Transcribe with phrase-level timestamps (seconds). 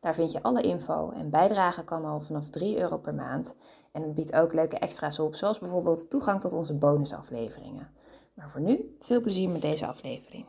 [0.00, 3.54] Daar vind je alle info en bijdragen kan al vanaf 3 euro per maand.
[3.92, 7.88] En het biedt ook leuke extra's op, zoals bijvoorbeeld toegang tot onze bonusafleveringen.
[8.34, 10.44] Maar voor nu, veel plezier met deze aflevering.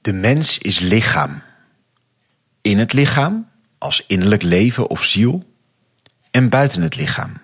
[0.00, 1.42] De mens is lichaam.
[2.60, 3.48] In het lichaam,
[3.78, 5.42] als innerlijk leven of ziel.
[6.30, 7.40] En buiten het lichaam,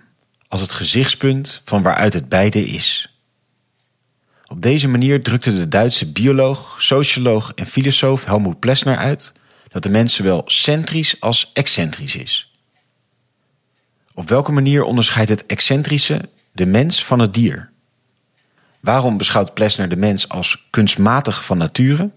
[0.48, 3.18] als het gezichtspunt van waaruit het beide is.
[4.46, 9.32] Op deze manier drukte de Duitse bioloog, socioloog en filosoof Helmoet Plessner uit
[9.70, 12.54] dat de mens zowel centrisch als excentrisch is.
[14.14, 17.70] Op welke manier onderscheidt het excentrische de mens van het dier?
[18.80, 22.10] Waarom beschouwt Plessner de mens als kunstmatig van nature?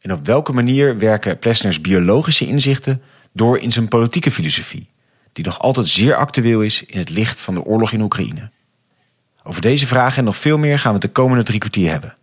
[0.00, 4.88] En op welke manier werken Plessners biologische inzichten door in zijn politieke filosofie,
[5.32, 8.50] die nog altijd zeer actueel is in het licht van de oorlog in Oekraïne?
[9.42, 12.14] Over deze vragen en nog veel meer gaan we het de komende drie kwartier hebben.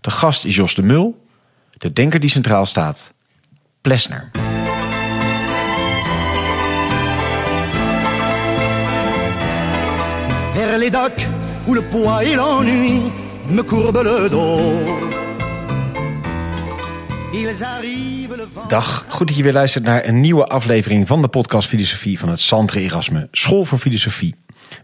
[0.00, 1.26] De gast is Jos de Mul,
[1.76, 3.14] de denker die centraal staat,
[3.84, 4.22] Plessner.
[10.54, 11.28] Vers les docks
[11.66, 13.02] où le poids et l'ennui
[13.50, 14.72] me courbent le dos.
[18.68, 22.28] Dag, goed dat je weer luistert naar een nieuwe aflevering van de podcast Filosofie van
[22.28, 24.34] het Santre Erasme School voor Filosofie.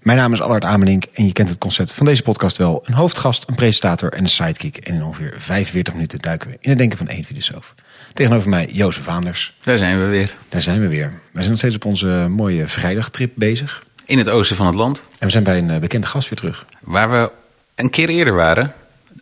[0.03, 2.83] Mijn naam is Allard Amelink en je kent het concept van deze podcast wel.
[2.84, 4.77] Een hoofdgast, een presentator en een sidekick.
[4.77, 7.75] En in ongeveer 45 minuten duiken we in het denken van één filosoof.
[8.14, 9.55] Tegenover mij Jozef Vaanders.
[9.62, 10.34] Daar zijn we weer.
[10.48, 11.08] Daar zijn we weer.
[11.08, 13.83] We zijn nog steeds op onze mooie vrijdagtrip bezig.
[14.05, 15.03] In het oosten van het land.
[15.19, 16.66] En we zijn bij een eh, bekende gast weer terug.
[16.81, 17.31] Waar we
[17.75, 18.75] een keer eerder waren.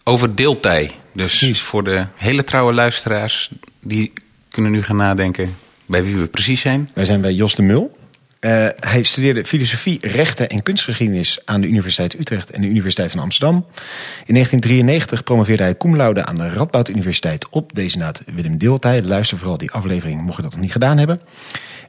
[0.05, 0.85] Over deeltij.
[1.13, 1.63] Dus Precies.
[1.63, 3.51] voor de hele trouwe luisteraars.
[3.81, 4.13] Die
[4.49, 5.57] kunnen nu gaan nadenken
[5.87, 6.91] bij wie we precies zijn.
[6.95, 7.98] Wij zijn bij Jos de Mul.
[8.41, 13.21] Eh, hij studeerde filosofie, rechten en kunstgeschiedenis aan de Universiteit Utrecht en de Universiteit van
[13.21, 13.67] Amsterdam.
[14.25, 19.03] In 1993 promoveerde hij cum laude aan de Radboud Universiteit op deze naad Willem Deeltij.
[19.03, 21.21] Luister vooral die aflevering, mocht je dat nog niet gedaan hebben.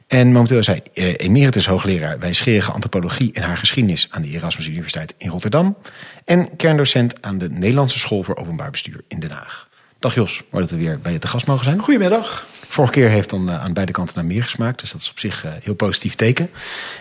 [0.06, 4.66] En momenteel is hij eh, emeritus hoogleraar wijsgerige antropologie en haar geschiedenis aan de Erasmus
[4.66, 5.76] Universiteit in Rotterdam.
[6.24, 9.68] En kerndocent aan de Nederlandse School voor Openbaar Bestuur in Den Haag.
[9.98, 11.78] Dag Jos, mooi dat we weer bij je te gast mogen zijn.
[11.78, 12.46] Goedemiddag.
[12.70, 14.80] Vorige keer heeft dan eh, aan beide kanten naar meer gesmaakt.
[14.80, 16.50] Dus dat is op zich een heel positief teken.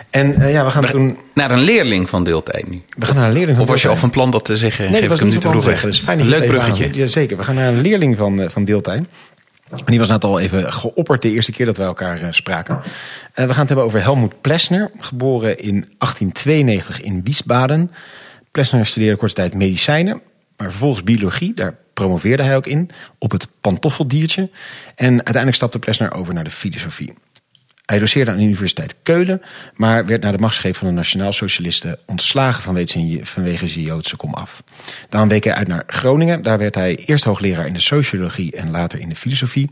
[0.09, 1.17] En eh, ja, we gaan toen.
[1.33, 2.81] Naar een leerling van deeltijd nu.
[2.97, 4.85] We gaan naar een leerling van Of was je al van plan dat te zeggen?
[4.85, 5.81] Nee, Geef ik was hem niet van weg.
[5.81, 6.59] Dus Leuk bruggetje.
[6.59, 6.95] aanhaalt.
[6.95, 9.03] Jazeker, we gaan naar een leerling van, eh, van Deeltij.
[9.69, 12.79] En die was net al even geopperd de eerste keer dat wij elkaar eh, spraken.
[13.33, 17.91] Eh, we gaan het hebben over Helmoet Plessner, geboren in 1892 in Wiesbaden.
[18.51, 20.21] Plessner studeerde korte tijd medicijnen,
[20.57, 21.53] maar vervolgens biologie.
[21.53, 24.49] Daar promoveerde hij ook in, op het pantoffeldiertje.
[24.95, 27.13] En uiteindelijk stapte Plessner over naar de filosofie.
[27.89, 29.41] Hij doseerde aan de Universiteit Keulen,
[29.75, 32.61] maar werd na de machtsgreep van de Nationaal Socialisten ontslagen
[33.23, 34.63] vanwege zijn, Joodse komaf.
[35.09, 36.41] Daarom week hij uit naar Groningen.
[36.41, 39.69] Daar werd hij eerst hoogleraar in de sociologie en later in de filosofie.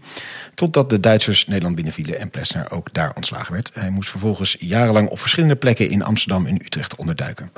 [0.56, 3.72] Totdat de Duitsers Nederland binnenvielen en Plessner ook daar ontslagen werd.
[3.74, 7.52] Hij moest vervolgens jarenlang op verschillende plekken in Amsterdam en Utrecht onderduiken.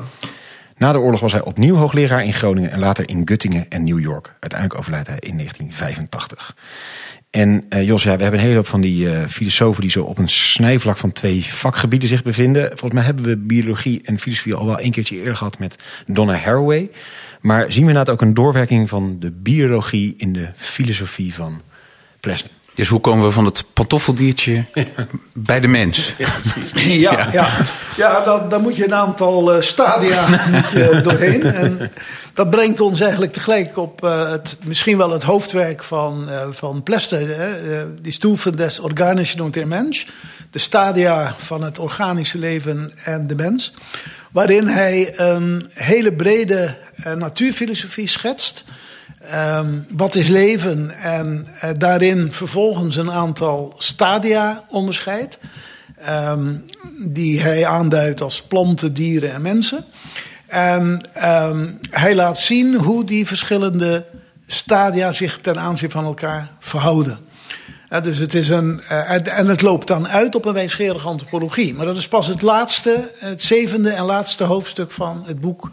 [0.79, 3.99] Na de oorlog was hij opnieuw hoogleraar in Groningen en later in Göttingen en New
[3.99, 4.35] York.
[4.39, 6.55] Uiteindelijk overlijdt hij in 1985.
[7.29, 10.17] En eh, Jos, we hebben een hele hoop van die eh, filosofen die zo op
[10.17, 12.67] een snijvlak van twee vakgebieden zich bevinden.
[12.67, 16.33] Volgens mij hebben we biologie en filosofie al wel een keertje eerder gehad met Donna
[16.33, 16.89] Haraway.
[17.41, 21.61] Maar zien we inderdaad ook een doorwerking van de biologie in de filosofie van
[22.19, 22.51] Plessner?
[22.75, 24.65] Dus hoe komen we van het pantoffeldiertje
[25.33, 26.13] bij de mens?
[26.73, 27.49] Ja, ja.
[27.95, 28.23] ja.
[28.23, 30.27] dan, dan moet je een aantal eh, stadia
[30.73, 31.43] je doorheen.
[31.43, 31.91] En
[32.33, 36.83] dat brengt ons eigenlijk tegelijk op eh, het, misschien wel het hoofdwerk van, eh van
[36.83, 37.27] Plester.
[37.37, 37.51] Hè?
[38.01, 40.05] die Stufen des Organischen und der Mensch.
[40.51, 43.73] De stadia van het organische leven en de mens.
[44.31, 46.77] Waarin hij een hele brede
[47.15, 48.63] natuurfilosofie schetst.
[49.21, 50.91] Ehm, wat is leven?
[50.97, 55.39] En eh, daarin vervolgens een aantal stadia onderscheidt.
[56.05, 56.53] ehm,
[57.07, 59.85] die hij aanduidt als planten, dieren en mensen.
[60.47, 64.05] En ehm, hij laat zien hoe die verschillende
[64.47, 67.19] stadia zich ten aanzien van elkaar verhouden.
[68.03, 71.73] Dus het is een, eh, en- het loopt dan uit op een wijsgerige antropologie.
[71.73, 75.71] Maar dat is pas het laatste, het zevende en laatste hoofdstuk van het boek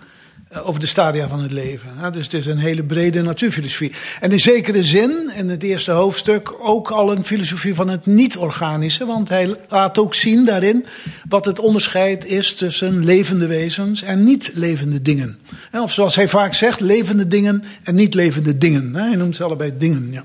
[0.64, 1.88] over de stadia van het leven.
[1.96, 2.10] hè.
[2.10, 3.92] Dus het is een hele brede natuurfilosofie.
[4.20, 9.06] En in zekere zin, in het eerste hoofdstuk, ook al een filosofie van het niet-organische.
[9.06, 10.86] Want hij laat ook zien daarin
[11.28, 15.38] wat het onderscheid is tussen levende wezens en niet-levende dingen.
[15.72, 18.94] Of zoals hij vaak zegt, levende dingen en niet-levende dingen.
[18.94, 20.24] Hij noemt ze allebei dingen, ja.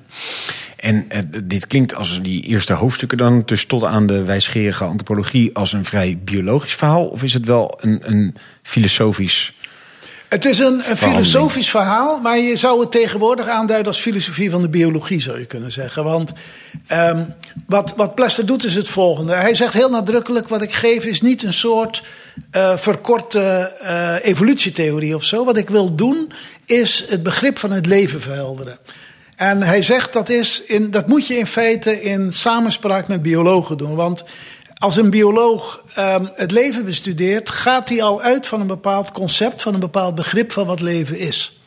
[0.82, 5.56] En eh, dit klinkt als die eerste hoofdstukken dan, dus tot aan de wijsgerige antropologie,
[5.56, 7.06] als een vrij biologisch verhaal?
[7.06, 9.54] Of is het wel een, een filosofisch.
[10.32, 14.62] Het is een, een filosofisch verhaal, maar je zou het tegenwoordig aanduiden als filosofie van
[14.62, 16.04] de biologie, zou je kunnen zeggen.
[16.04, 16.34] Want
[16.88, 17.24] ehm,
[17.68, 19.34] wat, wat Plester doet is het volgende.
[19.34, 22.04] Hij zegt heel nadrukkelijk: wat ik geef is niet een soort
[22.52, 25.46] eh, verkorte eh, evolutietheorie of zo.
[25.46, 26.32] Wat ik wil doen
[26.66, 28.78] is het begrip van het leven verhelderen.
[29.36, 33.78] En hij zegt dat, is in, dat moet je in feite in samenspraak met biologen
[33.78, 33.96] doen.
[33.96, 34.24] Want
[34.82, 39.62] als een bioloog ehm, het leven bestudeert, gaat hij al uit van een bepaald concept,
[39.62, 41.61] van een bepaald begrip van wat leven is.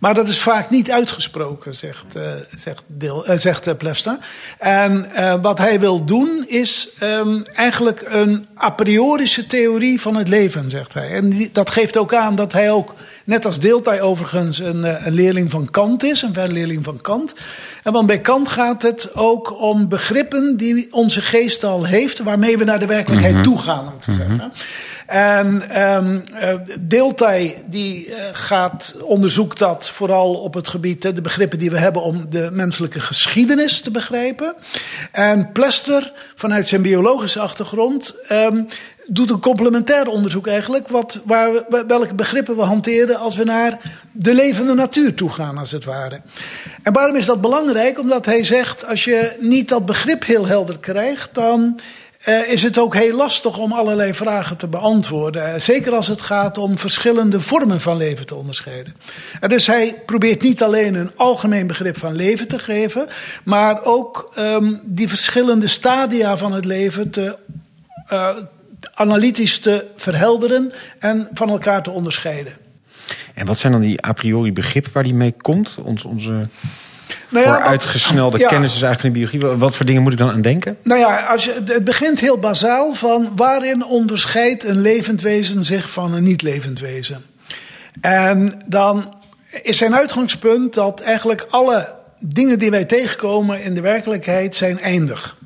[0.00, 2.22] Maar dat is vaak niet uitgesproken, zegt, eh,
[2.58, 4.18] zegt, Deel, eh, zegt eh, Plester.
[4.58, 5.06] En
[5.42, 10.94] wat hij wil doen is ehm, eigenlijk een a priorische theorie van het leven, zegt
[10.94, 11.10] hij.
[11.10, 12.94] En die- dat geeft ook aan dat hij ook,
[13.24, 17.34] net als Deeltij overigens, een, een leerling van Kant is, een verleerling van Kant.
[17.82, 22.58] En want bij Kant gaat het ook om begrippen die onze geest al heeft, waarmee
[22.58, 24.52] we naar de werkelijkheid toe gaan, om te zeggen.
[25.10, 31.58] En ehm eh, Deeltij die eh, gaat, onderzoekt dat vooral op het gebied, de begrippen
[31.58, 34.54] die we hebben om de menselijke geschiedenis te begrijpen.
[35.12, 38.62] En Plester, vanuit zijn biologische achtergrond, ehm,
[39.06, 43.78] doet een complementair onderzoek eigenlijk, wat, waar we, welke begrippen we hanteren als we naar
[44.12, 46.20] de levende natuur toe gaan, als het ware.
[46.82, 47.98] En waarom is dat belangrijk?
[47.98, 51.80] Omdat hij zegt, als je niet dat begrip heel helder krijgt, dan
[52.20, 55.54] eh, is het ook heel lastig om allerlei vragen te beantwoorden.
[55.54, 58.96] Eh, Zeker als het gaat om verschillende vormen van leven te onderscheiden.
[59.40, 63.08] En dus hij probeert niet alleen een algemeen begrip van leven te geven,
[63.44, 67.36] maar ook ehm, die verschillende stadia van het leven te,
[68.06, 68.36] eh,
[68.94, 72.52] analytisch te verhelderen en van elkaar te onderscheiden.
[73.34, 75.78] En wat zijn dan die a priori begrippen waar die mee komt?
[75.82, 76.48] Ons, onze
[77.30, 78.48] Nou ja, vooruitgesnelde ja.
[78.48, 79.58] kennis is eigenlijk van de biologie.
[79.58, 80.76] Wat voor dingen moet ik dan aan denken?
[80.82, 85.90] Nou ja, als je, het begint heel bazaal van waarin onderscheidt een levend wezen zich
[85.90, 87.24] van een niet levend wezen.
[88.00, 89.14] En dan
[89.62, 95.36] is zijn uitgangspunt dat eigenlijk alle dingen die wij tegenkomen in de werkelijkheid zijn eindig.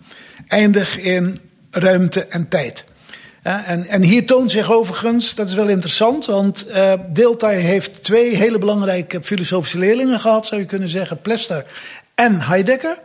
[0.49, 1.39] Eindig in
[1.71, 2.85] ruimte en tijd.
[3.45, 8.37] En, en hier toont zich overigens, dat is wel interessant, want eh Deeltij heeft twee
[8.37, 11.65] hele belangrijke filosofische leerlingen gehad, zou je kunnen zeggen, Plester
[12.15, 12.99] en Heidegger.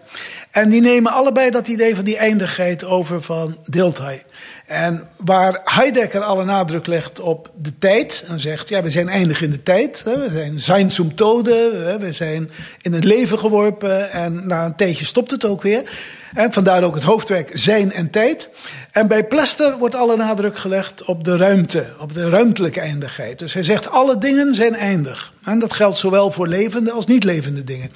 [0.52, 4.24] En die nemen allebei dat idee van die eindigheid over van Deeltij.
[4.70, 9.42] En waar Heidegger alle nadruk legt op de tijd en zegt, ja, we zijn eindig
[9.42, 12.50] in de tijd, hè, we zijn zijn zum tode, hè, we zijn
[12.82, 15.84] in het leven geworpen en na een tijdje stopt het ook weer.
[16.34, 18.50] En vandaar ook het hoofdwerk Zijn en Tijd.
[18.92, 23.40] En bij Plester wordt alle nadruk gelegd op de ruimte, op de ruimtelijke eindigheid.
[23.40, 25.34] Dus hij zegt alle dingen zijn eindig.
[25.44, 27.92] En dat geldt zowel voor levende als niet levende dingen.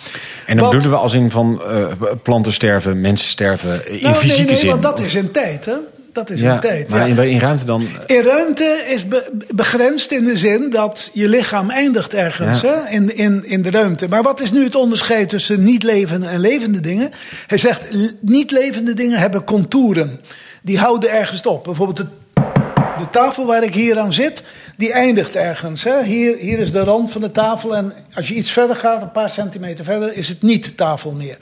[0.45, 1.85] En dan bedoelen we als in van eh,
[2.23, 4.69] planten sterven, mensen sterven, in Nou, fysieke nee, nee, zin.
[4.69, 5.75] want dat is in tijd, hè?
[6.13, 6.89] Dat is ja, in tijd.
[6.89, 7.21] maar ja.
[7.23, 7.87] in, in ruimte dan...
[8.05, 12.67] In ruimte is be- begrensd in de zin dat je lichaam eindigt ergens Ja.
[12.85, 14.07] hè, in, in, in de ruimte.
[14.07, 17.11] Maar wat is nu het onderscheid tussen niet levende en levende dingen?
[17.47, 20.19] Hij zegt, l- niet levende dingen hebben contouren.
[20.61, 21.63] Die houden ergens op.
[21.63, 22.05] Bijvoorbeeld de,
[22.97, 24.43] de tafel waar ik hier aan zit,
[24.75, 25.83] die eindigt ergens.
[25.83, 26.03] Hè.
[26.03, 29.11] Hier, hier is de rand van de tafel en als je iets verder gaat, een
[29.11, 31.37] paar centimeter verder, is het niet tafel meer.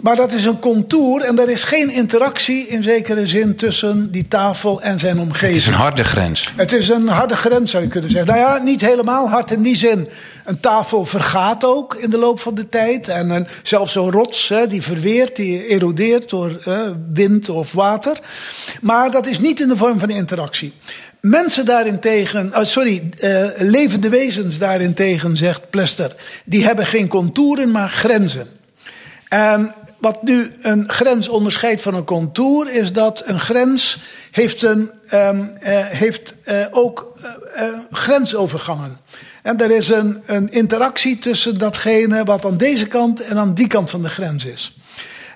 [0.00, 4.28] Maar dat is een contour en er is geen interactie in zekere zin tussen die
[4.28, 5.48] tafel en zijn omgeving.
[5.48, 6.52] Het is een harde grens.
[6.56, 8.34] Het is een harde grens, zou je kunnen zeggen.
[8.34, 10.08] Nou ja, niet helemaal hard in die zin.
[10.44, 13.08] Een tafel vergaat ook in de loop van de tijd.
[13.08, 16.80] En een, zelfs zo'n rots, hè, die verweert, die erodeert door eh,
[17.12, 18.20] wind of water.
[18.80, 20.72] Maar dat is niet in de vorm van interactie.
[21.26, 26.14] Mensen daarentegen, oh, sorry, eh, levende wezens daarentegen, zegt Plester,
[26.44, 28.48] die hebben geen contouren, maar grenzen.
[29.28, 33.98] En wat nu een grens onderscheidt van een contour, is dat een grens
[34.30, 37.18] heeft, een, ehm, eh, heeft eh, ook
[37.90, 38.98] grensovergangen.
[39.42, 43.66] En er is een, een interactie tussen datgene wat aan deze kant en aan die
[43.66, 44.76] kant van de grens is.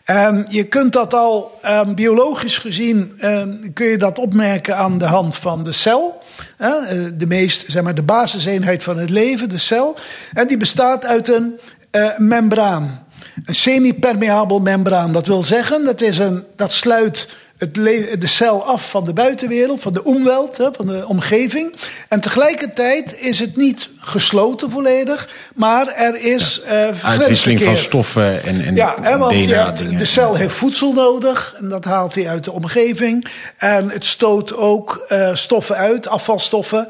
[0.05, 5.05] En je kunt dat al ehm, biologisch gezien, ehm, kun je dat opmerken aan de
[5.05, 6.23] hand van de cel.
[6.57, 6.73] Eh,
[7.15, 9.97] de meest, zeg maar, de basiseenheid van het leven, de cel.
[10.33, 13.07] En die bestaat uit een eh, membraan.
[13.45, 15.13] Een semi-permeabel membraan.
[15.13, 17.29] Dat wil zeggen, dat, is een, dat sluit
[17.61, 17.75] het
[18.21, 21.75] de cel af van de buitenwereld, van de omwelt, van de omgeving.
[22.09, 28.65] En tegelijkertijd is het niet gesloten volledig, maar er is eh Uitwisseling van stoffen en,
[28.65, 29.49] en Ja, hè, want
[29.99, 33.27] de cel heeft voedsel nodig en dat haalt hij uit de omgeving.
[33.57, 36.89] En het stoot ook eh, stoffen uit, afvalstoffen,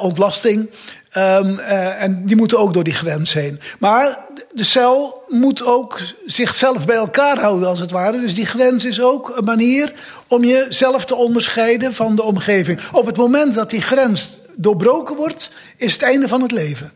[0.00, 0.70] ontlasting.
[1.10, 3.60] Ehm, eh, en die moeten ook door die grens heen.
[3.78, 4.18] Maar
[4.52, 8.20] de cel moet ook zichzelf bij elkaar houden, als het ware.
[8.20, 9.92] Dus die grens is ook een manier
[10.26, 12.80] om jezelf te onderscheiden van de omgeving.
[12.92, 16.92] Op het moment dat die grens doorbroken wordt, is het einde van het leven.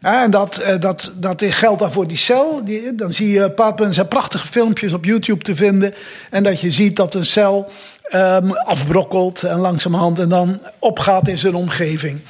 [0.00, 2.60] En dat, eh, dat, dat geldt dan voor die cel.
[2.64, 5.94] Die, dan zie je er zijn prachtige filmpjes op YouTube te vinden.
[6.30, 7.70] En dat je ziet dat een cel
[8.02, 12.20] ehm, afbrokkelt en langzamerhand en dan opgaat in zijn omgeving.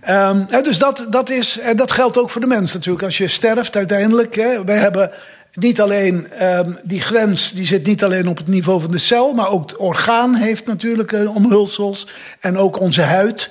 [0.00, 3.04] Ehm, dus dat, dat, is, en dat geldt ook voor de mens natuurlijk.
[3.04, 4.34] Als je sterft uiteindelijk.
[4.34, 5.10] Hè, wij hebben
[5.54, 9.32] niet alleen ehm, die grens, die zit niet alleen op het niveau van de cel.
[9.32, 12.06] Maar ook het orgaan heeft natuurlijk eh, omhulsels.
[12.40, 13.50] En ook onze huid.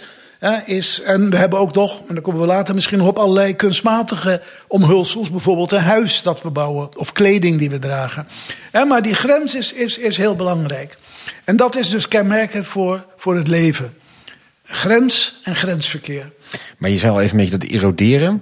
[0.65, 3.56] Is, en we hebben ook nog, en daar komen we later misschien nog op, allerlei
[3.56, 5.32] kunstmatige omhulsels.
[5.32, 8.27] Bijvoorbeeld een huis dat we bouwen of kleding die we dragen.
[8.88, 10.98] Maar die grens is, is, is heel belangrijk.
[11.44, 13.94] En dat is dus kenmerkend voor, voor het leven.
[14.72, 16.32] Grens en grensverkeer.
[16.78, 18.42] Maar je zei al even een beetje dat eroderen.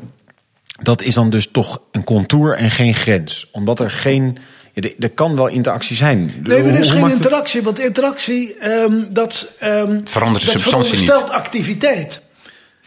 [0.82, 3.50] Dat is dan dus toch een contour en geen grens.
[3.52, 4.38] Omdat er geen...
[4.74, 6.34] ja, er- kan wel interactie zijn.
[6.44, 11.00] Nee, er is hoe geen interactie, want interactie dat, dat, ehm, verandert de dat substantie
[11.00, 11.12] niet.
[11.12, 12.22] activiteit.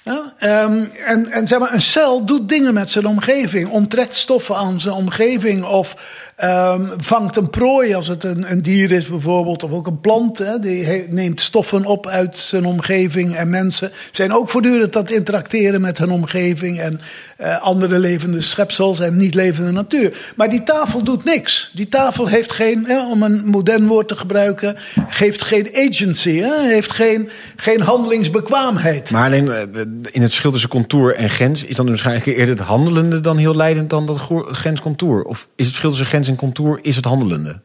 [0.05, 4.57] Ja, ehm, en, en zeg maar, een cel doet dingen met zijn omgeving, onttrekt stoffen
[4.57, 5.97] aan zijn omgeving of
[6.41, 10.39] ehm, vangt een prooi als het een, een dier is bijvoorbeeld, of ook een plant.
[10.39, 15.81] Hè, die neemt stoffen op uit zijn omgeving en mensen zijn ook voortdurend het interacteren
[15.81, 17.01] met hun omgeving en
[17.37, 20.33] eh, andere levende schepsels en niet levende natuur.
[20.37, 21.71] Maar die tafel doet niks.
[21.75, 26.63] Die tafel heeft geen, hè, om een modern woord te gebruiken, heeft geen agency, hè,
[26.63, 29.11] heeft geen, geen handelingsbekwaamheid.
[29.11, 29.61] Maar alleen eh,
[30.11, 31.65] in het verschil tussen contour en grens...
[31.65, 34.21] is dan waarschijnlijk eerder het handelende dan heel leidend dan dat
[34.51, 35.23] grens-contour?
[35.23, 37.61] Of is het verschil tussen grens en contour is het handelende?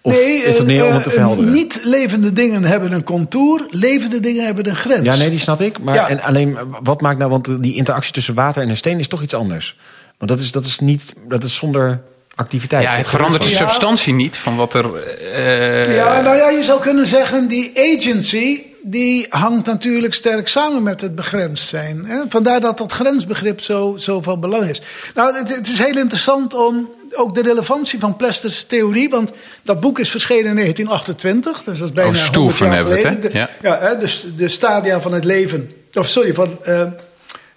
[0.00, 1.52] Of is dat meer om het te eh, verhelderen?
[1.52, 5.06] niet levende dingen hebben een contour, levende dingen hebben een grens.
[5.06, 5.78] Ja, nee, die snap ik.
[5.78, 6.08] Maar Ja.
[6.08, 7.30] en alleen, wat maakt nou...
[7.30, 9.76] Want die interactie tussen water en een steen is toch iets anders.
[10.18, 11.14] Want dat is, dat is niet...
[11.28, 12.00] Dat is zonder
[12.34, 12.82] activiteit.
[12.82, 13.56] Ja, het verandert de Ja.
[13.56, 14.96] substantie niet van wat er...
[15.32, 20.82] eh, Ja, nou ja, je zou kunnen zeggen, die agency, die hangt natuurlijk sterk samen
[20.82, 22.04] met het begrensd zijn.
[22.06, 22.18] Hè?
[22.28, 24.82] Vandaar dat dat grensbegrip zo, zo van belang is.
[25.14, 29.80] Nou, het, het is heel interessant om ook de relevantie van Plesters theorie, want dat
[29.80, 32.98] boek is verschenen in 1928, dus dat is bijna Over 100 stoeven jaar hebben we
[33.00, 33.40] het, geleden.
[33.40, 33.48] hè?
[33.60, 33.78] De, ja.
[33.80, 36.58] hè, dus de stadia van het leven, of sorry, van...
[36.62, 36.80] eh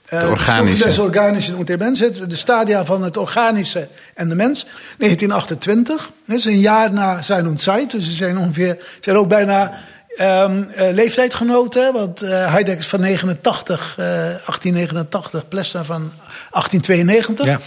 [0.07, 0.75] eh, De organische.
[0.75, 4.65] stoffen des organische und der mens, de stadia van het organische en de mens.
[4.97, 9.27] 1928, dat is een jaar na zijn und Zeit, dus ze zijn ongeveer, zijn ook
[9.27, 9.73] bijna
[10.15, 16.11] ehm eh, leeftijdgenoten, want eh Heidegger is van 89, eh 1889, Plessner van
[16.51, 17.45] 1892.
[17.45, 17.59] Ja.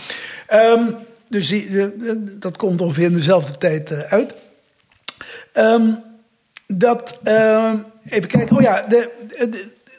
[0.46, 0.80] Ehm,
[1.30, 1.68] dus die,
[2.38, 4.34] dat komt ongeveer in dezelfde tijd eh, uit.
[5.52, 5.90] Ehm,
[6.66, 7.76] dat, ehm,
[8.08, 9.10] even kijken, oh ja, de,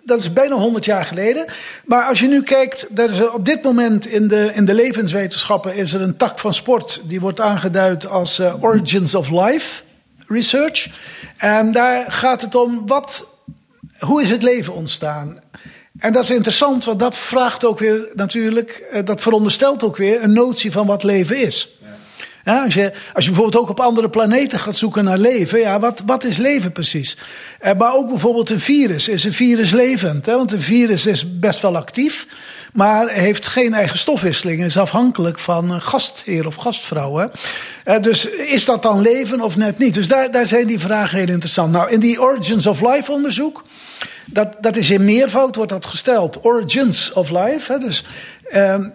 [0.04, 1.46] dat is bijna 100 jaar geleden.
[1.86, 5.76] Maar als je nu kijkt, er is op dit moment in de, in de levenswetenschappen
[5.76, 9.84] is er een tak van sport die wordt aangeduid als eh, Origins of Life
[10.28, 10.88] Research.
[11.38, 13.28] En daar gaat het om wat,
[14.00, 15.40] hoe is het leven ontstaan?
[16.02, 20.24] En dat is interessant, want dat vraagt ook weer natuurlijk, eh, dat veronderstelt ook weer
[20.24, 21.76] een notie van wat leven is.
[22.46, 25.80] Ja, als, je, als je bijvoorbeeld ook op andere planeten gaat zoeken naar leven, ja,
[25.80, 27.18] wat, wat is leven precies?
[27.60, 29.08] Eh, maar ook bijvoorbeeld een virus.
[29.08, 30.26] Is een virus levend?
[30.26, 30.36] Hè?
[30.36, 32.28] Want een virus is best wel actief,
[32.74, 34.64] maar heeft geen eigen stofwisseling.
[34.64, 37.16] Is afhankelijk van gastheer of gastvrouw.
[37.16, 37.26] Hè?
[37.84, 39.94] Eh, dus is dat dan leven of net niet?
[39.94, 41.72] Dus daar, daar zijn die vragen heel interessant.
[41.72, 43.64] Nou, in die Origins of Life onderzoek,
[44.34, 46.44] dat, dat is in meervoud wordt dat gesteld.
[46.46, 47.72] Origins of Life.
[47.72, 47.80] Hè?
[47.80, 48.06] Dus
[48.50, 48.90] ehm,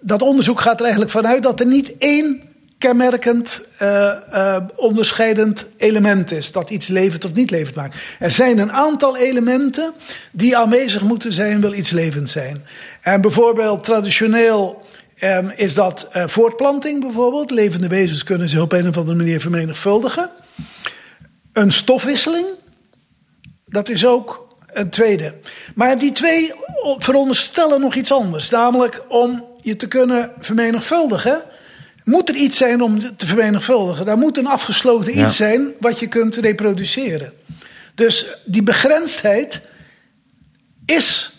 [0.00, 2.50] dat onderzoek gaat er eigenlijk vanuit dat er niet één
[2.80, 6.52] kenmerkend eh, eh, onderscheidend element is.
[6.52, 7.96] Dat iets levend of niet levend maakt.
[8.18, 9.92] Er zijn een aantal elementen
[10.30, 12.64] die aanwezig moeten zijn, wil iets levend zijn.
[13.00, 14.82] En bijvoorbeeld traditioneel
[15.18, 17.50] ehm, is dat eh, voortplanting bijvoorbeeld.
[17.50, 20.30] Levende wezens kunnen zich op een of andere manier vermenigvuldigen.
[21.52, 22.46] Een stofwisseling,
[23.70, 25.34] dat is ook een tweede.
[25.74, 26.52] Maar die twee
[26.98, 28.50] veronderstellen nog iets anders.
[28.50, 31.42] Namelijk om je te kunnen vermenigvuldigen.
[32.04, 34.06] Moet er iets zijn om te vermenigvuldigen?
[34.06, 35.26] Daar moet een afgesloten Ja.
[35.26, 37.32] iets zijn wat je kunt reproduceren.
[37.94, 39.60] Dus die begrensdheid
[40.86, 41.30] is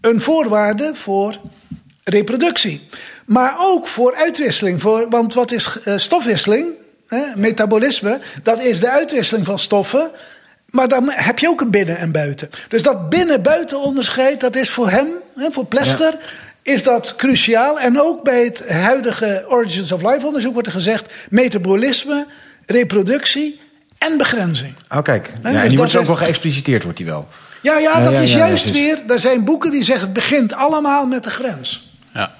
[0.00, 1.40] een voorwaarde voor
[2.04, 2.88] reproductie.
[3.26, 4.80] Maar ook voor uitwisseling.
[4.80, 6.66] Voor, want wat is eh, stofwisseling?
[7.06, 7.22] Hè?
[7.36, 10.10] Metabolisme, dat is de uitwisseling van stoffen.
[10.70, 12.50] Maar dan heb je ook een binnen en buiten.
[12.68, 16.14] Dus dat binnen-buiten onderscheid, dat is voor hem, hè, voor Plester,
[16.62, 17.80] is dat cruciaal.
[17.80, 22.26] En ook bij het huidige Origins of Life onderzoek wordt er gezegd: metabolisme,
[22.66, 23.60] reproductie
[23.98, 24.74] en begrenzing.
[24.90, 25.24] Oh, kijk.
[25.24, 27.28] dus Ja, en die dat wordt ook is- wel geëxpliciteerd, wordt die wel.
[27.62, 28.98] Ja, ja, Ja, dat ja, is juist weer.
[29.08, 31.90] Er zijn boeken die zeggen: het begint allemaal met de grens.
[32.14, 32.32] Ja.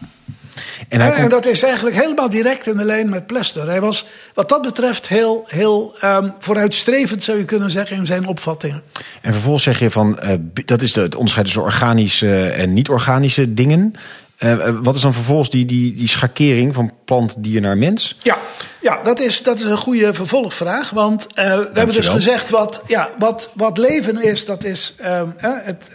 [0.89, 3.69] En hij En, en komt- dat is eigenlijk helemaal direct in de lijn met Plester.
[3.69, 8.27] Hij was wat dat betreft heel, heel ehm, vooruitstrevend, zou je kunnen zeggen, in zijn
[8.27, 8.83] opvattingen.
[9.21, 13.55] En vervolgens zeg je van, eh, dat is de, het onderscheid tussen organische en niet-organische
[13.55, 13.95] dingen.
[14.39, 18.17] Eh, eh, wat is dan vervolgens die, die, die schakering van plant, dier naar mens?
[18.23, 18.39] Ja,
[18.81, 20.91] ja dat, is, dat is een goede vervolgvraag.
[20.91, 21.41] Want we
[21.73, 25.91] hebben dus gezegd wat, ja, wat, wat leven is, dat is, ehm, eh, het,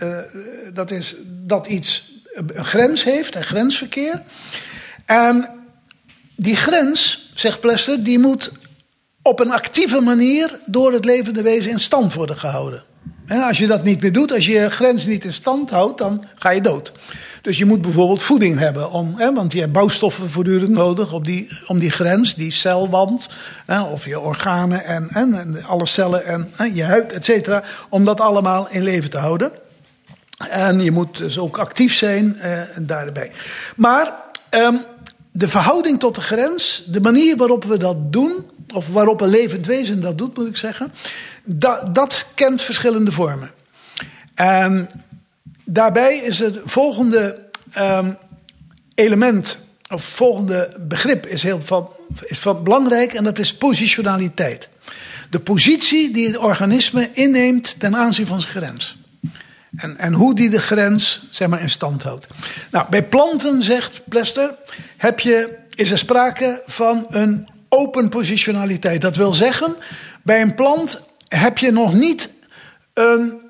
[0.73, 4.21] dat is dat iets een grens heeft, een grensverkeer.
[5.05, 5.50] En
[6.36, 8.51] die grens, zegt Plester, die moet
[9.22, 12.83] op een actieve manier door het levende wezen in stand worden gehouden.
[13.25, 15.98] Hè, als je dat niet meer doet, als je je grens niet in stand houdt,
[15.98, 16.91] dan ga je dood.
[17.41, 21.25] Dus je moet bijvoorbeeld voeding hebben, om, hè, want je hebt bouwstoffen voortdurend nodig op
[21.25, 23.29] die, om die grens, die celwand,
[23.65, 28.05] hè, of je organen en, en, en alle cellen en je huid, et cetera, om
[28.05, 29.51] dat allemaal in leven te houden.
[30.50, 33.31] En je moet dus ook actief zijn eh, daarbij.
[33.75, 34.13] Maar
[34.50, 34.75] ehm,
[35.36, 39.66] de verhouding tot de grens, de manier waarop we dat doen, of waarop een levend
[39.66, 40.92] wezen dat doet, moet ik zeggen,
[41.44, 43.52] dat, dat kent verschillende vormen.
[44.34, 44.88] En
[45.63, 48.12] daarbij is het volgende ehm,
[48.96, 49.58] element,
[49.90, 51.90] of volgende begrip, is heel van,
[52.25, 54.70] is van belangrijk en dat is positionaliteit.
[55.30, 58.98] De positie die het organisme inneemt ten aanzien van zijn grens.
[59.75, 62.27] En, en hoe die de grens zeg maar, in stand houdt.
[62.72, 64.56] Nou, bij planten, zegt Plester,
[64.98, 69.01] heb je, is er sprake van een open positionaliteit.
[69.01, 69.75] Dat wil zeggen,
[70.22, 72.30] bij een plant heb je nog niet
[72.94, 73.42] een,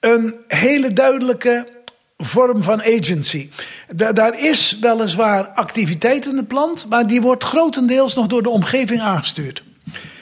[0.00, 1.68] een hele duidelijke
[2.16, 3.50] vorm van agency.
[3.90, 8.48] Da- daar is weliswaar activiteit in de plant, maar die wordt grotendeels nog door de
[8.48, 9.62] omgeving aangestuurd.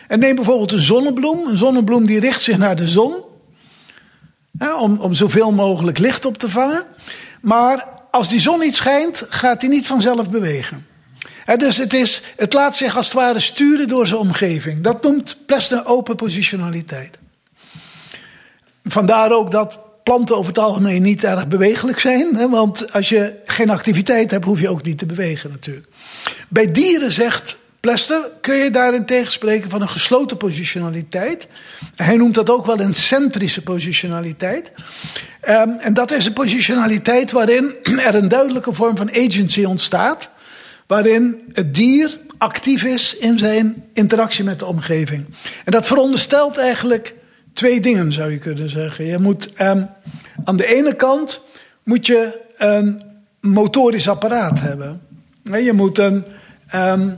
[0.09, 1.47] En neem bijvoorbeeld een zonnebloem.
[1.47, 3.29] Een zonnebloem die richt zich naar de zon.
[4.59, 6.84] Hè, om, om zoveel mogelijk licht op te vangen.
[7.41, 10.86] Maar als die zon niet schijnt, gaat hij niet vanzelf bewegen.
[11.56, 14.82] Dus het, is, het laat zich als het ware sturen door zijn omgeving.
[14.82, 17.19] Dat noemt Plessner open positionaliteit.
[18.84, 22.50] Vandaar ook dat planten over het algemeen niet erg bewegelijk zijn.
[22.50, 25.86] Want als je geen activiteit hebt, hoef je ook niet te bewegen natuurlijk.
[26.49, 31.49] Bij dieren zegt Plester, kun je daarin tegenspreken van een gesloten positionaliteit.
[31.97, 34.73] Hij noemt dat ook wel een centrische positionaliteit.
[35.40, 37.75] Ehm, en dat is een positionaliteit waarin
[38.06, 40.30] er een duidelijke vorm van agency ontstaat.
[40.86, 45.25] Waarin het dier actief is in zijn interactie met de omgeving.
[45.64, 47.14] En dat veronderstelt eigenlijk
[47.52, 49.04] twee dingen, zou je kunnen zeggen.
[49.04, 49.84] Je moet ehm,
[50.45, 51.45] aan de ene kant
[51.82, 53.02] moet je een
[53.40, 55.00] motorisch apparaat hebben.
[55.43, 56.26] Je moet een,
[56.69, 57.10] ehm,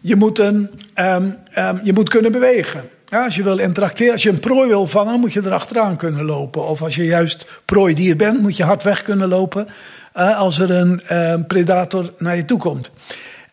[0.00, 2.88] je moet een, ehm, ehm, je moet kunnen bewegen.
[3.04, 6.24] Ja, als je wil interacteren, als je een prooi wil vangen, moet je erachteraan kunnen
[6.24, 6.68] lopen.
[6.68, 9.68] Of als je juist prooidier bent, moet je hard weg kunnen lopen
[10.12, 12.90] eh, als er een ehm, predator naar je toe komt.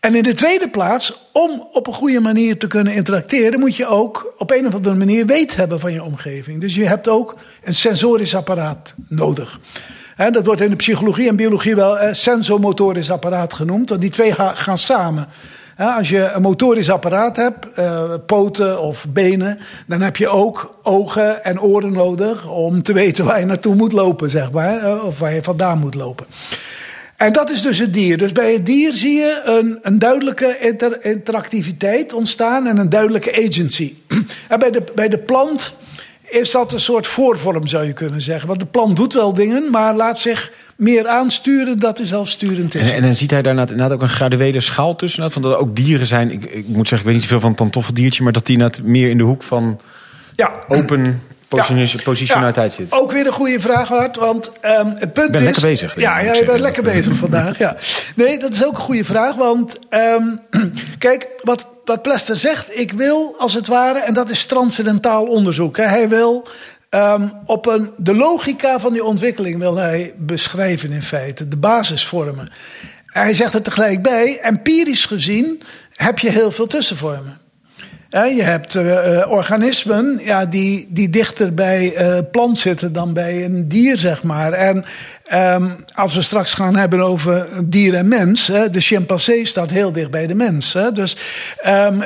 [0.00, 3.86] En in de tweede plaats, om op een goede manier te kunnen interacteren, moet je
[3.86, 6.60] ook op een of andere manier weet hebben van je omgeving.
[6.60, 9.60] Dus je hebt ook een sensorisch apparaat nodig.
[10.16, 14.10] Hè, dat wordt in de psychologie en biologie wel eh, sensomotorisch apparaat genoemd, want die
[14.10, 15.28] twee ga- gaan samen.
[15.76, 21.44] Als je een motorisch apparaat hebt, eh, poten of benen, dan heb je ook ogen
[21.44, 25.34] en oren nodig om te weten waar je naartoe moet lopen, zeg maar, of waar
[25.34, 26.26] je vandaan moet lopen.
[27.16, 28.18] En dat is dus het dier.
[28.18, 33.46] Dus bij het dier zie je een, een duidelijke inter- interactiviteit ontstaan en een duidelijke
[33.46, 33.94] agency.
[34.48, 35.74] En bij de, bij de plant
[36.22, 38.48] is dat een soort voorvorm, zou je kunnen zeggen.
[38.48, 42.82] Want de plant doet wel dingen, maar laat zich meer aansturen dat hij zelfsturend is.
[42.82, 45.30] En, en dan ziet hij daar inderdaad ook een graduele schaal tussen.
[45.30, 46.30] Van dat er ook dieren zijn.
[46.30, 48.22] Ik, ik moet zeggen, ik weet niet zoveel van het pantoffeldiertje.
[48.22, 49.80] Maar dat die inderdaad meer in de hoek van
[50.34, 50.52] ja.
[50.68, 52.92] open position- positionaliteit Ja, zit.
[52.92, 54.16] Ook weer een goede vraag, Hart.
[54.16, 55.44] Want ehm, het punt ben is...
[55.44, 57.58] lekker bezig, Ja, ja je bent lekker Dat, bezig vandaag.
[57.58, 57.76] Ja.
[58.14, 59.34] Nee, dat is ook een goede vraag.
[59.34, 60.24] Want ehm,
[60.98, 62.78] kijk, wat, wat Plester zegt...
[62.78, 65.76] Ik wil als het ware, en dat is transcendentaal onderzoek.
[65.76, 66.48] Hè, hij wil
[66.88, 71.48] ehm, op een, de logica van die ontwikkeling wil hij beschrijven in feite.
[71.48, 72.52] De basisvormen.
[73.06, 77.38] Hij zegt er tegelijk bij, empirisch gezien heb je heel veel tussenvormen.
[78.10, 83.68] Je hebt uh, organismen ja, die, die dichter bij uh, plant zitten dan bij een
[83.68, 84.52] dier, zeg maar.
[84.52, 84.84] En
[85.34, 90.10] um, als we straks gaan hebben over dier en mens, de chimpansee staat heel dicht
[90.10, 90.76] bij de mens.
[90.94, 91.16] Dus
[91.66, 92.02] um,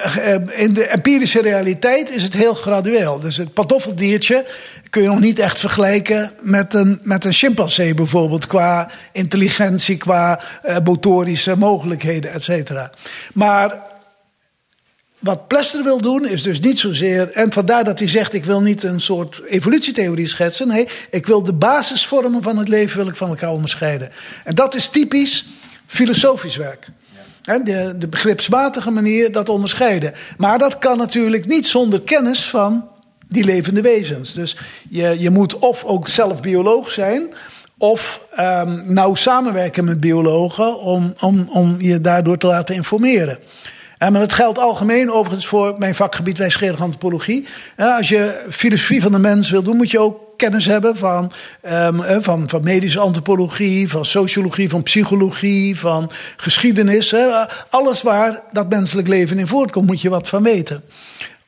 [0.50, 3.18] in de empirische realiteit is het heel gradueel.
[3.18, 4.46] Dus het pantoffeldiertje
[4.90, 10.40] kun je nog niet echt vergelijken met een, met een chimpansee bijvoorbeeld, qua intelligentie, qua
[10.84, 12.90] motorische mogelijkheden, et cetera.
[13.32, 13.88] Maar
[15.20, 17.30] wat Plester wil doen is dus niet zozeer.
[17.30, 20.68] En vandaar dat hij zegt: ik wil niet een soort evolutietheorie schetsen.
[20.68, 24.10] Nee, ik wil de basisvormen van het leven wil ik van elkaar onderscheiden.
[24.44, 25.46] En dat is typisch
[25.86, 26.86] filosofisch werk.
[27.64, 30.12] De, de begripsmatige manier dat onderscheiden.
[30.36, 32.88] Maar dat kan natuurlijk niet zonder kennis van
[33.28, 34.32] die levende wezens.
[34.32, 34.56] Dus
[34.88, 37.34] je, je moet of ook zelf bioloog zijn.
[37.78, 43.38] Of um, nauw samenwerken met biologen om, om, om je daardoor te laten informeren.
[44.00, 47.46] En maar dat geldt algemeen overigens voor mijn vakgebied wijsgerige antropologie.
[47.76, 51.32] Als je filosofie van de mens wil doen, moet je ook kennis hebben van,
[51.72, 57.14] um, van, van medische antropologie, van sociologie, van psychologie, van geschiedenis.
[57.70, 60.82] Alles waar dat menselijk leven in voortkomt, moet je wat van weten.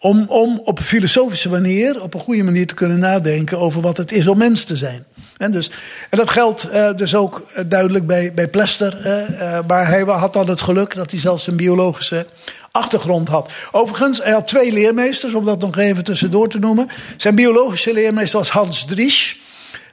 [0.03, 3.97] Om, om op een filosofische manier, op een goede manier te kunnen nadenken over wat
[3.97, 5.05] het is om mens te zijn.
[5.37, 5.71] En, dus,
[6.11, 8.99] en dat geldt uh, dus ook eh, duidelijk bij, bij Plester.
[9.07, 12.27] Uh, maar hij had dan het geluk dat hij zelfs een biologische
[12.71, 13.51] achtergrond had.
[13.73, 16.89] Overigens, hij had twee leermeesters, om dat nog even tussendoor te noemen.
[17.17, 19.35] Zijn biologische leermeester was Hans Driesch.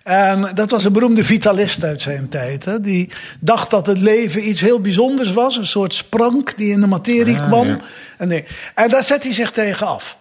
[0.10, 2.66] En dat was een beroemde vitalist uit zijn tijd.
[2.66, 2.82] Hè?
[2.82, 5.58] Die dacht dat het leven iets heel bijzonders was.
[5.58, 7.82] Een soort sprank die in de materie ah, kwam.
[8.18, 8.46] En,
[8.76, 10.18] en daar zet hij zich tegen af.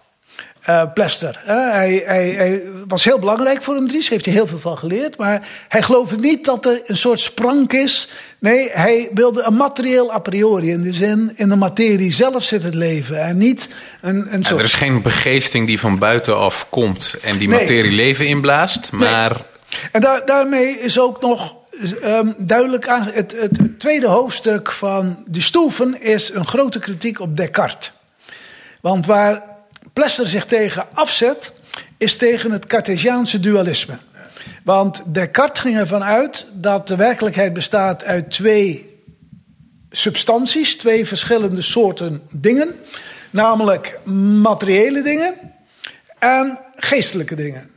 [0.69, 1.39] Uh, Plester.
[1.43, 4.09] hij, hij, hij, was heel belangrijk voor hem, Dries.
[4.09, 5.17] Heeft hij heel veel van geleerd.
[5.17, 8.09] Maar hij geloofde niet dat er een soort sprank is.
[8.39, 10.71] Nee, hij wilde een materieel a priori.
[10.71, 13.21] In de zin, in de materie zelf zit het leven.
[13.21, 13.69] En niet
[14.01, 14.59] een, een soort...
[14.59, 18.91] er is geen begeesting die van buitenaf komt en die materie leven inblaast.
[18.91, 19.47] Maar...
[19.91, 21.55] En daar, daarmee is ook nog
[22.03, 23.07] um, duidelijk aan.
[23.13, 23.35] Het,
[23.77, 27.91] tweede hoofdstuk van de Stoeven is een grote kritiek op Descartes.
[28.81, 29.43] Want waar
[29.93, 31.51] Plester zich tegen afzet,
[31.97, 33.97] is tegen het Cartesiaanse dualisme.
[34.63, 38.97] Want Descartes ging ervan uit dat de werkelijkheid bestaat uit twee
[39.91, 42.75] substanties, twee verschillende soorten dingen.
[43.29, 43.99] Namelijk
[44.41, 45.33] materiële dingen
[46.19, 47.69] en geestelijke dingen.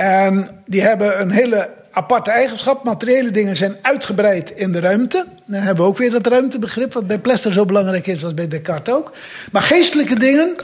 [0.00, 2.84] En die hebben een hele aparte eigenschap.
[2.84, 5.26] Materiële dingen zijn uitgebreid in de ruimte.
[5.46, 8.48] Dan hebben we ook weer dat ruimtebegrip, wat bij Plester zo belangrijk is als bij
[8.48, 9.12] Descartes ook.
[9.52, 10.56] Maar geestelijke dingen,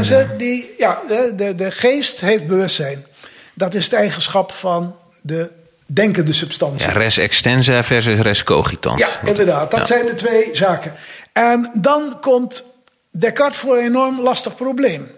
[0.00, 3.06] zijn die, ja, de, de, de geest heeft bewustzijn.
[3.54, 5.50] Dat is de eigenschap van de
[5.86, 6.88] denkende substantie.
[6.88, 9.00] Ja, res extensa versus res cogitans.
[9.00, 9.70] Ja, inderdaad.
[9.70, 10.92] Dat zijn de twee zaken.
[11.32, 12.64] En dan komt
[13.10, 15.10] Descartes voor een enorm lastig probleem.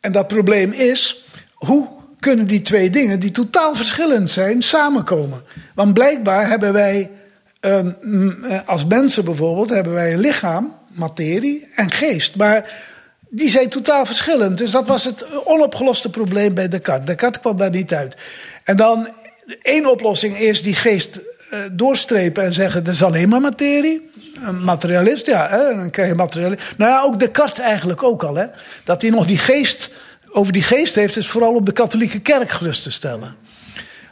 [0.00, 5.42] En dat probleem is, hoe kunnen die twee dingen, die totaal verschillend zijn, samenkomen.
[5.74, 7.10] Want blijkbaar hebben wij,
[8.00, 12.36] mm, eh, als mensen bijvoorbeeld, hebben wij een lichaam, materie en geest.
[12.36, 12.88] Maar
[13.28, 14.58] die zijn totaal verschillend.
[14.58, 17.06] Dus dat was het onopgeloste probleem bij Descartes.
[17.06, 18.16] Descartes kwam daar niet uit.
[18.64, 19.08] En dan,
[19.62, 21.20] één oplossing is die geest
[21.52, 24.10] uh, doorstrepen en zeggen: dat is alleen maar materie.
[24.44, 26.62] Een materialist, ja, hè, dan krijg je materialist.
[26.76, 28.46] Nou ja, ook Descartes eigenlijk ook al, hè.
[28.84, 29.90] Dat hij nog die geest
[30.32, 33.36] over die geest heeft, is vooral op de katholieke kerk gerust te stellen.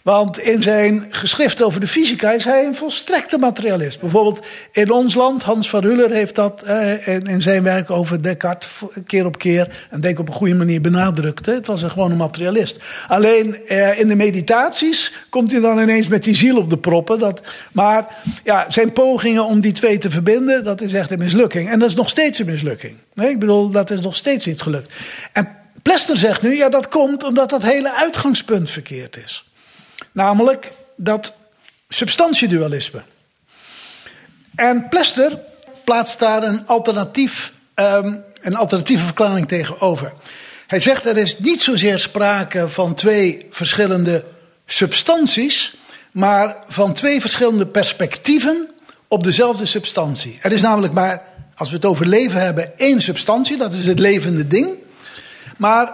[0.08, 4.00] Want in zijn geschrift over de fysica is hij een volstrekte materialist.
[4.00, 8.70] Bijvoorbeeld in ons land, Hans van Ruller heeft dat eh, in zijn werk over Descartes
[9.06, 11.46] keer op keer, en denk op een goede manier benadrukt.
[11.46, 12.78] Het was een gewoon een materialist.
[13.08, 17.18] Alleen eh, in de meditaties komt hij dan ineens met die ziel op de proppen.
[17.18, 17.40] Dat,
[17.72, 18.06] maar
[18.44, 21.70] ja, zijn pogingen om die twee te verbinden, dat is echt een mislukking.
[21.70, 22.94] En dat is nog steeds een mislukking.
[23.14, 24.92] Nee, ik bedoel, dat is nog steeds niet gelukt.
[25.32, 25.48] En
[25.88, 29.44] Plester zegt nu, ja dat komt omdat dat hele uitgangspunt verkeerd is.
[30.12, 31.36] Namelijk dat
[31.88, 33.02] substantiedualisme.
[34.54, 35.38] En Plester
[35.84, 40.12] plaatst daar een, alternatief, um, een alternatieve verklaring tegenover.
[40.66, 44.24] Hij zegt er is niet zozeer sprake van twee verschillende
[44.66, 45.76] substanties,
[46.10, 48.70] maar van twee verschillende perspectieven
[49.06, 50.38] op dezelfde substantie.
[50.42, 51.22] Er is namelijk maar,
[51.54, 54.86] als we het over leven hebben, één substantie, dat is het levende ding.
[55.58, 55.92] Maar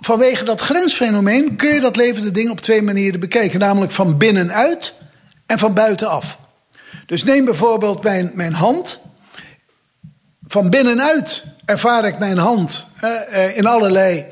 [0.00, 3.58] vanwege dat grensfenomeen kun je dat levende ding op twee manieren bekijken.
[3.58, 4.94] Namelijk van binnenuit
[5.46, 6.38] en van buitenaf.
[7.06, 9.00] Dus neem bijvoorbeeld mijn, mijn hand.
[10.46, 14.24] Van binnenuit ervaar ik mijn hand eh, in allerlei,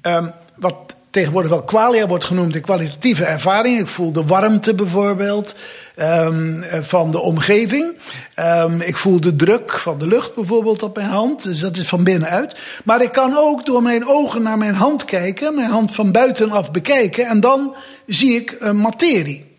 [0.00, 3.78] eh, wat tegenwoordig wel qualia wordt genoemd, de kwalitatieve ervaring.
[3.78, 5.54] Ik voel de warmte bijvoorbeeld
[5.96, 7.96] um, van de omgeving.
[8.38, 11.42] Um, ik voel de druk van de lucht bijvoorbeeld op mijn hand.
[11.42, 12.56] Dus dat is van binnenuit.
[12.84, 16.70] Maar ik kan ook door mijn ogen naar mijn hand kijken, mijn hand van buitenaf
[16.70, 17.26] bekijken.
[17.26, 17.74] En dan
[18.06, 19.50] zie ik een materie.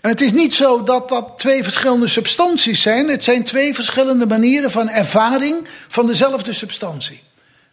[0.00, 3.08] En het is niet zo dat dat twee verschillende substanties zijn.
[3.08, 5.56] Het zijn twee verschillende manieren van ervaring
[5.88, 7.22] van dezelfde substantie.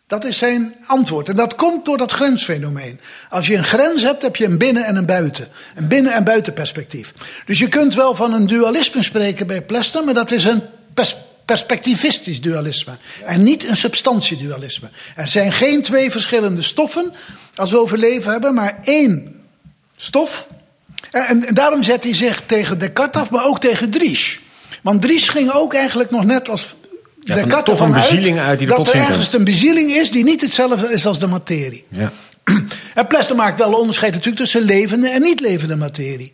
[0.10, 1.30] Dat is zijn antwoord.
[1.30, 3.00] En dat komt door dat grensfenomeen.
[3.30, 5.48] Als je een grens hebt, heb je een binnen- en een buiten.
[5.76, 7.14] Een binnen- en buitenperspectief.
[7.46, 10.62] Dus je kunt wel van een dualisme spreken bij Plester, maar dat is een
[10.94, 12.94] pers perspectivistisch dualisme.
[13.26, 14.90] En niet een substantiedualisme.
[15.16, 17.14] Er zijn geen twee verschillende stoffen
[17.56, 19.42] als we over leven hebben, maar één
[19.96, 20.48] stof.
[21.12, 24.40] En, en daarom zet hij zich tegen Descartes af, maar ook tegen Dries.
[24.82, 26.76] Want Dries ging ook eigenlijk nog net als
[27.22, 29.92] Ja, de van- toch een bezieling uit die er dat tot er ergens een bezieling
[29.92, 31.86] is die niet hetzelfde is als de materie.
[31.90, 32.12] Ja.
[32.96, 36.34] En Plester maakt wel onderscheid natuurlijk tussen levende en niet levende materie.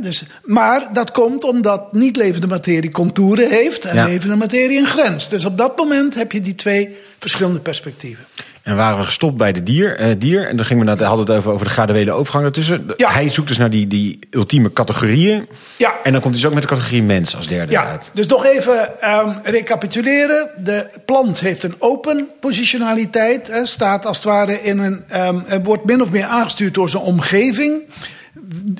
[0.00, 4.04] Dus, maar dat komt omdat niet levende materie contouren heeft en Ja.
[4.04, 5.28] levende materie een grens.
[5.28, 8.24] Dus op dat moment heb je die twee verschillende perspectieven.
[8.62, 9.96] En waren we gestopt bij de dier.
[9.96, 12.86] eh, dier en dan gingen we naar, hadden het over, over de graduele overgang ertussen.
[12.96, 13.10] Ja.
[13.10, 15.48] Hij zoekt dus naar die, die ultieme categorieën.
[15.76, 15.94] Ja.
[16.02, 18.10] En dan komt hij dus ook met de categorie mens als derde Ja, uit.
[18.14, 20.50] dus nog even ehm, recapituleren.
[20.64, 23.48] De plant heeft een open positionaliteit.
[23.48, 25.04] Hè, staat als het ware in een.
[25.08, 27.82] ehm, wordt min of meer aangestuurd door zijn omgeving.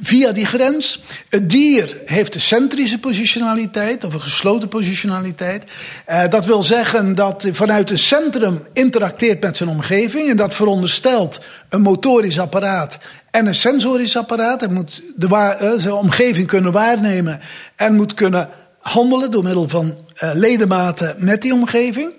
[0.03, 1.03] Via die grens.
[1.29, 5.71] Het dier heeft een centrische positionaliteit of een gesloten positionaliteit.
[6.05, 10.31] Eh, dat wil zeggen dat vanuit een centrum interacteert met zijn omgeving.
[10.31, 12.99] En dat veronderstelt een motorisch apparaat
[13.31, 14.61] en een sensorisch apparaat.
[14.61, 17.41] Hij moet de eh, zijn omgeving kunnen waarnemen
[17.77, 22.13] en moet kunnen handelen door middel van eh, ledematen met die omgeving.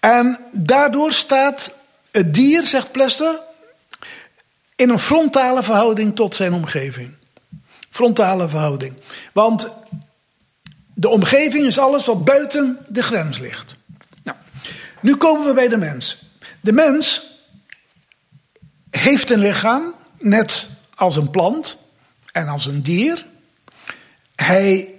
[0.00, 1.74] En daardoor staat
[2.10, 3.46] het dier, zegt Plester,
[4.78, 7.14] in een frontale verhouding tot zijn omgeving.
[7.90, 8.94] Frontale verhouding.
[9.32, 9.68] Want
[10.94, 13.74] de omgeving is alles wat buiten de grens ligt.
[14.22, 14.36] Nou,
[15.00, 16.22] nu komen we bij de mens.
[16.60, 17.22] De mens
[18.90, 21.76] heeft een lichaam, net als een plant
[22.32, 23.26] en als een dier.
[24.34, 24.94] Hij,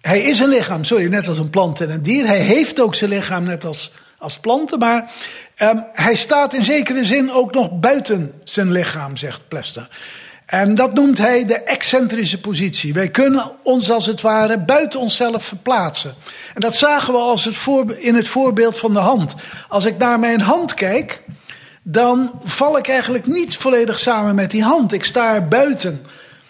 [0.00, 2.26] hij is een lichaam, sorry, net als een plant en een dier.
[2.26, 3.92] Hij heeft ook zijn lichaam net als,
[4.24, 5.10] als planten, maar
[5.54, 9.88] ehm, hij staat in zekere zin ook nog buiten zijn lichaam, zegt Plester.
[10.46, 12.92] En dat noemt hij de excentrische positie.
[12.92, 16.14] Wij kunnen ons als het ware buiten onszelf verplaatsen.
[16.54, 19.34] En dat zagen we als het voor, in het voorbeeld van de hand.
[19.68, 21.22] Als ik naar mijn hand kijk,
[21.82, 24.92] dan val ik eigenlijk niet volledig samen met die hand.
[24.92, 26.06] Ik sta er buiten.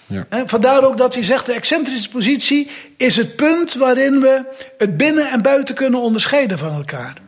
[0.07, 0.27] Ja.
[0.47, 4.43] Vandaar ook dat hij zegt, de excentrische positie is het punt waarin we
[4.79, 7.24] het binnen en buiten kunnen onderscheiden van elkaar.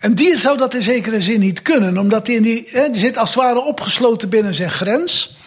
[0.00, 3.18] Een dier zou dat in zekere zin niet kunnen, omdat hij in die, die zit
[3.18, 5.38] als het ware opgesloten binnen zijn grens.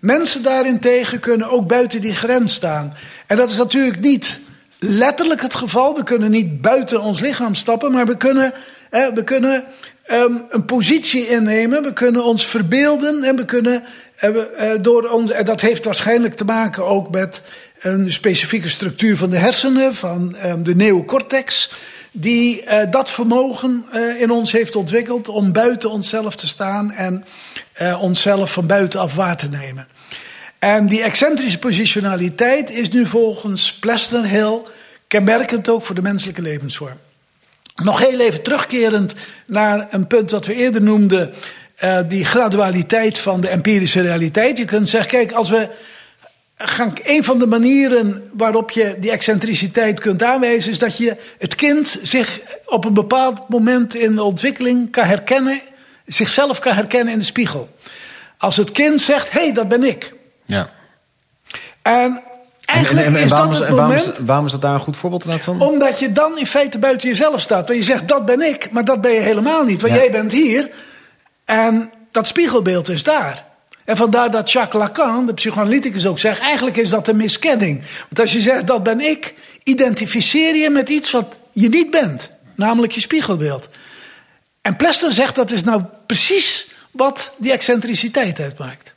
[0.00, 2.94] Mensen daarentegen kunnen ook buiten die grens staan.
[3.26, 4.38] En dat is natuurlijk niet
[4.78, 5.94] letterlijk het geval.
[5.94, 8.52] We kunnen niet buiten ons lichaam stappen, maar we kunnen,
[8.90, 9.64] we kunnen
[10.02, 11.82] ehm, een positie innemen.
[11.82, 13.84] We kunnen ons verbeelden en we kunnen
[14.16, 14.28] eh,
[14.72, 15.30] eh, door ons.
[15.30, 17.42] En dat heeft waarschijnlijk te maken ook met
[17.80, 21.70] een specifieke structuur van de hersenen, van ehm, de neocortex.
[22.12, 27.24] Die eh, dat vermogen eh, in ons heeft ontwikkeld om buiten onszelf te staan en
[27.72, 29.88] eh, onszelf van buitenaf waar te nemen.
[30.58, 34.68] En die excentrische positionaliteit is nu volgens Plester heel
[35.06, 36.98] kenmerkend ook voor de menselijke levensvorm.
[37.74, 39.14] Nog heel even terugkerend
[39.46, 41.34] naar een punt wat we eerder noemden,
[42.08, 44.58] die gradualiteit van de empirische realiteit.
[44.58, 45.68] Je kunt zeggen, kijk, als we
[47.02, 51.98] een van de manieren waarop je die excentriciteit kunt aanwijzen, is dat je het kind
[52.02, 55.60] zich op een bepaald moment in de ontwikkeling kan herkennen,
[56.06, 57.68] zichzelf kan herkennen in de spiegel.
[58.38, 60.14] Als het kind zegt, hé, hey, dat ben ik.
[60.44, 60.70] Ja.
[61.82, 62.22] En En,
[62.66, 64.24] eigenlijk en, en, en is waarom, dat is, het en waarom, is, moment...
[64.26, 65.60] waarom is dat daar een goed voorbeeld van?
[65.60, 67.66] Omdat je dan in feite buiten jezelf staat.
[67.68, 69.80] Want je zegt, dat ben ik, maar dat ben je helemaal niet.
[69.80, 69.98] Want Ja.
[69.98, 70.70] jij bent hier
[71.44, 73.44] en dat spiegelbeeld is daar.
[73.84, 76.40] En vandaar dat Jacques Lacan, de psychoanalyticus, ook zegt...
[76.40, 77.82] eigenlijk is dat een miskenning.
[78.00, 79.34] Want als je zegt, dat ben ik...
[79.62, 82.30] identificeer je met iets wat je niet bent.
[82.54, 83.68] Namelijk je spiegelbeeld.
[84.60, 88.94] En Plester zegt, dat is nou precies wat die excentriciteit uitmaakt.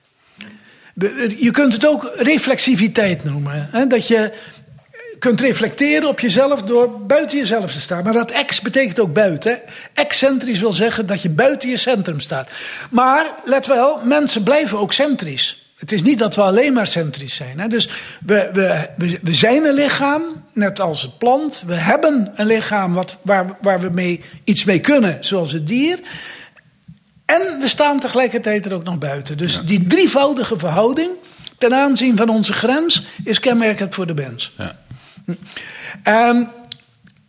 [1.37, 3.69] Je kunt het ook reflexiviteit noemen.
[3.71, 3.87] Hè?
[3.87, 4.31] Dat je
[5.23, 8.03] kunt reflecteren op jezelf door buiten jezelf te staan.
[8.03, 9.51] Maar dat ex betekent ook buiten.
[9.51, 9.57] hè.
[9.93, 12.49] Excentrisch wil zeggen dat je buiten je centrum staat.
[12.89, 15.71] Maar let wel, mensen blijven ook centrisch.
[15.75, 17.59] Het is niet dat we alleen maar centrisch zijn.
[17.59, 17.67] Hè?
[17.67, 17.89] Dus
[18.25, 21.63] we, we, we, we zijn een lichaam, net als een plant.
[21.65, 25.99] We hebben een lichaam wat, waar, waar we mee, iets mee kunnen, zoals het dier.
[27.25, 29.37] En we staan tegelijkertijd er ook nog buiten.
[29.37, 31.11] Dus die drievoudige verhouding
[31.57, 34.53] ten aanzien van onze grens is kenmerkend voor de mens.
[34.57, 34.81] Ja.
[36.03, 36.43] Ehm,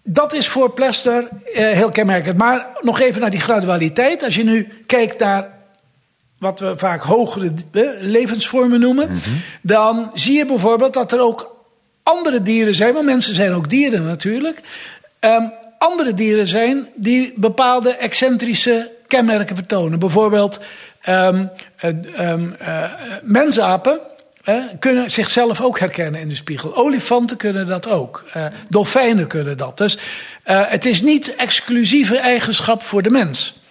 [0.03, 2.37] dat is voor Plester eh, heel kenmerkend.
[2.37, 4.25] Maar nog even naar die gradualiteit.
[4.25, 5.49] Als je nu kijkt naar
[6.39, 9.11] wat we vaak hogere eh, levensvormen noemen,
[9.63, 11.57] dan zie je bijvoorbeeld dat er ook
[12.03, 14.61] andere dieren zijn, want mensen zijn ook dieren natuurlijk.
[15.19, 15.45] Ehm,
[15.79, 19.99] andere dieren zijn die bepaalde excentrische kenmerken vertonen.
[19.99, 20.61] Bijvoorbeeld
[21.01, 21.41] eh,
[23.23, 24.01] mensapen
[24.79, 26.77] kunnen zichzelf ook herkennen in de spiegel.
[26.77, 28.25] Olifanten kunnen dat ook.
[28.33, 29.79] Eh, dolfijnen kunnen dat.
[29.79, 29.99] Dus
[30.43, 33.63] eh, het is niet exclusieve eigenschap voor de mens.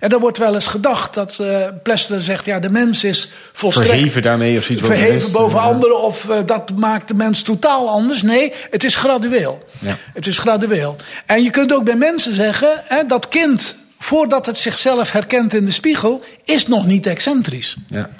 [0.00, 3.90] En er wordt wel eens gedacht dat eh Plester zegt: ja, de mens is volstrekt
[3.90, 4.88] Verheven daarmee of zoiets.
[4.88, 5.64] wat verheven boven Ja.
[5.64, 8.22] anderen of dat maakt de mens totaal anders.
[8.22, 9.68] Nee, het is gradueel.
[9.78, 9.96] Ja.
[10.14, 10.96] Het is gradueel.
[11.26, 15.64] En je kunt ook bij mensen zeggen, hè, dat kind, voordat het zichzelf herkent in
[15.64, 17.76] de spiegel, is nog niet excentrisch.
[17.88, 18.10] Ja.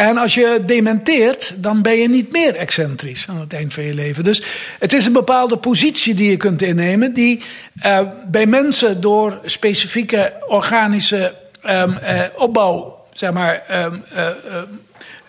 [0.00, 3.94] En als je dementeert, dan ben je niet meer excentrisch aan het eind van je
[3.94, 4.24] leven.
[4.24, 4.42] Dus
[4.78, 7.42] het is een bepaalde positie die je kunt innemen, die
[7.80, 14.26] eh, bij mensen door specifieke organische ehm, eh, opbouw, zeg maar, ehm, eh,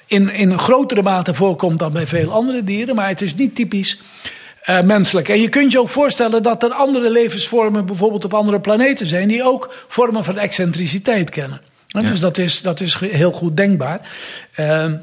[0.05, 2.95] in, in grotere mate voorkomt dan bij veel andere dieren.
[2.95, 4.01] Maar het is niet typisch
[4.83, 5.29] menselijk.
[5.29, 9.27] En je kunt je ook voorstellen dat er andere levensvormen, bijvoorbeeld op andere planeten zijn,
[9.27, 11.61] die ook vormen van excentriciteit kennen.
[11.91, 13.99] Dus dat is, dat is heel goed denkbaar.
[14.55, 14.95] Ehm,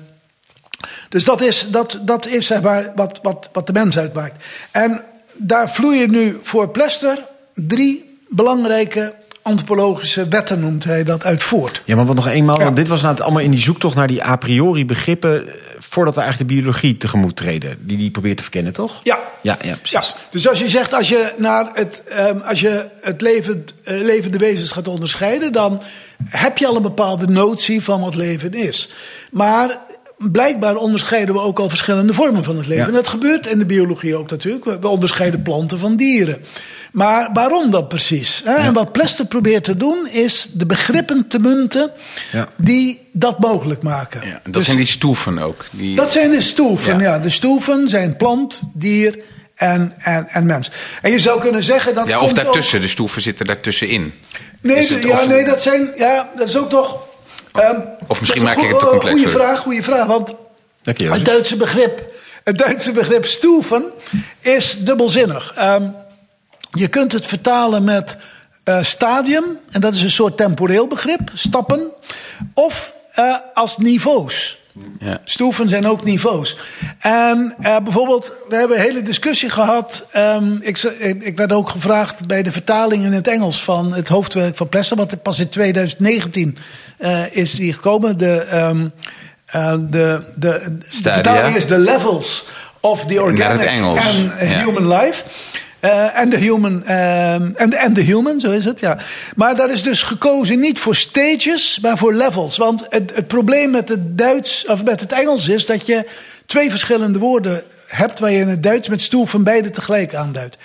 [1.09, 4.45] dus dat is, dat, dat is zeg maar wat, wat, wat de mens uitmaakt.
[4.71, 5.03] En
[5.37, 7.19] daar vloeien nu voor Plester
[7.55, 11.83] drie belangrijke antropologische wetten, noemt hij dat, uit voort.
[11.85, 12.65] Ja, maar wat nog eenmaal, Ja.
[12.65, 15.55] want dit was nou het allemaal in die zoektocht naar die a priori begrippen, eh,
[15.79, 19.01] voordat we eigenlijk de biologie tegemoet treden, die die probeert te verkennen, toch?
[19.03, 19.19] Ja.
[19.41, 20.09] Ja, ja, precies.
[20.09, 24.01] Ja, dus als je zegt, als je, naar het, ehm, als je het levend, eh,
[24.01, 25.83] levende wezens gaat onderscheiden, dan
[26.25, 28.91] heb je al een bepaalde notie van wat leven is.
[29.31, 29.79] Maar
[30.19, 32.83] blijkbaar onderscheiden we ook al verschillende vormen van het leven.
[32.83, 32.89] Ja.
[32.89, 34.65] En dat gebeurt in de biologie ook natuurlijk.
[34.65, 36.39] We- onderscheiden planten van dieren.
[36.93, 38.41] Maar waarom dat precies?
[38.45, 38.55] Hè?
[38.55, 41.91] En wat Plester probeert te doen, is de begrippen te munten
[42.33, 42.49] Ja.
[42.57, 44.21] die dat mogelijk maken.
[44.21, 45.65] Ja, en dat Dus- zijn die stoeven ook.
[45.71, 47.19] Die, dat zijn de stoeven, ja.
[47.19, 49.23] De stoeven zijn plant, dier
[49.55, 50.71] en, en, en mens.
[51.03, 52.09] En je zou kunnen zeggen dat.
[52.11, 54.13] ja, of daartussen, de stoeven zitten daartussenin.
[54.61, 55.91] Nee, het- ja, of- nee, dat zijn.
[55.97, 56.99] Ja, dat is ook toch.
[57.53, 59.45] ehm, Of misschien maak ik het te complex, Goeie sorry.
[59.47, 60.07] vraag, goede vraag.
[60.07, 60.35] Want
[60.83, 61.25] Dank je, het.
[61.25, 62.13] Duitse begrip,
[62.45, 63.85] het Duitse begrip stoeven
[64.41, 65.53] is dubbelzinnig.
[65.57, 65.89] Ehm,
[66.71, 68.17] je kunt het vertalen met
[68.65, 71.91] eh, stadium, en dat is een soort temporeel begrip, stappen,
[72.55, 74.59] of eh, als niveaus.
[75.01, 75.21] Ja.
[75.25, 76.57] Stoeven zijn ook niveaus.
[76.99, 80.09] En eh, bijvoorbeeld, we hebben een hele discussie gehad.
[80.13, 80.83] ehm, ik,
[81.19, 84.97] ik, werd ook gevraagd bij de vertaling in het Engels van het hoofdwerk van Plesser.
[84.97, 86.59] Want pas in 2019
[86.99, 88.19] eh, is die gekomen.
[88.19, 88.89] De, ehm,
[89.47, 91.13] eh, de, de, de Stadia.
[91.13, 92.49] vertaling is The Levels
[92.81, 94.01] of the Organic and
[94.41, 94.65] ja.
[94.65, 95.25] Human Life.
[95.81, 98.99] Eh, En de human, ehm, en en de human, zo is het, ja.
[99.37, 102.57] Maar daar is dus gekozen niet voor stages, maar voor levels.
[102.57, 106.07] Want het, het probleem met het Duits, of met het Engels is dat je
[106.47, 110.57] twee verschillende woorden hebt waar je in het Duits met stoel van beide tegelijk aanduidt.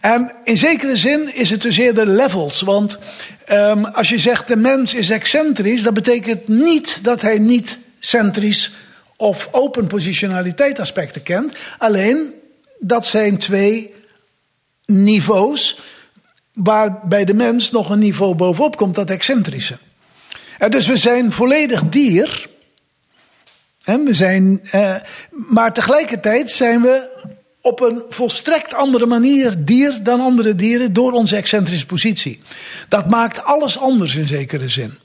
[0.00, 2.60] En in zekere zin is het dus eerder levels.
[2.60, 2.98] Want
[3.44, 8.72] ehm, als je zegt de mens is excentrisch, dat betekent niet dat hij niet centrisch
[9.16, 11.52] of open positionaliteit aspecten kent.
[11.78, 12.34] Alleen
[12.78, 13.94] dat zijn twee
[14.86, 15.80] niveaus
[16.52, 19.78] waar bij de mens nog een niveau bovenop komt, dat excentrische.
[20.58, 22.48] En dus we zijn volledig dier.
[23.84, 24.94] En we zijn, eh,
[25.30, 27.12] maar tegelijkertijd zijn we
[27.60, 32.40] op een volstrekt andere manier dier dan andere dieren door onze excentrische positie.
[32.88, 34.98] Dat maakt alles anders in zekere zin.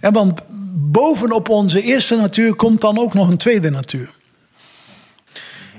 [0.00, 0.40] En want
[0.74, 4.10] bovenop onze eerste natuur komt dan ook nog een tweede natuur.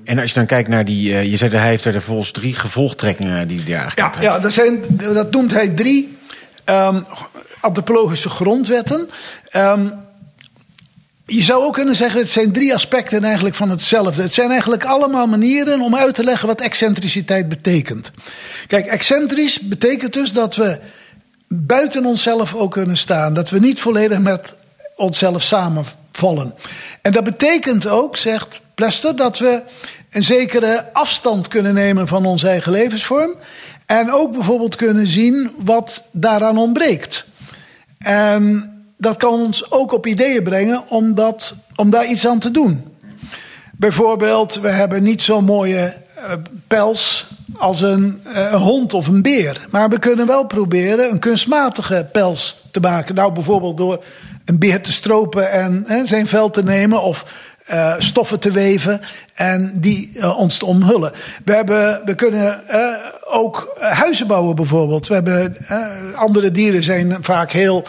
[0.10, 2.32] En als je dan kijkt naar die, eh, je zei dat hij heeft er volgens
[2.32, 6.18] drie gevolgtrekkingen die hij eigenlijk Ja, ja dat, zijn, dat noemt hij drie
[6.64, 7.02] ehm,
[7.62, 9.10] antropologische grondwetten.
[9.50, 9.88] Ehm,
[11.26, 14.22] je zou ook kunnen zeggen, het zijn drie aspecten eigenlijk van hetzelfde.
[14.22, 18.12] Het zijn eigenlijk allemaal manieren om uit te leggen wat excentriciteit betekent.
[18.68, 20.80] Kijk, excentrisch betekent dus dat we
[21.48, 23.34] buiten onszelf ook kunnen staan.
[23.34, 24.56] Dat we niet volledig met
[24.96, 26.54] onszelf samenvallen.
[27.02, 29.62] En dat betekent ook, zegt Plester, dat we
[30.12, 33.32] een zekere afstand kunnen nemen van onze eigen levensvorm.
[33.86, 37.26] En ook bijvoorbeeld kunnen zien wat daaraan ontbreekt.
[37.98, 42.52] En dat kan ons ook op ideeën brengen om, dat, om daar iets aan te
[42.52, 42.84] doen.
[43.72, 46.32] Bijvoorbeeld, we hebben niet zo'n mooie eh,
[46.68, 47.28] pels
[47.58, 49.68] als een, eh, een hond of een beer.
[49.70, 53.16] Maar we kunnen wel proberen een kunstmatige pels te maken.
[53.16, 54.04] Nou, bijvoorbeeld door
[54.46, 57.02] een beer te stropen en zijn vel te nemen.
[57.02, 57.26] Of
[57.70, 59.02] eh, stoffen te weven
[59.40, 61.12] en die eh, ons te omhullen.
[61.46, 62.80] We, hebben, we kunnen eh,
[63.30, 65.08] ook eh, huizen bouwen bijvoorbeeld.
[65.08, 65.58] We hebben,
[66.16, 67.88] andere dieren zijn vaak heel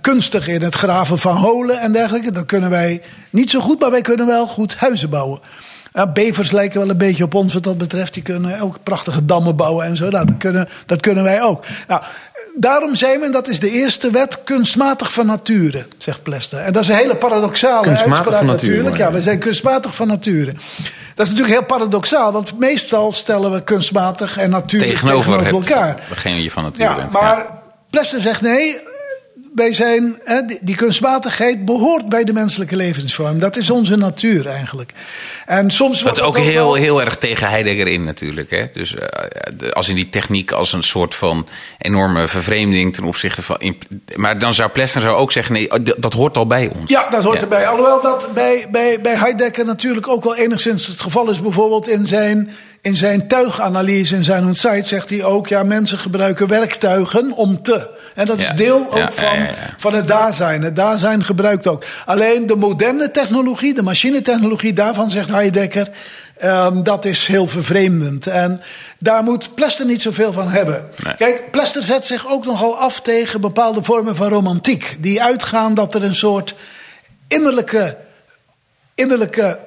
[0.00, 2.32] kunstig in het graven van holen en dergelijke.
[2.32, 5.40] Dat kunnen wij niet zo goed, maar wij kunnen wel goed huizen bouwen.
[6.12, 8.14] Bevers lijken wel een beetje op ons wat dat betreft.
[8.14, 10.08] Die kunnen ook prachtige dammen bouwen en zo.
[10.08, 11.64] Nou, dat, kunnen, dat kunnen wij ook.
[11.88, 12.02] Nou,
[12.54, 16.58] daarom zijn we, en dat is de eerste wet, kunstmatig van nature, zegt Plester.
[16.58, 18.96] En dat is een hele paradoxale Kunstmatig uitspraak van natuurlijk.
[18.96, 20.52] Ja, we zijn kunstmatig van nature.
[21.14, 26.00] Dat is natuurlijk heel paradoxaal, want meestal stellen we kunstmatig en natuur Tegenover het, elkaar.
[26.08, 27.12] degene je van nature Ja, bent.
[27.12, 27.46] maar
[27.90, 28.78] Plester zegt nee.
[29.54, 33.38] Wij zijn, hè, die, die kunstmatigheid behoort bij de menselijke levensvorm.
[33.38, 34.92] Dat is onze natuur eigenlijk.
[35.46, 38.50] En soms is ook heel, wel- heel erg tegen Heidegger in natuurlijk.
[38.50, 38.64] Hè?
[38.72, 39.06] Dus eh,
[39.56, 41.46] de- als in die techniek als een soort van
[41.78, 43.76] enorme vervreemding ten opzichte van...
[44.16, 46.90] Maar dan zou Plessner zou ook zeggen, nee, dat, dat hoort al bij ons.
[46.90, 47.42] Ja, dat hoort Ja.
[47.42, 47.66] erbij.
[47.68, 51.40] Alhoewel dat bij, bij, bij Heidegger natuurlijk ook wel enigszins het geval is.
[51.42, 52.50] Bijvoorbeeld in zijn,
[52.82, 55.48] in zijn tuiganalyse, in zijn site zegt hij ook...
[55.48, 57.88] ja, mensen gebruiken werktuigen om te.
[58.14, 60.62] En dat is deel ook Ja, van, ja, van het daarzijn.
[60.62, 61.84] Het daarzijn gebruikt ook.
[62.06, 65.88] Alleen de moderne technologie, de machinetechnologie, daarvan zegt Heidegger...
[66.38, 68.26] ehm, dat is heel vervreemdend.
[68.26, 68.60] En
[68.98, 70.88] daar moet Plester niet zoveel van hebben.
[71.04, 71.14] Nee.
[71.14, 74.96] Kijk, Plester zet zich ook nogal af tegen bepaalde vormen van romantiek.
[74.98, 76.54] Die uitgaan dat er een soort
[77.28, 77.96] innerlijke,
[78.94, 79.58] innerlijke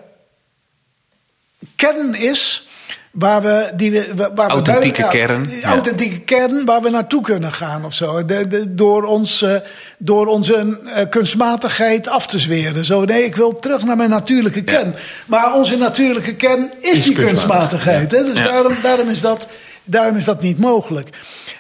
[1.76, 2.68] kern is.
[3.16, 5.70] Waar we, die we, waar we Authentieke ja, kern, ja.
[5.70, 8.26] Authentieke kern waar we naartoe kunnen gaan of zo.
[8.26, 9.55] De, de- door, ons, eh,
[9.97, 12.86] door onze eh, kunstmatigheid af te zweren.
[12.86, 14.95] Zo, nee, ik wil terug naar mijn natuurlijke kern.
[15.26, 18.11] Maar onze natuurlijke kern is, die kunstmatig, kunstmatigheid.
[18.11, 18.24] Hè?
[18.24, 19.47] Dus daarom, daarom, is dat,
[19.84, 21.09] daarom is dat niet mogelijk.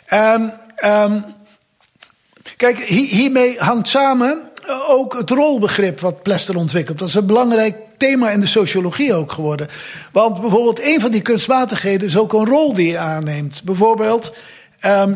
[0.05, 1.19] En, ehm,
[2.57, 4.49] Kijk, hi- hiermee hangt samen
[4.87, 6.99] ook het rolbegrip wat Plester ontwikkelt.
[6.99, 9.67] Dat is een belangrijk thema in de sociologie ook geworden.
[10.11, 13.61] Want bijvoorbeeld een van die kunstmatigheden is ook een rol die je aanneemt.
[13.63, 14.33] Bijvoorbeeld,
[14.79, 15.13] ehm,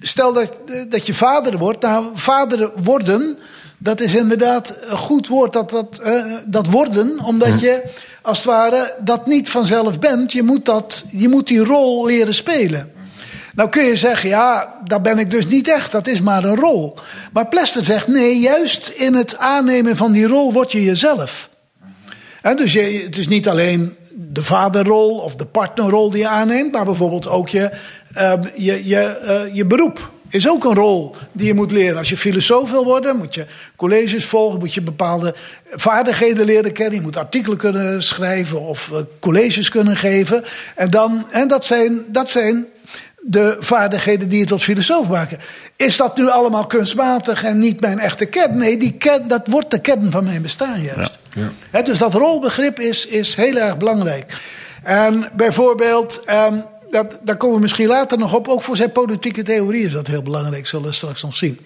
[0.00, 1.82] stel dat, eh, dat je vader wordt.
[1.82, 3.38] Nou, vader worden,
[3.78, 7.20] dat is inderdaad een goed woord, dat, dat, eh, dat worden.
[7.24, 7.82] Omdat je,
[8.22, 10.32] als het ware, dat niet vanzelf bent.
[10.32, 12.92] Je moet, dat, je moet die rol leren spelen.
[13.54, 16.56] Nou kun je zeggen, ja, dat ben ik dus niet echt, dat is maar een
[16.56, 16.96] rol.
[17.32, 21.48] Maar Plester zegt, nee, juist in het aannemen van die rol word je jezelf.
[22.42, 26.72] Hè, dus je, het is niet alleen de vaderrol of de partnerrol die je aanneemt,
[26.72, 27.70] maar bijvoorbeeld ook je,
[28.14, 30.10] eh, je, je, eh, je beroep.
[30.30, 31.98] Is ook een rol die je moet leren.
[31.98, 33.46] Als je filosoof wil worden, moet je
[33.76, 35.34] colleges volgen, moet je bepaalde
[35.70, 36.94] vaardigheden leren kennen.
[36.94, 40.44] Je moet artikelen kunnen schrijven of eh, colleges kunnen geven.
[40.74, 42.66] En, dan, en dat, zijn, dat zijn
[43.24, 45.38] de vaardigheden die je tot filosoof maken.
[45.76, 48.56] Is dat nu allemaal kunstmatig en niet mijn echte kern?
[48.56, 51.18] Nee, die kern, dat wordt de kern van mijn bestaan juist.
[51.70, 54.40] Hè, dus dat rolbegrip is, is heel erg belangrijk.
[54.82, 56.56] En bijvoorbeeld, ehm,
[56.90, 60.06] dat, daar komen we misschien later nog op, ook voor zijn politieke theorie is dat
[60.06, 61.58] heel belangrijk, zullen we straks nog zien.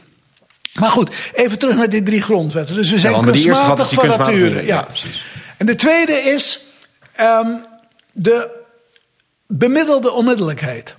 [0.75, 2.75] Maar goed, even terug naar die drie grondwetten.
[2.77, 4.55] Dus we zijn kunstmatig van nature.
[4.55, 4.83] ja, Ja.
[4.83, 5.25] precies.
[5.57, 6.65] En de tweede is
[7.13, 7.49] ehm,
[8.13, 8.51] de
[9.47, 10.95] bemiddelde onmiddellijkheid.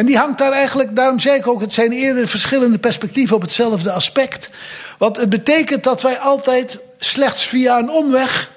[0.00, 3.42] En die hangt daar eigenlijk, daarom zei ik ook, het zijn eerder verschillende perspectieven op
[3.42, 4.50] hetzelfde aspect.
[4.98, 8.50] Want het betekent dat wij altijd slechts via een omweg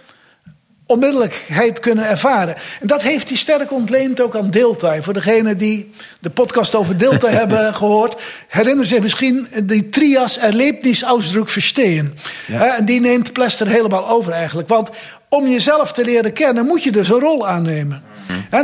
[0.85, 2.55] onmiddellijkheid kunnen ervaren.
[2.81, 5.01] En dat heeft hij sterk ontleend ook aan Delta.
[5.01, 11.03] Voor degenen die de podcast over Delta hebben gehoord, herinneren zich misschien die trias Erlebnis
[11.03, 12.17] Ausdruck Verstehen.
[12.45, 14.67] Hè, En die neemt Plester helemaal over eigenlijk.
[14.67, 14.89] Want
[15.29, 18.03] om jezelf te leren kennen, moet je dus een rol aannemen.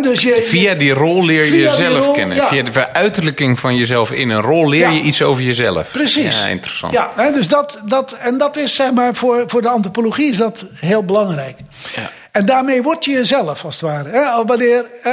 [0.01, 2.35] Dus je, Via die rol leer je jezelf rol, kennen.
[2.37, 2.47] ja.
[2.47, 4.89] Via de veruiterlijking van jezelf in een rol leer Ja.
[4.89, 5.91] je iets over jezelf.
[5.91, 6.39] Precies.
[6.39, 6.93] Ja, interessant.
[6.93, 10.37] Ja, hè, dus dat, dat, en dat is zeg maar voor, voor de antropologie is
[10.37, 11.57] dat heel belangrijk.
[11.95, 12.11] Ja.
[12.31, 14.09] En daarmee word je jezelf als het ware.
[14.09, 15.11] Hè, al wanneer, eh,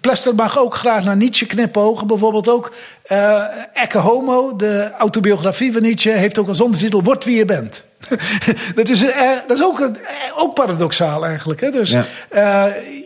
[0.00, 2.06] Plester mag ook graag naar Nietzsche knipogen.
[2.06, 2.72] Bijvoorbeeld ook
[3.02, 3.42] eh
[3.74, 7.82] Ecce Homo, de autobiografie van Nietzsche, heeft ook als ondertitel Word wie je bent.
[8.74, 11.60] dat, is, eh, dat is ook, een, eh, ook paradoxaal eigenlijk.
[11.60, 11.70] Hè?
[11.70, 12.04] Dus Ja.
[12.28, 12.64] eh,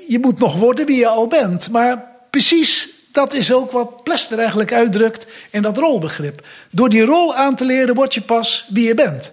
[0.09, 1.70] je moet nog worden wie je al bent.
[1.70, 6.47] Maar precies dat is ook wat Plester eigenlijk uitdrukt in dat rolbegrip.
[6.70, 9.32] Door die rol aan te leren word je pas wie je bent.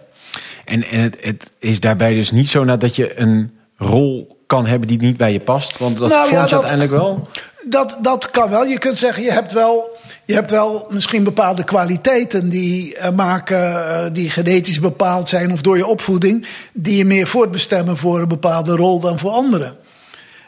[0.66, 4.88] En, en het, het is daarbij dus niet zo dat je een rol kan hebben
[4.88, 5.78] die niet bij je past.
[5.78, 7.28] Want dat Nou ja, vormt je uiteindelijk wel.
[7.64, 8.66] Dat, dat kan wel.
[8.66, 9.97] Je kunt zeggen, je hebt wel,
[10.30, 15.62] je hebt wel misschien bepaalde kwaliteiten die eh, maken, eh, die genetisch bepaald zijn of
[15.62, 19.76] door je opvoeding, die je meer voortbestemmen voor een bepaalde rol dan voor anderen.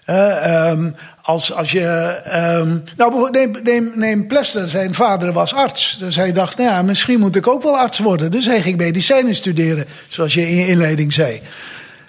[0.06, 1.88] Eh, ehm, als, als je.
[2.24, 5.98] ehm, nou, neem, neem, neem Plester, zijn vader was arts.
[6.00, 8.32] Dus hij dacht, nou ja, misschien moet ik ook wel arts worden.
[8.32, 11.42] Dus hij ging medicijnen studeren, zoals je in je inleiding zei.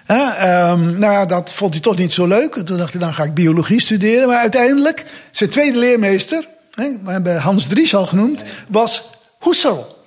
[0.05, 2.53] Ehm, nou ja, dat vond hij toch niet zo leuk.
[2.53, 4.27] Toen dacht hij, dan ga ik biologie studeren.
[4.27, 9.09] Maar uiteindelijk, zijn tweede leermeester, hè, we hebben Hans Dries al genoemd, was
[9.39, 10.05] Husserl.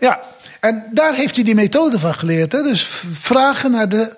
[0.00, 0.20] Ja,
[0.60, 2.52] en daar heeft hij die methode van geleerd.
[2.52, 2.62] Hè?
[2.62, 4.16] Dus vragen naar de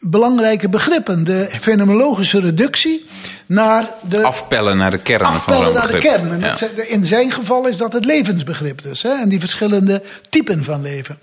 [0.00, 1.24] belangrijke begrippen.
[1.24, 3.06] De fenomenologische reductie
[3.46, 6.00] naar de Afpellen naar de kern van zo'n naar begrip.
[6.02, 6.30] de kern.
[6.32, 6.40] En
[6.76, 6.82] Ja.
[6.86, 9.02] in zijn geval is dat het levensbegrip dus.
[9.02, 9.10] Hè?
[9.10, 11.18] En die verschillende typen van leven.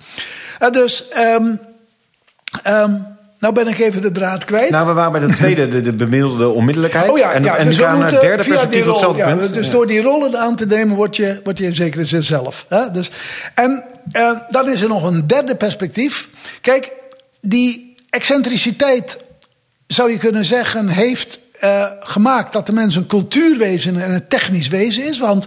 [0.60, 1.56] En dus, ehm,
[2.64, 2.96] ehm,
[3.46, 4.70] nou ben ik even de draad kwijt.
[4.70, 7.10] Nou, we waren bij de tweede, de, de bemiddelde onmiddellijkheid.
[7.10, 9.36] Oh ja, en, ja, en dus we gaan naar het derde perspectief rol, hetzelfde ja,
[9.36, 9.54] punt.
[9.54, 9.72] Dus Ja.
[9.72, 12.66] door die rollen aan te nemen, word je, word je in zekere zin zelf.
[12.70, 12.92] Hè?
[12.92, 13.12] Dus,
[13.54, 16.30] en eh, dan is er nog een derde perspectief.
[16.62, 16.92] Kijk,
[17.42, 19.18] die excentriciteit,
[19.88, 24.68] zou je kunnen zeggen, heeft eh, gemaakt dat de mens een cultuurwezen en een technisch
[24.68, 25.20] wezen is.
[25.20, 25.46] Want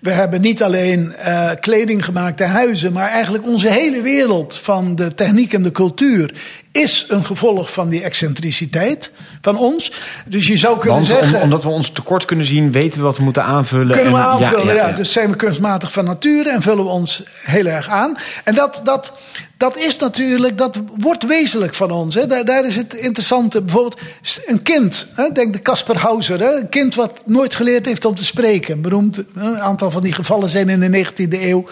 [0.00, 4.94] we hebben niet alleen eh, kleding gemaakt en huizen, maar eigenlijk onze hele wereld van
[4.94, 6.34] de techniek en de cultuur
[6.72, 9.92] is een gevolg van die excentriciteit van ons.
[10.26, 11.36] Dus je zou kunnen Want zeggen.
[11.36, 13.94] om- omdat we ons tekort kunnen zien, weten we wat we moeten aanvullen.
[13.96, 17.22] Kunnen we en- aanvullen, ja, Dus zijn we kunstmatig van nature en vullen we ons
[17.42, 18.16] heel erg aan.
[18.44, 19.12] En dat, dat,
[19.60, 22.14] dat is natuurlijk, dat wordt wezenlijk van ons.
[22.14, 22.26] Hè.
[22.26, 23.62] Daar, is het interessante.
[23.62, 24.00] Bijvoorbeeld
[24.46, 26.40] een kind, hè, denk de Casper Hauser.
[26.40, 28.80] Hè, een kind wat nooit geleerd heeft om te spreken.
[28.80, 31.64] Beroemd, een aantal van die gevallen zijn in de 19e eeuw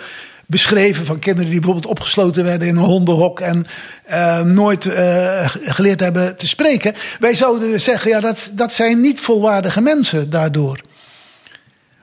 [0.46, 3.66] beschreven van kinderen die bijvoorbeeld opgesloten werden in een hondenhok en
[4.04, 6.94] eh, nooit eh, geleerd hebben te spreken.
[7.18, 10.80] Wij zouden dus zeggen, ja, dat, dat zijn niet volwaardige mensen daardoor.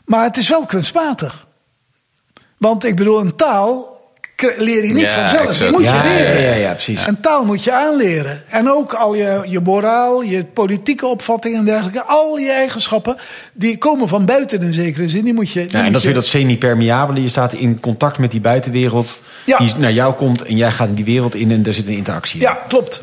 [0.05, 1.47] Maar het is wel kunstmatig.
[2.57, 3.94] Want ik bedoel, een taal
[4.57, 5.39] leer je niet Ja, vanzelf.
[5.41, 5.71] Die exact.
[5.71, 6.41] moet je Ja, leren.
[6.41, 7.07] ja, ja, precies.
[7.07, 8.43] Een taal moet je aanleren.
[8.49, 12.03] En ook al je, je moraal, je politieke opvattingen en dergelijke.
[12.03, 13.15] Al je eigenschappen,
[13.53, 15.23] die komen van buiten in zekere zin.
[15.23, 17.21] Die moet je, die Ja, en moet dat is je- weer dat semi-permeabele.
[17.21, 19.19] Je staat in contact met die buitenwereld.
[19.45, 19.57] Ja.
[19.57, 21.93] Die naar jou komt en jij gaat in die wereld in en daar zit een
[21.97, 22.47] interactie in.
[22.47, 23.01] Ja, klopt.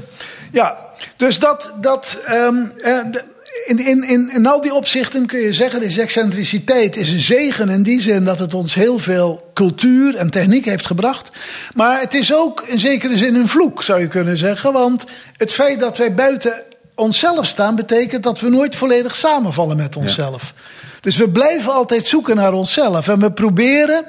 [0.52, 0.76] Ja,
[1.16, 3.24] dus dat, dat ehm, eh, de-
[3.64, 7.68] in, in, in, in al die opzichten kun je zeggen, deze excentriciteit is een zegen
[7.68, 11.28] in die zin dat het ons heel veel cultuur en techniek heeft gebracht.
[11.74, 14.72] Maar het is ook in zekere zin een vloek, zou je kunnen zeggen.
[14.72, 16.62] Want het feit dat wij buiten
[16.94, 20.54] onszelf staan, betekent dat we nooit volledig samenvallen met onszelf.
[21.00, 23.08] Dus we blijven altijd zoeken naar onszelf.
[23.08, 24.04] En we proberen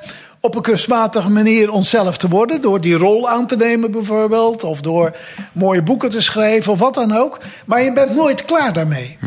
[0.45, 2.61] op een kunstmatige manier onszelf te worden.
[2.61, 4.63] Door die rol aan te nemen bijvoorbeeld.
[4.63, 5.15] Of door
[5.51, 7.37] mooie boeken te schrijven of wat dan ook.
[7.65, 9.17] Maar je bent nooit klaar daarmee.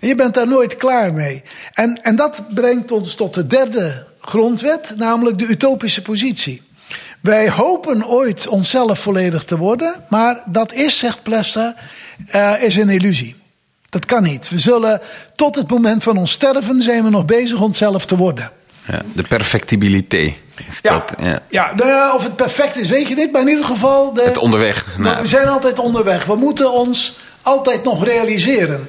[0.00, 1.42] Je bent daar nooit klaar mee.
[1.74, 4.94] En, en dat brengt ons tot de derde grondwet.
[4.96, 6.62] Namelijk de utopische positie.
[7.20, 9.94] Wij hopen ooit onszelf volledig te worden.
[10.08, 11.74] Maar dat is, zegt Plester,
[12.26, 13.36] eh, is een illusie.
[13.88, 14.48] Dat kan niet.
[14.48, 15.00] We zullen
[15.34, 18.50] tot het moment van ons sterven zijn we nog bezig onszelf te worden.
[18.86, 20.46] Ja, de perfectibiliteit.
[20.68, 21.38] Is Ja, dat, ja.
[21.48, 21.72] ja.
[21.74, 23.32] nou ja, of het perfect is, weet je niet.
[23.32, 24.12] Maar in ieder geval.
[24.12, 24.86] De, Het onderweg.
[24.98, 26.24] Nou, we zijn altijd onderweg.
[26.24, 28.88] We moeten ons altijd nog realiseren.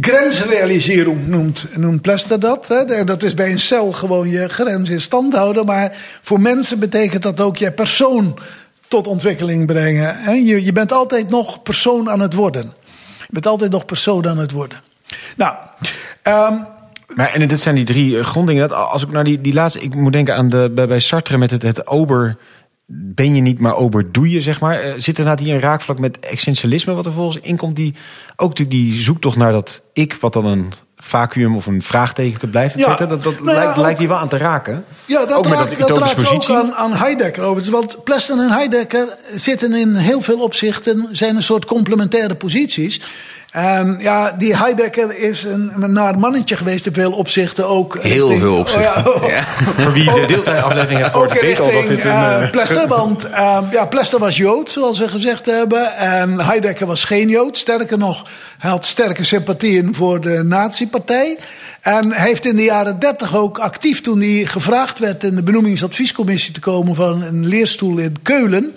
[0.00, 2.68] Grensrealisering noemt, noemt Plester dat.
[2.68, 3.04] Hè.
[3.04, 5.66] Dat is bij een cel gewoon je grens in stand houden.
[5.66, 8.38] Maar voor mensen betekent dat ook je persoon
[8.88, 10.16] tot ontwikkeling brengen.
[10.18, 10.32] hè.
[10.32, 12.72] Je, je bent altijd nog persoon aan het worden.
[13.18, 14.80] Je bent altijd nog persoon aan het worden.
[15.36, 15.54] Nou,
[16.22, 16.54] ehm,
[17.14, 18.68] Maar, en dit zijn die drie eh, gronddingen.
[18.68, 21.38] Dat, als ik naar die, die laatste, ik moet denken aan de, bij, bij Sartre
[21.38, 22.36] met het, het ober.
[22.92, 24.80] Ben je niet, maar ober doe je, zeg maar.
[24.80, 27.94] Eh, Zit er inderdaad hier een raakvlak met essentialisme, wat er volgens inkomt, die
[28.36, 32.78] ook natuurlijk die zoektocht naar dat ik, wat dan een vacuüm of een vraagteken blijft,
[32.78, 32.90] Ja.
[32.90, 33.06] cetera.
[33.06, 34.84] Dat, dat Nou lijkt, lijkt hier wel aan te raken.
[35.04, 36.54] Ja, dat ook raakt, dat dat utopische raakt positie.
[36.54, 37.74] ook aan, aan Heidegger overigens.
[37.74, 41.08] Want Pleston en Heidegger zitten in heel veel opzichten...
[41.12, 43.00] zijn een soort complementaire posities.
[43.50, 47.98] En ja, die Heidegger is een, een naar mannetje geweest in veel opzichten ook.
[48.00, 49.14] heel veel opzichten.
[49.14, 49.44] Oh ja, Ja.
[49.46, 52.42] Voor wie de deeltijdaflevering heeft gehoord, ook weet al dat richting dit een...
[52.42, 55.96] eh, Plester, want eh, ja, Plester was Jood, zoals we gezegd hebben.
[55.96, 57.56] En Heidegger was geen Jood.
[57.56, 58.26] Sterker nog,
[58.58, 61.36] hij had sterke sympathieën voor de nazi-partij.
[61.80, 65.42] En hij heeft in de jaren dertig ook actief, toen hij gevraagd werd in de
[65.42, 68.74] benoemingsadviescommissie te komen van een leerstoel in Keulen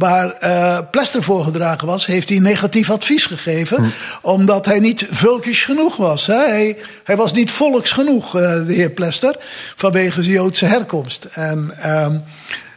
[0.00, 3.92] waar eh Plester voorgedragen was, heeft hij negatief advies gegeven.
[4.22, 6.26] Omdat hij niet vulkisch genoeg was.
[6.26, 6.34] Hè?
[6.48, 9.36] Hij, hij was niet volks genoeg, eh, de heer Plester,
[9.76, 11.24] vanwege zijn Joodse herkomst.
[11.24, 12.16] En ehm,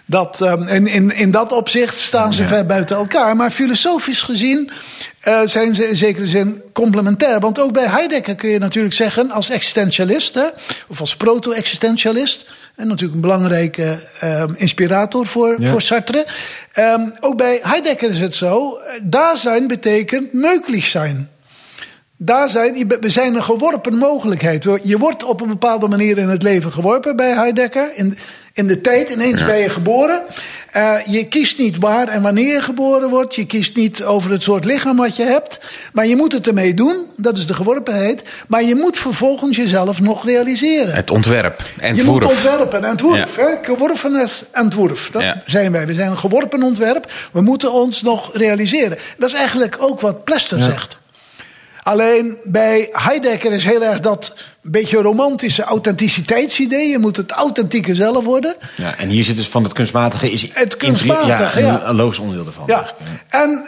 [0.05, 3.35] dat, ehm, in, in, in dat opzicht staan ze ver buiten elkaar.
[3.35, 4.71] Maar filosofisch gezien
[5.19, 7.39] eh, zijn ze in zekere zin complementair.
[7.39, 10.47] Want ook bij Heidegger kun je natuurlijk zeggen, als existentialist, hè,
[10.87, 12.45] of als proto-existentialist.
[12.75, 15.69] En natuurlijk een belangrijke ehm, inspirator voor, Ja.
[15.69, 16.25] voor Sartre.
[16.71, 18.75] Ehm, ook bij Heidegger is het zo.
[18.77, 21.29] eh, Daar zijn betekent möglich zijn.
[22.17, 24.63] daar zijn, we zijn een geworpen mogelijkheid.
[24.83, 27.91] Je wordt op een bepaalde manier in het leven geworpen bij Heidegger.
[27.95, 28.17] In,
[28.53, 30.21] in de tijd, ineens ben je geboren.
[30.77, 33.35] Uh, je kiest niet waar en wanneer je geboren wordt.
[33.35, 35.59] Je kiest niet over het soort lichaam wat je hebt.
[35.93, 37.05] Maar je moet het ermee doen.
[37.17, 38.23] Dat is de geworpenheid.
[38.47, 40.93] Maar je moet vervolgens jezelf nog realiseren.
[40.93, 41.61] Het ontwerp.
[41.77, 42.05] Entwurf.
[42.05, 42.83] Je moet ontwerpen.
[42.83, 43.35] Entwurf.
[43.35, 43.59] Ja.
[43.61, 45.09] Geworpenes entwurf.
[45.11, 45.41] Dat ja.
[45.45, 45.87] zijn wij.
[45.87, 47.11] We zijn een geworpen ontwerp.
[47.31, 48.97] We moeten ons nog realiseren.
[49.17, 50.63] Dat is eigenlijk ook wat Plester ja.
[50.63, 50.97] zegt.
[51.83, 56.89] Alleen bij Heidegger is heel erg dat beetje romantische authenticiteitsidee.
[56.89, 58.55] Je moet het authentieke zelf worden.
[58.75, 62.19] Ja, en hier zit dus van het kunstmatige is het kunstmatige, ja, een, een logisch
[62.19, 62.63] onderdeel ervan.
[62.67, 62.95] Ja.
[63.29, 63.65] En,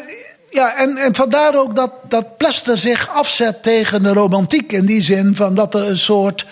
[0.50, 4.72] ja, en, en vandaar ook dat, dat Plester zich afzet tegen de romantiek.
[4.72, 6.46] In die zin van dat er een soort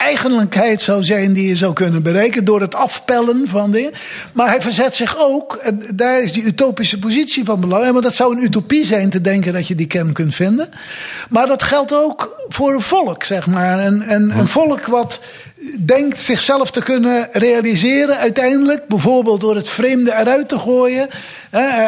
[0.00, 3.92] eigenlijkheid zou zijn die je zou kunnen bereiken door het afpellen van dingen.
[4.32, 7.90] Maar hij verzet zich ook, en daar is die utopische positie van belang.
[7.90, 10.68] Want dat zou een utopie zijn te denken dat je die kern kunt vinden.
[11.28, 13.86] Maar dat geldt ook voor een volk, zeg maar.
[13.86, 15.20] Een, een, een volk wat
[15.80, 18.88] denkt zichzelf te kunnen realiseren uiteindelijk.
[18.88, 21.08] Bijvoorbeeld door het vreemde eruit te gooien.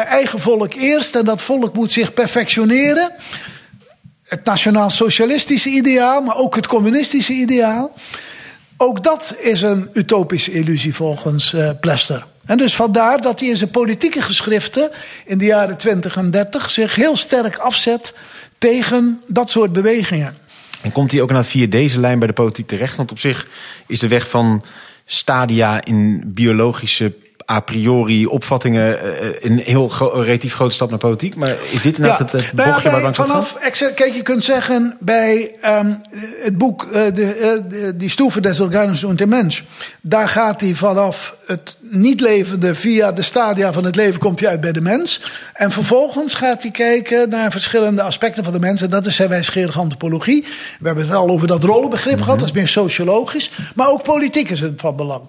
[0.07, 3.11] eigen volk eerst en dat volk moet zich perfectioneren
[4.33, 7.91] het nationaal-socialistische ideaal, maar ook het communistische ideaal.
[8.77, 12.25] Ook dat is een utopische illusie volgens uh, Plester.
[12.45, 14.89] En dus vandaar dat hij in zijn politieke geschriften
[15.25, 18.13] in de jaren 20 en 30 zich heel sterk afzet
[18.57, 20.35] tegen dat soort bewegingen.
[20.81, 22.95] En komt hij ook naar via deze lijn bij de politiek terecht?
[22.95, 23.47] Want op zich
[23.87, 24.63] is de weg van
[25.05, 27.13] stadia in biologische
[27.51, 31.35] a priori opvattingen uh, een heel gro relatief grote stap naar politiek.
[31.35, 32.37] Maar is dit inderdaad ja.
[32.37, 33.57] het, het bochtje nou ja, waar vanaf,
[33.95, 36.01] Kijk, je kunt zeggen bij um,
[36.43, 39.61] het boek uh, de, uh, Die Stufe des Organismus und der Mensch.
[40.01, 44.49] Daar gaat hij vanaf het niet levende via de stadia van het leven komt hij
[44.49, 45.21] uit bij de mens.
[45.53, 48.81] En vervolgens gaat hij kijken naar verschillende aspecten van de mens.
[48.81, 50.45] En dat is zijn wijsgerige antropologie.
[50.79, 52.23] We hebben het al over dat rollenbegrip mm -hmm.
[52.23, 52.39] gehad.
[52.39, 53.51] Dat is meer sociologisch.
[53.75, 55.21] Maar ook politiek is het van belang.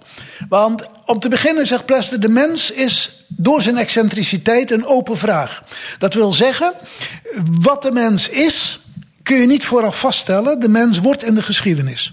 [0.48, 5.62] Want om te beginnen zegt Plester, de mens is door zijn excentriciteit een open vraag.
[5.98, 6.72] Dat wil zeggen,
[7.60, 8.78] wat de mens is,
[9.22, 10.60] kun je niet vooraf vaststellen.
[10.60, 12.12] De mens wordt in de geschiedenis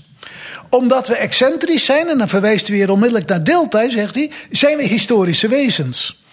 [0.72, 4.78] omdat we excentrisch zijn, en dan verwijst hij weer onmiddellijk naar Delta, zegt hij, zijn
[4.78, 6.24] we historische wezens.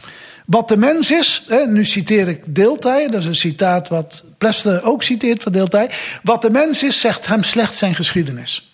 [0.47, 5.03] Wat de mens is, nu citeer ik Delta, dat is een citaat wat Plester ook
[5.03, 5.87] citeert van Delta.
[6.23, 8.68] Wat de mens is, zegt hem slechts zijn geschiedenis.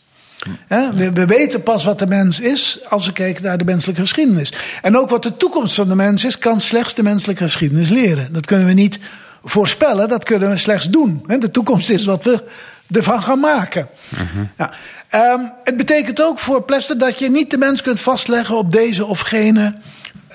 [0.68, 4.52] We, we, weten pas wat de mens is als we kijken naar de menselijke geschiedenis.
[4.82, 8.32] En ook wat de toekomst van de mens is, kan slechts de menselijke geschiedenis leren.
[8.32, 8.98] Dat kunnen we niet
[9.44, 11.24] voorspellen, dat kunnen we slechts doen.
[11.38, 12.42] De toekomst is wat we
[12.90, 13.88] ervan gaan maken.
[14.58, 14.70] ja.
[15.32, 19.06] um, het betekent ook voor Plester dat je niet de mens kunt vastleggen op deze
[19.06, 19.74] of gene,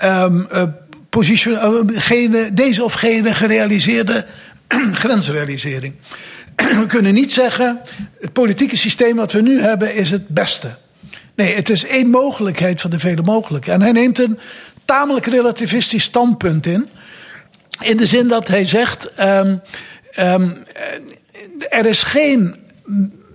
[0.04, 0.62] um, uh,
[1.08, 4.26] position, uh, gene deze of gene gerealiseerde
[4.92, 5.94] grensrealisering.
[6.80, 7.80] we kunnen niet zeggen,
[8.20, 10.76] het politieke systeem wat we nu hebben is het beste.
[11.34, 13.72] Nee, het is één mogelijkheid van de vele mogelijke.
[13.72, 14.38] En hij neemt een
[14.84, 16.88] tamelijk relativistisch standpunt in.
[17.80, 19.60] In de zin dat hij zegt, um,
[20.18, 20.56] um,
[21.68, 22.56] er is geen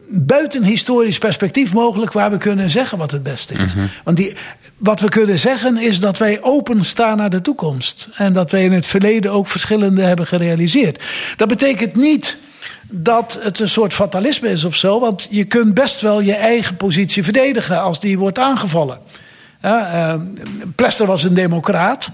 [0.08, 3.74] buitenhistorisch perspectief mogelijk waar we kunnen zeggen wat het beste is.
[3.74, 3.90] Mm -hmm.
[4.04, 4.34] Want die,
[4.78, 8.10] wat we kunnen zeggen is dat wij openstaan naar de toekomst.
[8.16, 11.04] En dat wij in het verleden ook verschillende hebben gerealiseerd.
[11.36, 12.38] Dat betekent niet
[12.90, 15.00] dat het een soort fatalisme is of zo.
[15.00, 19.00] Want je kunt best wel je eigen positie verdedigen als die wordt aangevallen.
[19.66, 20.14] Uh,
[20.76, 22.10] Plester was een democraat.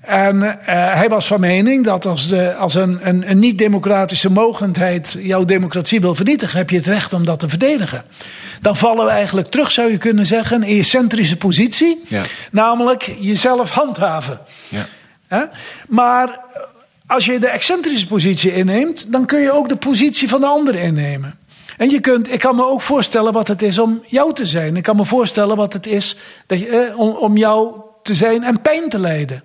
[0.00, 5.16] En uh, hij was van mening dat als, de, als een, een, een niet-democratische mogendheid
[5.18, 8.04] jouw democratie wil vernietigen, heb je het recht om dat te verdedigen.
[8.60, 12.04] Dan vallen we eigenlijk terug, zou je kunnen zeggen, in je centrische positie.
[12.08, 12.22] Ja.
[12.50, 14.40] Namelijk jezelf handhaven.
[14.68, 15.48] Ja.
[15.88, 16.40] Maar
[17.12, 20.74] als je de excentrische positie inneemt, dan kun je ook de positie van de ander
[20.74, 21.38] innemen.
[21.76, 24.76] En je kunt, ik kan me ook voorstellen wat het is om jou te zijn.
[24.76, 28.42] Ik kan me voorstellen wat het is dat je, eh, om, om jou te zijn
[28.42, 29.42] en pijn te lijden.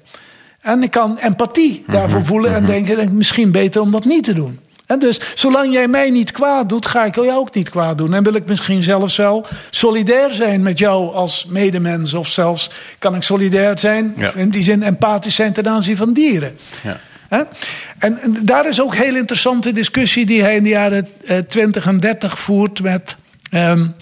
[0.61, 2.71] En ik kan empathie daarvoor mhm, voelen en mhm.
[2.71, 4.59] denken, misschien beter om dat niet te doen.
[4.85, 8.13] En dus, zolang jij mij niet kwaad doet, ga ik jou ook niet kwaad doen.
[8.13, 12.13] En wil ik misschien zelfs wel solidair zijn met jou als medemens.
[12.13, 14.33] Of zelfs kan ik solidair zijn, ja.
[14.33, 16.57] in die zin empathisch zijn ten aanzien van dieren.
[16.83, 16.99] Ja.
[17.29, 21.85] En, daar is ook een heel interessante discussie die hij in de jaren uh, 20
[21.85, 23.15] en 30 voert met,
[23.51, 23.95] um,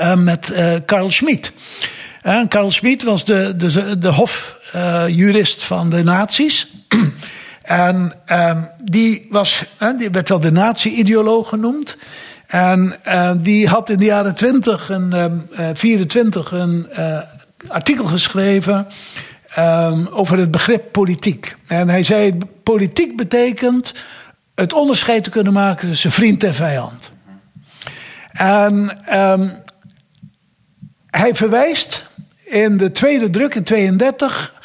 [0.00, 1.52] uh, met uh, Carl Schmid.
[2.48, 6.66] Carl Schmid was de, de, de hofjurist van de nazi's.
[7.62, 9.64] en um, die, was,
[9.98, 11.96] die werd wel de nazi-ideoloog genoemd.
[12.46, 13.00] En
[13.36, 16.88] die had in de jaren 20 en 24 een
[17.68, 18.86] artikel geschreven
[19.58, 21.56] um, over het begrip politiek.
[21.66, 23.94] En hij zei: politiek betekent
[24.54, 27.12] het onderscheid te kunnen maken tussen vriend en vijand.
[28.32, 29.48] En ehm,
[31.10, 32.08] hij verwijst
[32.44, 34.62] in de tweede druk in 32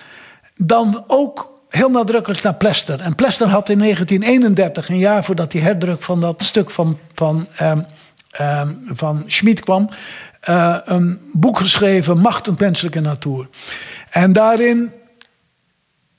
[0.55, 2.99] dan ook heel nadrukkelijk naar Plester.
[2.99, 7.47] En Plester had in 1931, een jaar voordat die herdruk van dat stuk van, van,
[7.61, 7.85] um,
[8.85, 9.89] van Schmid kwam,
[10.49, 13.47] uh, een boek geschreven, Macht en menselijke natuur.
[14.09, 14.91] En daarin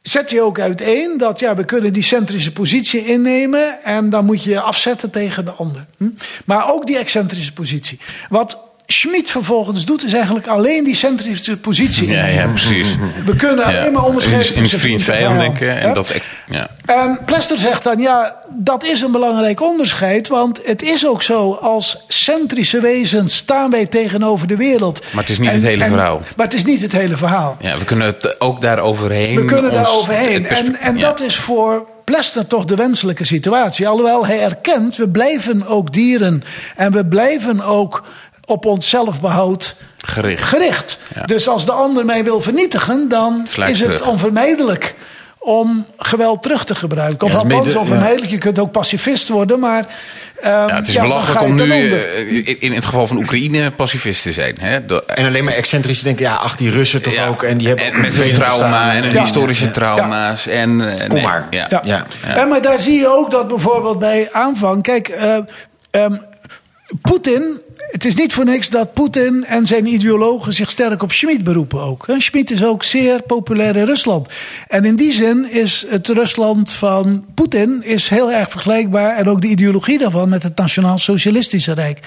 [0.03, 4.43] zet hij ook uiteen dat ja, we kunnen die centrische positie innemen en dan moet
[4.43, 5.87] je afzetten tegen de ander.
[5.97, 6.11] Hm?
[6.45, 8.01] Maar ook die excentrische positie.
[8.29, 8.59] Wat
[8.93, 12.09] Schmid vervolgens doet, is eigenlijk alleen die centrische positie.
[12.11, 12.89] Ja, ja, precies.
[13.25, 13.79] We kunnen Ja.
[13.81, 15.81] alleen maar onderscheiden In, in tussen vriend vriend en vijand vijand, denken.
[15.89, 16.15] En dat,
[16.51, 16.69] ja.
[16.87, 20.29] En Plester zegt dan, ja, dat is een belangrijk onderscheid.
[20.29, 25.03] Want het is ook zo, als centrische wezens staan wij tegenover de wereld.
[25.13, 26.21] Maar het is niet het hele verhaal.
[26.37, 27.57] Maar het is niet het hele verhaal.
[27.61, 29.35] ja, we kunnen het ook daar overheen.
[29.35, 30.45] We kunnen daar overheen.
[30.45, 33.89] het En, en dat is voor Plester toch de wenselijke situatie.
[33.89, 36.43] Alhoewel hij erkent, we blijven ook dieren.
[36.77, 38.05] En we blijven ook
[38.51, 40.43] op onszelf behoud Gericht.
[40.43, 40.99] gericht.
[41.15, 41.23] Ja.
[41.23, 44.07] Dus als de ander mij wil vernietigen, dan is het terug.
[44.07, 44.95] onvermijdelijk
[45.39, 47.27] om geweld terug te gebruiken.
[47.27, 48.31] Of Ja, althans onvermijdelijk.
[48.31, 49.87] Je kunt ook pacifist worden, maar...
[50.41, 53.71] ehm, Ja, het is ja, belachelijk om nu eh, in, in het geval van Oekraïne
[53.71, 54.57] pacifist te zijn.
[54.61, 54.79] Hè?
[55.07, 57.43] En alleen maar excentrisch te denken, ja, ach, die Russen toch ja, ook.
[57.43, 59.21] En die hebben ook met hun trauma en hun Ja.
[59.21, 59.71] historische Ja.
[59.71, 60.47] trauma's.
[60.47, 61.47] En, eh, Kom nee, maar.
[61.51, 61.67] Ja.
[61.71, 61.81] Ja.
[61.85, 62.07] Ja.
[62.35, 64.83] Ja, maar daar zie je ook dat bijvoorbeeld bij aanvang.
[64.83, 65.37] Kijk, eh,
[65.91, 66.15] ehm,
[67.03, 67.61] Poetin.
[67.91, 71.81] Het is niet voor niks dat Poetin en zijn ideologen zich sterk op Schmid beroepen
[71.81, 72.07] ook.
[72.19, 74.29] Schmid is ook zeer populair in Rusland.
[74.69, 79.17] En in die zin is het Rusland van Poetin is heel erg vergelijkbaar.
[79.17, 81.99] En ook de ideologie daarvan met het Nationaal Socialistische Rijk.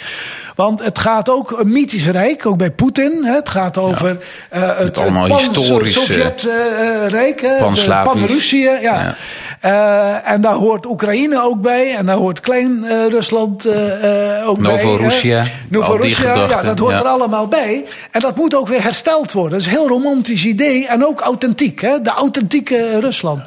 [0.56, 3.24] Want het gaat ook een mythisch rijk, ook bij Poetin.
[3.26, 4.18] Het gaat over
[4.50, 7.48] eh, het, allemaal het historische- Sovjet-rijk.
[7.60, 8.12] Pan-Slavisch.
[8.14, 8.78] Pan-Russië, ja.
[8.82, 9.16] Ja.
[9.60, 11.96] Eh, en daar hoort Oekraïne ook bij.
[11.96, 14.72] En daar hoort Klein eh, Rusland eh, eh, ook bij.
[14.72, 17.00] Novorussia, al die Novorussia, ja, dat hoort ja.
[17.00, 17.86] er allemaal bij.
[18.12, 19.52] En dat moet ook weer hersteld worden.
[19.52, 20.88] Dat is een heel romantisch idee.
[20.88, 21.82] En ook authentiek.
[21.82, 22.02] Hè?
[22.02, 23.42] De authentieke Rusland.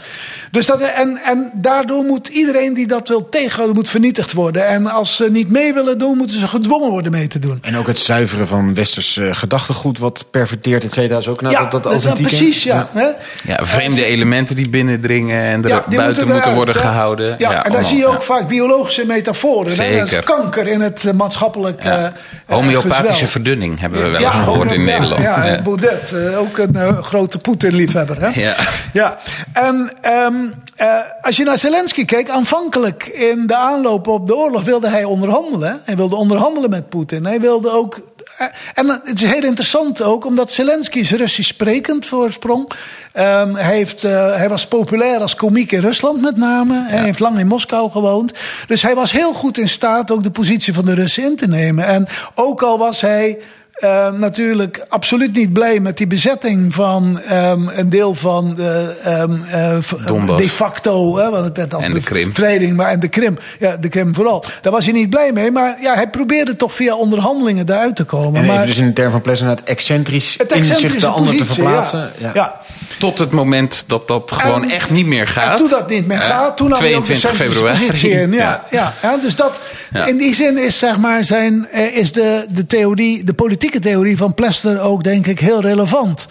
[0.57, 4.67] Dus dat, en, en daardoor moet iedereen die dat wil tegenhouden, moet vernietigd worden.
[4.67, 7.59] En als ze niet mee willen doen, moeten ze gedwongen worden mee te doen.
[7.63, 11.55] En ook het zuiveren van westers eh, gedachtegoed, wat perverteert, et cetera, is ook nou,
[11.55, 12.89] ja, dat, dat precies, ja.
[12.93, 13.07] Hè?
[13.45, 17.27] Ja, vreemde elementen die binnendringen en er Ja, buiten moeten, eruit, worden gehouden.
[17.27, 18.21] Ja, en daar allemaal, zie je ook ja.
[18.21, 19.71] vaak biologische metaforen.
[19.71, 19.77] hè.
[19.77, 20.25] Dat is Zeker.
[20.25, 21.97] kanker in het eh, maatschappelijk Ja.
[21.99, 22.13] eh, eh,
[22.47, 23.29] Homeopathische gezwel.
[23.29, 25.23] verdunning hebben we wel Ja, eens gehoord in ja, Nederland.
[25.23, 25.57] Ja, Ja.
[25.57, 28.17] en Baudet, eh, ook een eh, grote Poetin-liefhebber.
[28.21, 28.41] Hè?
[28.41, 28.55] Ja.
[28.93, 29.17] ja.
[29.53, 30.35] En ehm,
[30.77, 35.05] eh, als je naar Zelensky keek, aanvankelijk in de aanloop op de oorlog wilde hij
[35.05, 35.81] onderhandelen.
[35.85, 37.25] Hij wilde onderhandelen met Poetin.
[37.25, 38.01] Hij wilde ook.
[38.39, 42.71] eh, En het is heel interessant ook, omdat Zelensky is Russisch sprekend voor oorsprong.
[43.13, 46.85] Ehm, hij, heeft, eh, hij was populair als komiek in Rusland met name.
[46.87, 48.33] Hij heeft lang in Moskou gewoond.
[48.67, 51.49] Dus hij was heel goed in staat ook de positie van de Russen in te
[51.49, 51.87] nemen.
[51.87, 53.39] En ook al was hij
[53.77, 59.43] eh, natuurlijk absoluut niet blij met die bezetting van ehm, een deel van de ehm,
[59.43, 60.43] eh, Donbass.
[60.43, 62.29] de facto, hè, want het werd En de Krim.
[62.29, 64.45] bevrijding, maar en de Krim, ja, de Krim vooral.
[64.63, 68.05] Daar was hij niet blij mee, maar ja, hij probeerde toch via onderhandelingen daaruit te
[68.05, 68.41] komen.
[68.41, 71.07] En maar even dus in de term van Pleasant, het excentrisch het in zich de
[71.07, 72.13] ander te verplaatsen.
[72.19, 72.31] Ja.
[72.35, 72.61] ja.
[72.99, 75.51] Tot het moment dat dat gewoon En- echt niet meer gaat.
[75.51, 78.23] En toen dat niet meer Eh, gaat, toen nam hij ook de 22 centrische februari.
[78.23, 78.33] in.
[78.43, 78.95] Ja, ja.
[79.03, 79.61] ja, dus dat,
[79.93, 80.05] Ja.
[80.07, 84.17] in die zin is, zeg maar, zijn, eh, is de, de, theorie, de politieke theorie
[84.17, 86.27] van Plester ook, denk ik, heel relevant.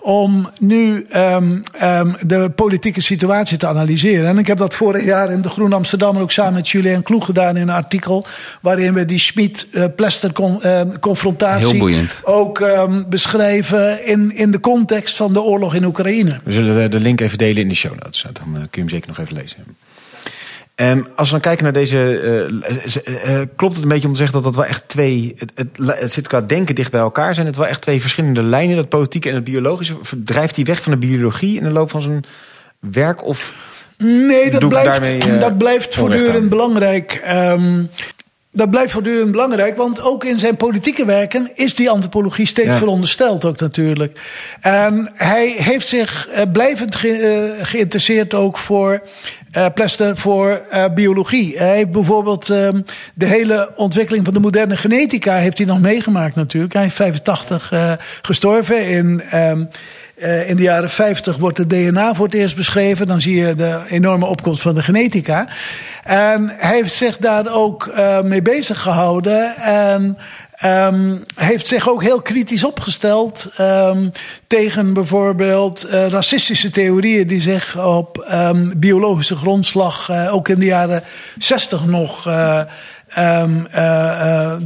[0.00, 4.28] Om nu ehm, ehm, de politieke situatie te analyseren.
[4.28, 7.24] En ik heb dat vorig jaar in de Groen Amsterdam ook samen met Julien Kloeg
[7.24, 8.26] gedaan in een artikel.
[8.60, 12.20] Waarin we die Schmid-Plester-confrontatie Heel boeiend.
[12.24, 16.40] ook ehm, beschrijven in, in de context van de oorlog in Oekraïne.
[16.44, 18.24] We zullen de, link even delen in de show notes.
[18.32, 19.56] Dan eh, kun je hem zeker nog even lezen.
[20.80, 21.96] Ehm, als we dan kijken naar deze.
[21.98, 22.44] eh,
[23.06, 25.34] eh, eh, klopt het een beetje om te zeggen dat dat wel echt twee.
[25.38, 27.34] Het, het, het zit qua denken dicht bij elkaar.
[27.34, 29.94] Zijn het wel echt twee verschillende lijnen, dat politieke en het biologische?
[30.24, 32.24] Drijft hij weg van de biologie in de loop van zijn
[32.78, 33.24] werk?
[33.24, 33.54] Of
[33.98, 37.20] Nee, dat blijft, daarmee, dat blijft voortdurend belangrijk.
[37.24, 37.84] Ehm,
[38.52, 42.76] dat blijft voortdurend belangrijk, want ook in zijn politieke werken is die antropologie steeds Ja.
[42.76, 44.20] verondersteld ook natuurlijk.
[44.60, 49.02] En hij heeft zich blijvend ge- geïnteresseerd ook voor
[49.50, 51.58] eh Plester voor eh, biologie.
[51.58, 52.80] Hij heeft bijvoorbeeld ehm,
[53.14, 56.72] de hele ontwikkeling van de moderne genetica heeft hij nog meegemaakt natuurlijk.
[56.72, 57.92] Hij is 85 eh,
[58.22, 59.64] gestorven in ehm,
[60.20, 63.06] Eh, in de jaren 50 wordt het DNA voor het eerst beschreven.
[63.06, 65.48] Dan zie je de enorme opkomst van de genetica.
[66.04, 67.92] En hij heeft zich daar ook
[68.24, 69.56] mee bezig gehouden.
[69.56, 70.18] En
[70.64, 74.12] Um, heeft zich ook heel kritisch opgesteld um,
[74.46, 80.64] tegen bijvoorbeeld uh, racistische theorieën die zich op um, biologische grondslag uh, ook in de
[80.64, 81.02] jaren
[81.38, 82.62] 60 nog uh,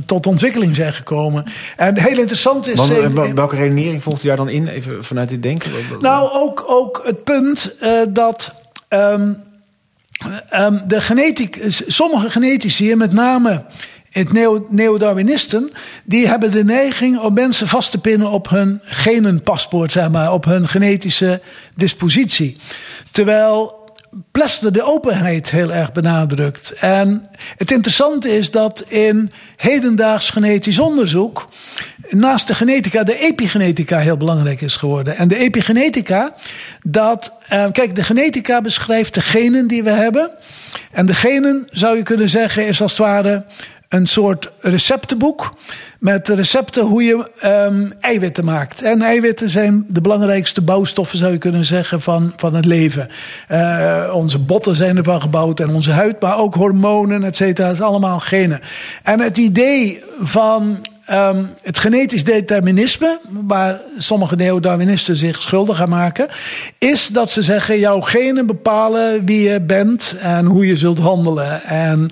[0.07, 1.45] tot ontwikkeling zijn gekomen.
[1.77, 2.89] En heel interessant is.
[3.35, 5.71] Welke redenering volgt u daar dan in, even vanuit dit denken?
[6.01, 7.75] Nou, ook, ook het punt
[8.09, 8.55] dat.
[10.87, 13.65] de genetic, sommige genetici, met name
[14.15, 14.33] het
[14.71, 15.71] neo-Darwinisten,
[16.05, 20.45] die hebben de neiging om mensen vast te pinnen op hun genenpaspoort, zeg maar, op
[20.45, 21.41] hun genetische
[21.75, 22.57] dispositie.
[23.11, 23.83] Terwijl
[24.31, 26.73] Plester de openheid heel erg benadrukt.
[26.73, 31.49] En het interessante is dat in hedendaags genetisch onderzoek
[32.09, 35.17] naast de genetica de epigenetica heel belangrijk is geworden.
[35.17, 36.35] En de epigenetica,
[36.83, 40.31] dat, eh, kijk, de genetica beschrijft de genen die we hebben.
[40.91, 43.45] En de genen, zou je kunnen zeggen, is als het ware
[43.89, 45.55] een soort receptenboek
[45.99, 48.83] met recepten hoe je um, eiwitten maakt.
[48.83, 53.09] En eiwitten zijn de belangrijkste bouwstoffen, zou je kunnen zeggen, van, van het leven.
[53.51, 57.71] Uh, onze botten zijn ervan gebouwd en onze huid, maar ook hormonen, et cetera.
[57.71, 58.61] Is allemaal genen.
[59.03, 60.79] En het idee van
[61.13, 66.29] Um, het genetisch determinisme, waar sommige neo-Darwinisten zich schuldig aan maken,
[66.79, 71.63] is dat ze zeggen: jouw genen bepalen wie je bent en hoe je zult handelen.
[71.63, 72.11] En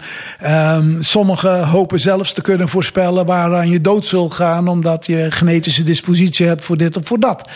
[0.76, 5.82] um, sommigen hopen zelfs te kunnen voorspellen waaraan je dood zult gaan, omdat je genetische
[5.82, 7.48] dispositie hebt voor dit of voor dat.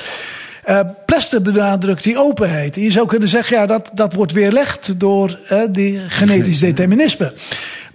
[0.69, 2.77] Uh, Plester benadrukt die openheid.
[2.77, 7.33] En je zou kunnen zeggen, ja, dat, dat wordt weerlegd door uh, die genetisch determinisme.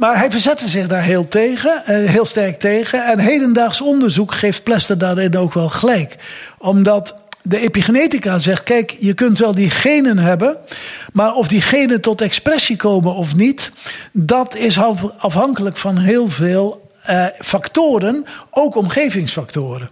[0.01, 3.05] Maar hij verzette zich daar heel tegen, eh, heel sterk tegen.
[3.05, 6.15] En hedendaags onderzoek geeft Plester daarin ook wel gelijk.
[6.57, 10.57] Omdat de epigenetica zegt: kijk, je kunt wel die genen hebben,
[11.13, 13.71] maar of die genen tot expressie komen of niet,
[14.11, 14.79] dat is
[15.17, 19.89] afhankelijk van heel veel uh, factoren, ook omgevingsfactoren.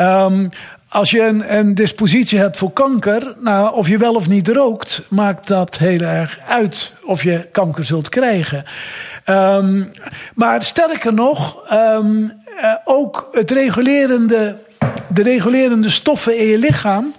[0.00, 0.48] Um,
[0.96, 5.02] als je een, een, dispositie hebt voor kanker, nou, of je wel of niet rookt,
[5.08, 8.64] maakt dat heel erg uit of je kanker zult krijgen.
[9.26, 9.90] Um,
[10.34, 12.32] maar sterker nog, um,
[12.62, 14.58] uh, ook het regulerende,
[15.08, 17.14] de regulerende stoffen in je lichaam,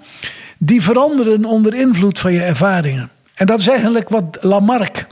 [0.57, 3.09] die veranderen onder invloed van je ervaringen.
[3.35, 5.07] En dat is eigenlijk wat Lamarck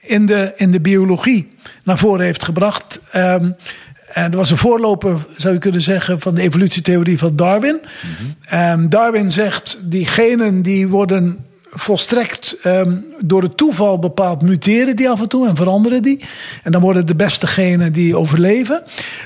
[0.00, 1.48] in de, in de biologie
[1.84, 3.00] naar voren heeft gebracht.
[3.16, 3.56] Um,
[4.12, 7.80] en dat was een voorloper, zou je kunnen zeggen, van de evolutietheorie van Darwin.
[7.80, 8.88] Mm -hmm.
[8.88, 15.20] Darwin zegt, die genen die worden volstrekt um, door het toeval bepaald muteren die af
[15.20, 16.24] en toe en veranderen die.
[16.62, 18.82] En dan worden de beste genen die overleven.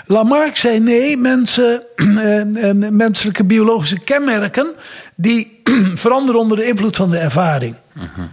[0.07, 4.73] Lamarck zei nee, mensen, uh, menselijke biologische kenmerken
[5.15, 5.61] die
[6.05, 7.75] veranderen onder de invloed van de ervaring.
[7.93, 8.25] -huh.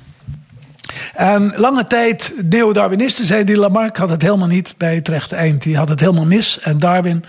[1.21, 5.61] En lange tijd, neo-Darwinisten zeiden die Lamarck had het helemaal niet bij het rechte eind.
[5.61, 7.23] Die had het helemaal mis en Darwin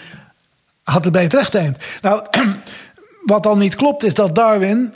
[0.82, 1.76] had het bij het rechte eind.
[2.02, 2.26] Nou,
[3.32, 4.94] wat dan niet klopt is dat Darwin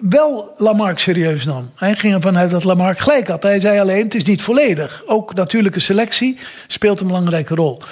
[0.00, 1.70] wel Lamarck serieus nam.
[1.74, 3.42] Hij ging ervan uit dat Lamarck gelijk had.
[3.42, 5.02] Hij zei alleen, het is niet volledig.
[5.06, 7.82] Ook natuurlijke selectie speelt een belangrijke rol.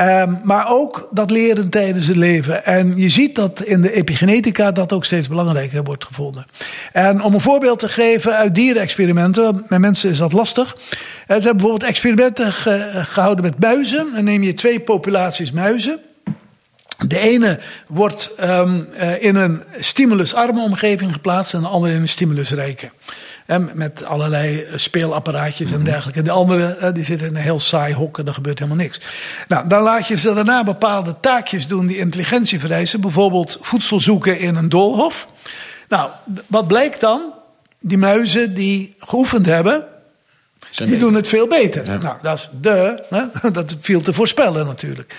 [0.00, 2.64] Um, maar ook dat leren tijdens het leven.
[2.64, 6.46] En je ziet dat in de epigenetica dat ook steeds belangrijker wordt gevonden.
[6.92, 10.76] En om een voorbeeld te geven uit dierenexperimenten, met mensen is dat lastig.
[10.76, 14.08] Ze hebben bijvoorbeeld experimenten gehouden met muizen.
[14.14, 15.98] Dan neem je twee populaties muizen.
[17.06, 22.08] De ene wordt um, uh, in een stimulusarme omgeving geplaatst en de andere in een
[22.08, 22.90] stimulusrijke.
[23.58, 26.18] Met allerlei speelapparaatjes en dergelijke.
[26.18, 29.00] En de andere die zitten in een heel saai hok en er gebeurt helemaal niks.
[29.48, 33.00] Nou, dan laat je ze daarna bepaalde taakjes doen die intelligentie vereisen.
[33.00, 35.28] Bijvoorbeeld voedsel zoeken in een doolhof.
[35.88, 36.10] Nou,
[36.46, 37.32] wat blijkt dan?
[37.80, 39.84] Die muizen die geoefend hebben,
[40.70, 41.84] die doen het veel beter.
[41.84, 41.96] Ja.
[41.96, 43.50] Nou, dat is de, hè?
[43.50, 45.14] dat viel te voorspellen natuurlijk.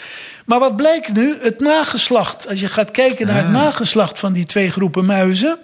[0.46, 1.38] Maar wat blijkt nu?
[1.42, 2.48] Het nageslacht.
[2.50, 3.52] Als je gaat kijken naar het ah.
[3.52, 5.58] nageslacht van die twee groepen muizen.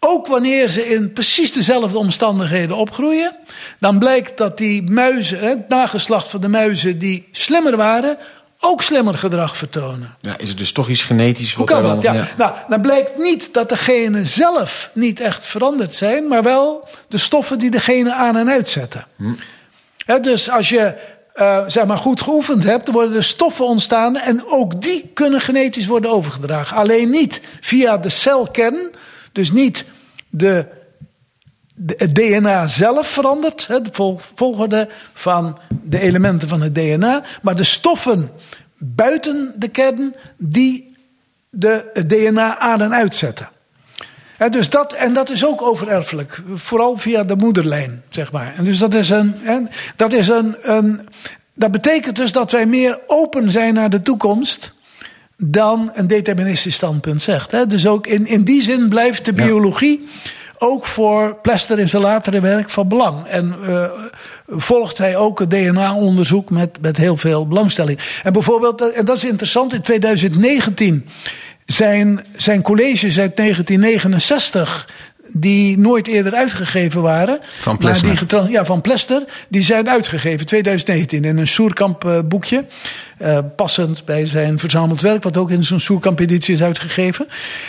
[0.00, 3.36] Ook wanneer ze in precies dezelfde omstandigheden opgroeien.
[3.80, 8.18] Dan blijkt dat die muizen, het nageslacht van de muizen die slimmer waren.
[8.60, 10.14] Ook slimmer gedrag vertonen.
[10.20, 11.54] Ja, is er dus toch iets genetisch?
[11.54, 12.02] Hoe kan dat?
[12.02, 12.12] Ja.
[12.12, 12.28] ja.
[12.36, 16.28] Nou, dan blijkt niet dat de genen zelf niet echt veranderd zijn.
[16.28, 19.06] Maar wel de stoffen die de genen aan en uitzetten.
[19.16, 20.22] Hm.
[20.22, 20.94] dus als je
[21.34, 24.16] uh, zeg maar goed geoefend hebt, dan worden er stoffen ontstaan.
[24.16, 26.76] En ook die kunnen genetisch worden overgedragen.
[26.76, 28.90] Alleen niet via de celkern.
[29.32, 29.84] Dus niet
[30.30, 30.66] de,
[31.86, 33.66] het DNA zelf verandert.
[33.66, 37.22] Hè, de volgorde van de elementen van het DNA.
[37.42, 38.30] Maar de stoffen
[38.78, 40.96] buiten de kern, die
[41.50, 43.48] de het DNA aan en uitzetten.
[44.36, 48.54] En, dus dat, en dat is ook overerfelijk, vooral via de moederlijn, zeg maar.
[48.54, 51.08] En dus dat is een, en dat is een, een,
[51.54, 54.72] dat betekent dus dat wij meer open zijn naar de toekomst
[55.42, 57.50] dan een deterministisch standpunt zegt.
[57.50, 57.66] Hè?
[57.66, 60.08] Dus ook in, in die zin blijft de biologie
[60.58, 63.26] ook voor Plester in zijn latere werk van belang.
[63.26, 63.84] En uh,
[64.48, 67.98] volgt hij ook het DNA-onderzoek met, met heel veel belangstelling.
[68.22, 71.06] En bijvoorbeeld, en dat is interessant, in 2019
[71.64, 74.88] zijn, zijn colleges uit 1969
[75.32, 77.38] die nooit eerder uitgegeven waren.
[77.60, 78.26] Van Plester.
[78.28, 79.22] Die ja, van Plester.
[79.48, 82.64] Die zijn uitgegeven 2019 in een Soerkamp boekje.
[83.22, 87.28] Uh, passend bij zijn verzameld werk, wat ook in zo'n Soerkamp editie is uitgegeven.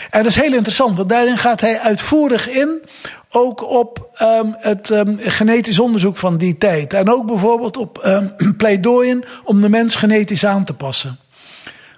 [0.09, 2.81] En dat is heel interessant, want daarin gaat hij uitvoerig in
[3.29, 6.93] ook op um, het um, genetisch onderzoek van die tijd.
[6.93, 11.19] En ook bijvoorbeeld op um, pleidooien om de mens genetisch aan te passen.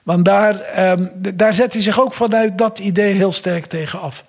[0.04, 0.56] Want daar,
[1.34, 4.24] daar zet hij zich ook vanuit dat idee heel sterk tegen af.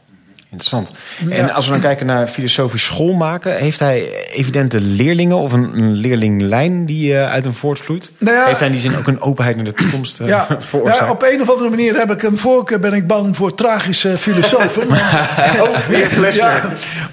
[0.52, 0.92] Interessant.
[1.30, 5.92] En als we dan kijken naar filosofisch schoolmaken, heeft hij evidente leerlingen of een, een
[5.92, 8.10] leerlinglijn die uh, uit hem voortvloeit?
[8.18, 10.46] Nou ja, heeft hij in die zin ook een openheid naar de toekomst uh, ja,
[10.68, 10.98] veroorzaakt?
[10.98, 14.16] Ja, op een of andere manier heb ik een voorkeur, ben ik bang voor tragische
[14.16, 14.82] filosofen.
[15.66, 16.62] ook weer Plessner.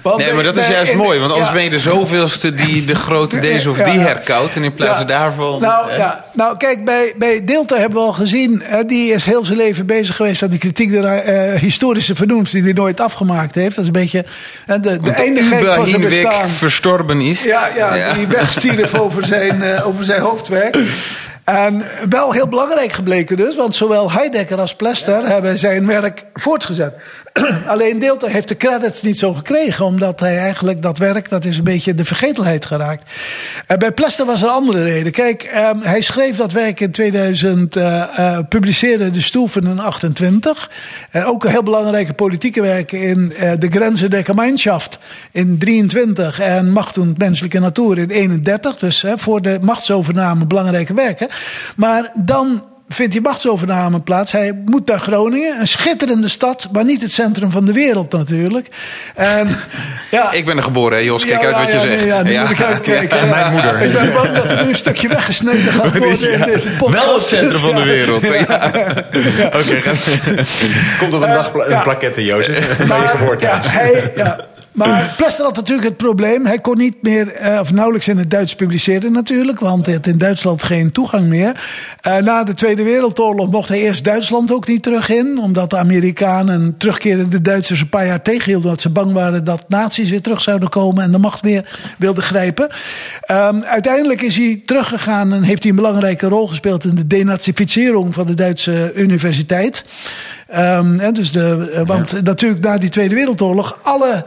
[0.04, 2.94] Ja, nee, maar dat is juist mooi, want anders ben je de zoveelste die de
[2.94, 4.56] grote deze of die herkoudt.
[4.56, 5.60] En in plaats daarvan.
[5.60, 6.24] Nou, ja.
[6.32, 10.16] nou kijk, bij, bij Deelta hebben we al gezien, die is heel zijn leven bezig
[10.16, 13.74] geweest aan die kritiek der uh, historische vernoemd, die hij nooit afgemaakt heeft.
[13.74, 14.24] Dat is een beetje
[14.66, 16.48] de, de, de eindigheid van zijn bestaan.
[16.48, 17.44] verstorben is.
[17.44, 18.12] Ja, ja, ja.
[18.12, 20.78] die wegstierf over zijn, uh, over zijn hoofdwerk.
[21.50, 26.94] En wel heel belangrijk gebleken dus, want zowel Heidegger als Plester hebben zijn werk voortgezet.
[27.66, 31.58] Alleen Deelta heeft de credits niet zo gekregen, omdat hij eigenlijk dat werk, dat is
[31.58, 33.10] een beetje de vergetelheid geraakt.
[33.66, 35.12] En bij Plester was er een andere reden.
[35.12, 40.70] Kijk, um, hij schreef dat werk in 2000, uh, uh, publiceerde De Stoeven in 28.
[41.10, 44.98] En ook een heel belangrijke politieke werken in uh, De Grenzen der Gemeinschaft
[45.32, 48.76] in 23 en Macht und Menselijke Natuur in 31.
[48.76, 51.28] Dus voor de machtsovername belangrijke werken.
[51.76, 52.64] Maar dan
[52.94, 54.32] vindt die machtsovername plaats.
[54.32, 58.68] Hij moet naar Groningen, een schitterende stad, maar niet het centrum van de wereld natuurlijk.
[59.14, 59.48] En,
[60.10, 61.26] ja, ik ben er geboren, hè, Jos.
[61.26, 62.04] Kijk ja, uit wat ja, je zegt.
[62.04, 63.28] Ja, nu moet ik uitkijken.
[63.28, 63.82] mijn moeder.
[63.82, 67.04] Ik ben bang dat er nu een stukje weggesneden gaat worden in deze podcast.
[67.04, 68.24] Wel het centrum van de wereld.
[68.24, 68.46] Oké,
[69.46, 69.82] okay,
[70.98, 72.86] komt op een dag een plaquette, Jozef.
[72.86, 73.70] Maar, je geboortehuis.
[73.70, 76.46] hij, ja, maar Plester had natuurlijk het probleem.
[76.46, 79.60] Hij kon niet meer, of nauwelijks in het Duits publiceren natuurlijk.
[79.60, 81.60] Want hij had in Duitsland geen toegang meer.
[82.06, 85.38] Uh, na de Tweede Wereldoorlog mocht hij eerst Duitsland ook niet terug in.
[85.38, 88.64] Omdat de Amerikanen terugkerende Duitsers een paar jaar tegenhielden.
[88.64, 91.02] Omdat ze bang waren dat nazi's weer terug zouden komen.
[91.02, 92.68] En de macht weer wilden grijpen.
[93.30, 96.84] Um, uiteindelijk is hij teruggegaan en heeft hij een belangrijke rol gespeeld.
[96.84, 99.84] In de denazificering van de Duitse universiteit.
[100.56, 102.20] Um, dus de, want ja.
[102.20, 104.24] natuurlijk na die Tweede Wereldoorlog alle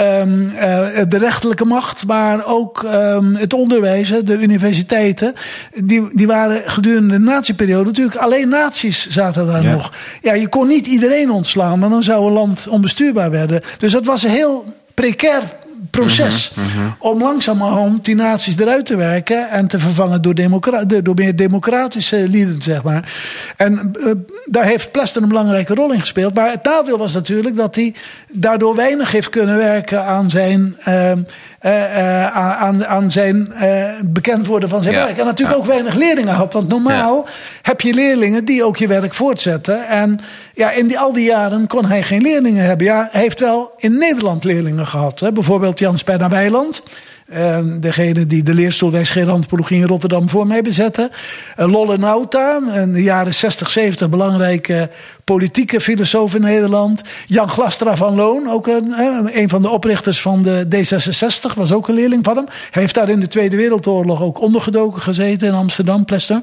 [0.00, 5.34] Um, uh, de rechterlijke macht, maar ook um, het onderwijs, de universiteiten,
[5.74, 9.72] die, die waren gedurende de natieperiode natuurlijk alleen naties zaten daar ja.
[9.72, 9.92] nog.
[10.22, 13.60] Ja, je kon niet iedereen ontslaan, maar dan zou een land onbestuurbaar werden.
[13.78, 14.64] Dus dat was een heel
[14.94, 15.42] precair
[15.90, 16.90] proces Mhm, mhm.
[16.98, 22.28] om langzamerhand die naties eruit te werken en te vervangen door, democra door meer democratische
[22.28, 23.12] lieden, zeg maar.
[23.56, 24.12] En uh,
[24.44, 26.34] daar heeft Plester een belangrijke rol in gespeeld.
[26.34, 27.94] Maar het nadeel was natuurlijk dat hij
[28.32, 30.76] daardoor weinig heeft kunnen werken aan zijn.
[30.88, 31.12] Uh,
[32.32, 35.18] aan, aan zijn uh, bekend worden van zijn Ja, werk.
[35.18, 36.52] En natuurlijk ook weinig leerlingen had.
[36.52, 37.26] Want normaal
[37.62, 39.86] heb je leerlingen die ook je werk voortzetten.
[39.88, 40.20] En
[40.54, 42.86] ja, in die, al die jaren kon hij geen leerlingen hebben.
[42.86, 45.20] Ja, hij heeft wel in Nederland leerlingen gehad.
[45.20, 45.32] Hè.
[45.32, 46.82] Bijvoorbeeld Jan Spenna Weiland.
[47.32, 51.10] Uh, degene die de leerstoel wijsgeerantropologie in Rotterdam voor mij bezette.
[51.58, 54.90] Uh, Lolle Nauta, in de jaren 60, 70 belangrijke
[55.32, 57.02] politieke filosoof in Nederland.
[57.26, 58.94] Jan Glastra van Loon, ook een,
[59.38, 62.46] een van de oprichters van de D66, was ook een leerling van hem.
[62.70, 66.42] Hij heeft daar in de Tweede Wereldoorlog ook ondergedoken gezeten in Amsterdam, Plester.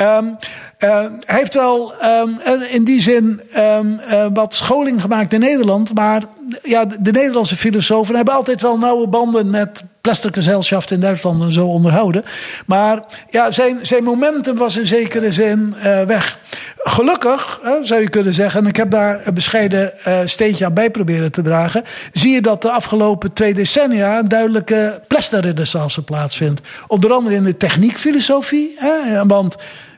[0.00, 0.36] Um,
[0.78, 0.90] Uh,
[1.24, 1.92] hij heeft wel
[2.22, 2.40] um,
[2.70, 5.94] in die zin um, uh, wat scholing gemaakt in Nederland.
[5.94, 6.22] Maar
[6.62, 11.66] ja, de Nederlandse filosofen hebben altijd wel nauwe banden met Plestergesellschaft in Duitsland en zo
[11.66, 12.24] onderhouden.
[12.66, 13.00] Maar
[13.30, 16.38] ja, zijn, zijn momentum was in zekere zin uh, weg.
[16.78, 19.92] Gelukkig, zou je kunnen zeggen, en ik heb daar een bescheiden
[20.24, 21.84] steentje aan bij proberen te dragen.
[22.12, 26.60] Zie je dat de afgelopen twee decennia een duidelijke Plester-renaissance plaatsvindt.
[26.86, 28.74] Onder andere in de techniekfilosofie.
[28.76, 29.56] Hè, want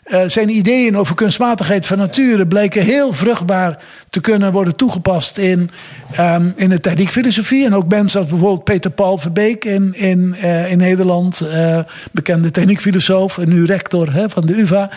[0.08, 3.78] eh, zijn ideeën over kunstmatigheid van nature blijken heel vruchtbaar
[4.10, 5.70] te kunnen worden toegepast in,
[6.20, 7.64] um, in de techniekfilosofie.
[7.64, 11.78] En ook mensen als bijvoorbeeld Peter Paul Verbeek in, in, uh, in Nederland, uh,
[12.12, 14.90] bekende techniekfilosoof en nu rector hè, van de UVA.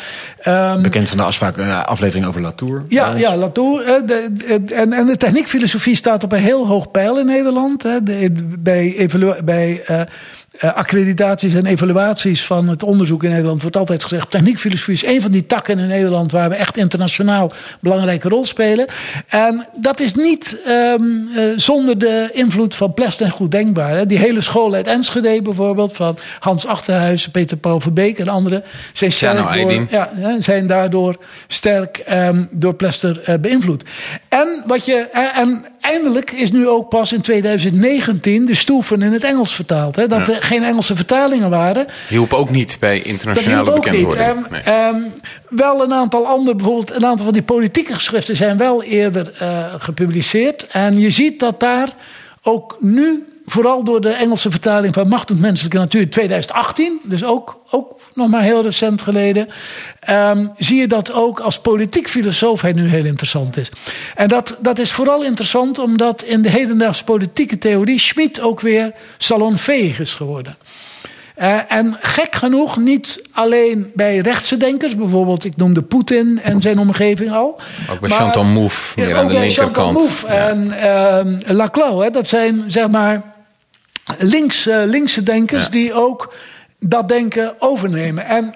[0.74, 2.84] Um, Bekend van de afspraak, aflevering over Latour.
[2.88, 3.84] Ja, ja Latour.
[3.84, 7.84] De, de, en, en de techniekfilosofie staat op een heel hoog pijl in Nederland.
[7.84, 9.09] Hè, de, bij,
[9.43, 10.01] bij uh,
[10.68, 15.32] accreditaties en evaluaties van het onderzoek in Nederland wordt altijd gezegd: techniekfilosofie is een van
[15.32, 18.88] die takken in Nederland waar we echt internationaal een belangrijke rol spelen.
[19.28, 23.89] En dat is niet um, uh, zonder de invloed van Plessner goed denkbaar.
[23.89, 24.05] Hè.
[24.05, 29.12] Die hele school uit Enschede bijvoorbeeld, van Hans Achterhuis, Peter Paul Verbeek en anderen, zijn,
[29.12, 30.09] sterk door, ja,
[30.39, 33.84] zijn daardoor sterk um, door Plessner uh, beïnvloed.
[34.30, 35.07] En wat je.
[35.36, 39.96] en eindelijk is nu ook pas in 2019 de stoeven in het Engels vertaald.
[39.96, 40.08] Hè?
[40.08, 41.86] Dat er geen Engelse vertalingen waren.
[42.10, 44.28] Hielp ook niet bij internationale bekendwording.
[44.28, 44.88] Um, nee.
[44.88, 45.14] um,
[45.50, 49.74] wel een aantal andere, bijvoorbeeld een aantal van die politieke geschriften zijn wel eerder uh,
[49.78, 50.68] gepubliceerd.
[50.68, 51.90] En je ziet dat daar
[52.42, 57.62] ook nu vooral door de Engelse vertaling van Macht en Menselijke Natuur 2018, dus ook,
[57.70, 59.47] ook nog maar heel recent geleden,
[60.09, 63.72] um, zie je dat ook als politiek filosoof hij nu heel interessant is.
[64.16, 68.91] En dat, dat is vooral interessant omdat in de hedendaagse politieke theorie Schmid ook weer
[69.18, 70.57] salonveeg is geworden.
[71.38, 76.80] Uh, en gek genoeg niet alleen bij rechtse denkers, bijvoorbeeld ik noemde Poetin en zijn
[76.80, 77.59] omgeving al.
[77.91, 79.76] Ook bij maar, Chantal Mouffe, meer aan de linkerkant.
[79.76, 80.49] Chantal Mouffe ja.
[80.49, 83.22] en uh, Laclau, hè, dat zijn zeg maar
[84.18, 85.72] links, uh, linkse denkers ja.
[85.72, 86.34] die ook
[86.86, 88.26] dat denken overnemen.
[88.26, 88.56] En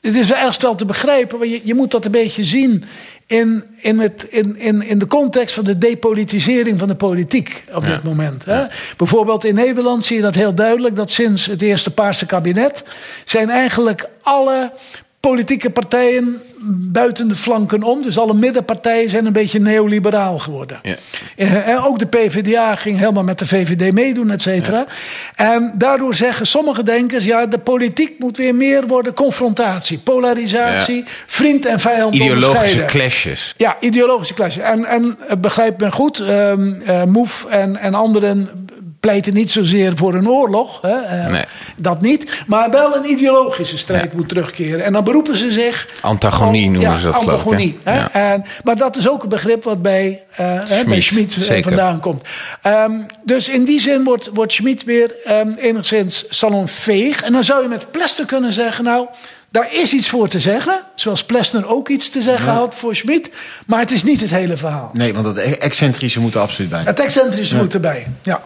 [0.00, 2.84] het is ergens wel te begrijpen, maar je, je moet dat een beetje zien
[3.26, 7.82] in, in, het, in, in, in de context van de depolitisering van de politiek op
[7.82, 7.88] ja.
[7.88, 8.44] dit moment.
[8.44, 8.60] Hè?
[8.60, 8.70] Ja.
[8.96, 12.84] Bijvoorbeeld in Nederland zie je dat heel duidelijk, dat sinds het eerste Paarse kabinet
[13.24, 14.72] zijn eigenlijk alle
[15.20, 18.02] politieke partijen buiten de flanken om.
[18.02, 20.80] Dus alle middenpartijen zijn een beetje neoliberaal geworden.
[20.82, 20.94] Ja.
[21.36, 24.76] En ook de PvdA ging helemaal met de VVD meedoen, et cetera.
[24.76, 24.86] Ja.
[25.34, 27.24] En daardoor zeggen sommige denkers...
[27.24, 30.96] ja, de politiek moet weer meer worden confrontatie, polarisatie...
[30.96, 31.10] Ja.
[31.26, 33.54] vriend en vijand Ideologische clashes.
[33.56, 34.62] Ja, ideologische clashes.
[34.62, 38.68] En, en begrijp me goed, um, uh, Moef en, en anderen
[39.00, 41.44] pleiten niet zozeer voor een oorlog, hè, uh, nee.
[41.76, 42.44] dat niet.
[42.46, 44.16] Maar wel een ideologische strijd ja.
[44.16, 44.84] moet terugkeren.
[44.84, 45.88] En dan beroepen ze zich...
[46.00, 48.12] Antagonie noemen ja, ze dat antagonie, geloof ik.
[48.12, 48.32] Hè?
[48.32, 52.22] En, maar dat is ook een begrip wat bij, uh, Schmid, bij Schmid vandaan komt.
[52.66, 57.22] Um, dus in die zin wordt, wordt Schmid weer um, enigszins salonveeg.
[57.22, 58.84] En dan zou je met Plester kunnen zeggen...
[58.84, 59.06] nou.
[59.52, 62.58] Daar is iets voor te zeggen, zoals Plessner ook iets te zeggen ja.
[62.58, 63.30] had voor Schmid.
[63.66, 64.90] Maar het is niet het hele verhaal.
[64.92, 66.82] Nee, want het excentrische moet er absoluut bij.
[66.84, 67.60] Het excentrische ja.
[67.60, 68.42] moet erbij, ja.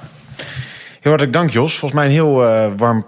[1.04, 1.78] Heel hartelijk dank, Jos.
[1.78, 3.06] Volgens mij een heel uh, warm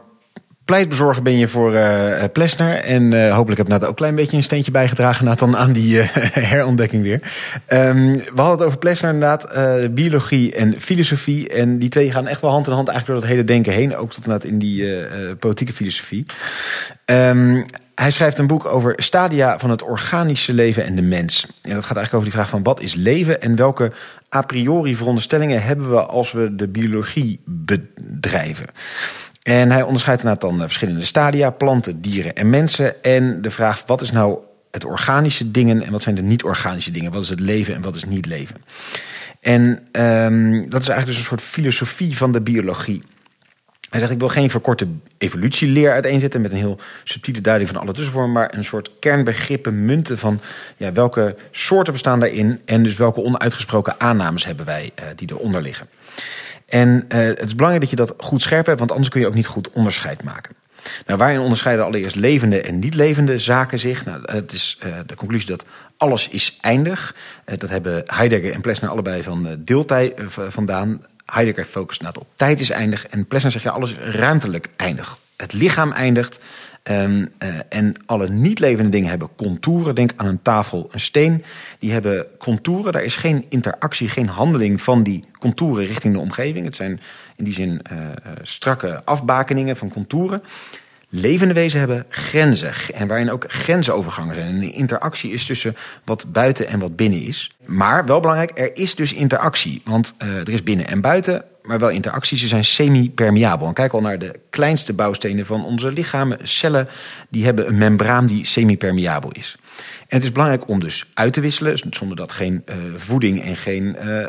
[0.67, 2.75] pleitbezorger ben je voor uh, Plesner.
[2.75, 5.99] En uh, hopelijk heb ik ook een klein beetje een steentje bijgedragen Nathan, aan die
[6.53, 7.21] herontdekking weer.
[7.69, 9.55] Um, we hadden het over Plesner inderdaad,
[9.95, 11.49] biologie en filosofie.
[11.49, 13.97] En die twee gaan echt wel hand in hand eigenlijk door het hele denken heen.
[13.97, 14.95] Ook tot inderdaad in die
[15.39, 16.27] politieke filosofie.
[17.05, 17.65] Um,
[17.97, 21.47] hij schrijft een boek over stadia van het organische leven en de mens.
[21.63, 23.93] En dat gaat eigenlijk over die vraag van wat is leven en welke
[24.35, 28.67] a priori veronderstellingen hebben we als we de biologie bedrijven.
[29.47, 33.03] En hij onderscheidt inderdaad dan verschillende stadia, planten, dieren en mensen.
[33.03, 34.41] En de vraag wat is nou
[34.71, 37.13] het organische dingen en wat zijn de niet-organische dingen?
[37.13, 38.57] Wat is het leven en wat is niet leven?
[39.41, 43.03] En um, dat is eigenlijk dus een soort filosofie van de biologie.
[43.91, 44.87] Hij zegt, ik wil geen verkorte
[45.19, 50.19] evolutieleer uiteenzetten met een heel subtiele duiding van alle tussenvormen, maar een soort kernbegrippen munten
[50.19, 50.41] van
[50.77, 55.63] ja, welke soorten bestaan daarin en dus welke onuitgesproken aannames hebben wij uh, die eronder
[55.63, 55.89] liggen.
[56.67, 59.27] En uh, het is belangrijk dat je dat goed scherp hebt, want anders kun je
[59.27, 60.55] ook niet goed onderscheid maken.
[61.07, 64.05] Nou, waarin onderscheiden allereerst levende en niet levende zaken zich?
[64.05, 65.65] Nou, het is uh, de conclusie dat
[65.97, 67.15] alles is eindig.
[67.47, 71.07] Uh, dat hebben Heidegger en Plessner allebei van deeltijd vandaan.
[71.25, 73.07] Heidegger focust op tijd is eindig.
[73.07, 75.19] En Plessner zegt ja, alles is ruimtelijk eindig.
[75.37, 76.41] Het lichaam eindigt.
[76.91, 79.95] Um, uh, en alle niet levende dingen hebben contouren.
[79.95, 81.45] Denk aan een tafel, een steen.
[81.79, 82.93] Die hebben contouren.
[82.93, 86.65] Daar is geen interactie, geen handeling van die contouren richting de omgeving.
[86.65, 87.01] Het zijn
[87.37, 87.99] in die zin uh,
[88.43, 90.43] strakke afbakeningen van contouren.
[91.09, 94.49] Levende wezen hebben grenzen en waarin ook grensovergangen zijn.
[94.49, 97.51] En de interactie is tussen wat buiten en wat binnen is.
[97.65, 99.83] Maar wel belangrijk, er is dus interactie.
[99.85, 102.39] Want uh, er is binnen en buiten, maar wel interactie.
[102.39, 103.73] Ze zijn semi-permeabel.
[103.73, 106.39] Kijk al naar de kleinste bouwstenen van onze lichamen.
[106.43, 106.89] Cellen
[107.29, 109.57] die hebben een membraan die semi-permeabel is.
[109.99, 113.57] En het is belangrijk om dus uit te wisselen, zonder dat geen uh, voeding en
[113.57, 114.25] geen uh,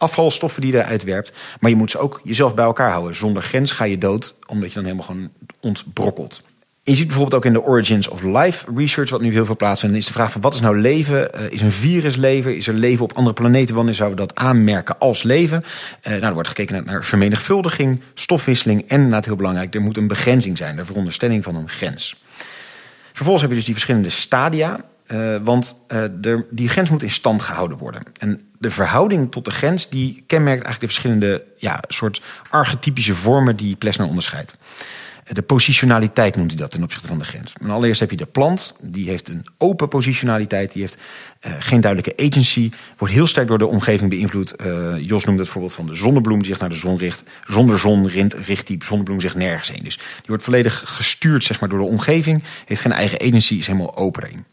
[0.00, 1.32] afvalstoffen die je eruit werpt.
[1.60, 3.14] Maar je moet ze ook jezelf bij elkaar houden.
[3.14, 5.30] Zonder grens ga je dood, omdat je dan helemaal gewoon
[5.60, 6.42] ontbrokkelt.
[6.82, 9.96] je ziet bijvoorbeeld ook in de Origins of Life research, wat nu heel veel plaatsvindt,
[9.96, 11.30] is de vraag van wat is nou leven?
[11.34, 12.56] Uh, is een virus leven?
[12.56, 13.74] Is er leven op andere planeten?
[13.74, 15.62] Wanneer zouden we dat aanmerken als leven?
[16.02, 20.08] Uh, nou, er wordt gekeken naar, vermenigvuldiging, stofwisseling en, inderdaad heel belangrijk, er moet een
[20.08, 22.16] begrenzing zijn, de veronderstelling van een grens.
[23.12, 24.84] Vervolgens heb je dus die verschillende stadia.
[25.12, 25.76] Uh, want
[26.20, 28.02] de, die grens moet in stand gehouden worden.
[28.18, 33.56] En de verhouding tot de grens die kenmerkt eigenlijk de verschillende ja, soort archetypische vormen
[33.56, 34.56] die Plessner onderscheidt.
[35.32, 37.52] De positionaliteit noemt hij dat ten opzichte van de grens.
[37.60, 40.96] En allereerst heb je de plant, die heeft een open positionaliteit, die heeft
[41.58, 44.54] geen duidelijke agency, wordt heel sterk door de omgeving beïnvloed.
[45.02, 47.24] Jos noemde het voorbeeld van de zonnebloem die zich naar de zon richt.
[47.46, 49.84] Zonder zon richt, richt die zonnebloem zich nergens heen.
[49.84, 53.66] Dus die wordt volledig gestuurd zeg maar, door de omgeving, heeft geen eigen agency, is
[53.66, 54.44] helemaal open erin.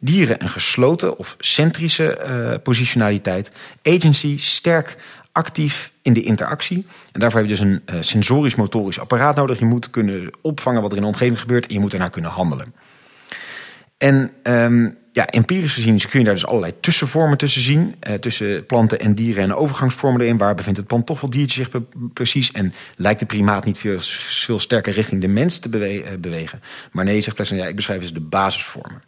[0.00, 3.50] Dieren een gesloten of centrische uh, positionaliteit.
[3.82, 4.96] Agency sterk
[5.32, 6.86] actief in de interactie.
[7.12, 9.58] En daarvoor heb je dus een uh, sensorisch-motorisch apparaat nodig.
[9.58, 12.30] Je moet kunnen opvangen wat er in de omgeving gebeurt en je moet daarna kunnen
[12.30, 12.74] handelen.
[13.96, 17.94] En um, ja, empirisch gezien kun je daar dus allerlei tussenvormen tussen zien.
[18.08, 20.38] Uh, tussen planten en dieren en overgangsvormen erin.
[20.38, 21.82] Waar bevindt het pantoffeldiertje zich
[22.12, 22.52] precies?
[22.52, 26.62] En lijkt de primaat niet veel, sterker richting de mens te bewe bewegen?
[26.92, 29.02] Maar nee, zegt Plessner, ja, ik beschrijf dus de basisvormen.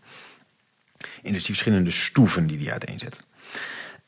[1.22, 3.22] In dus die verschillende stoeven die hij uiteenzet.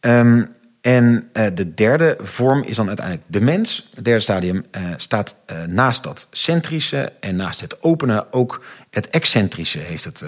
[0.01, 3.91] Um, en uh, de derde vorm is dan uiteindelijk de mens.
[3.95, 9.11] Het derde stadium uh, staat uh, naast dat centrische en naast het openen ook het
[9.11, 10.25] excentrische heeft het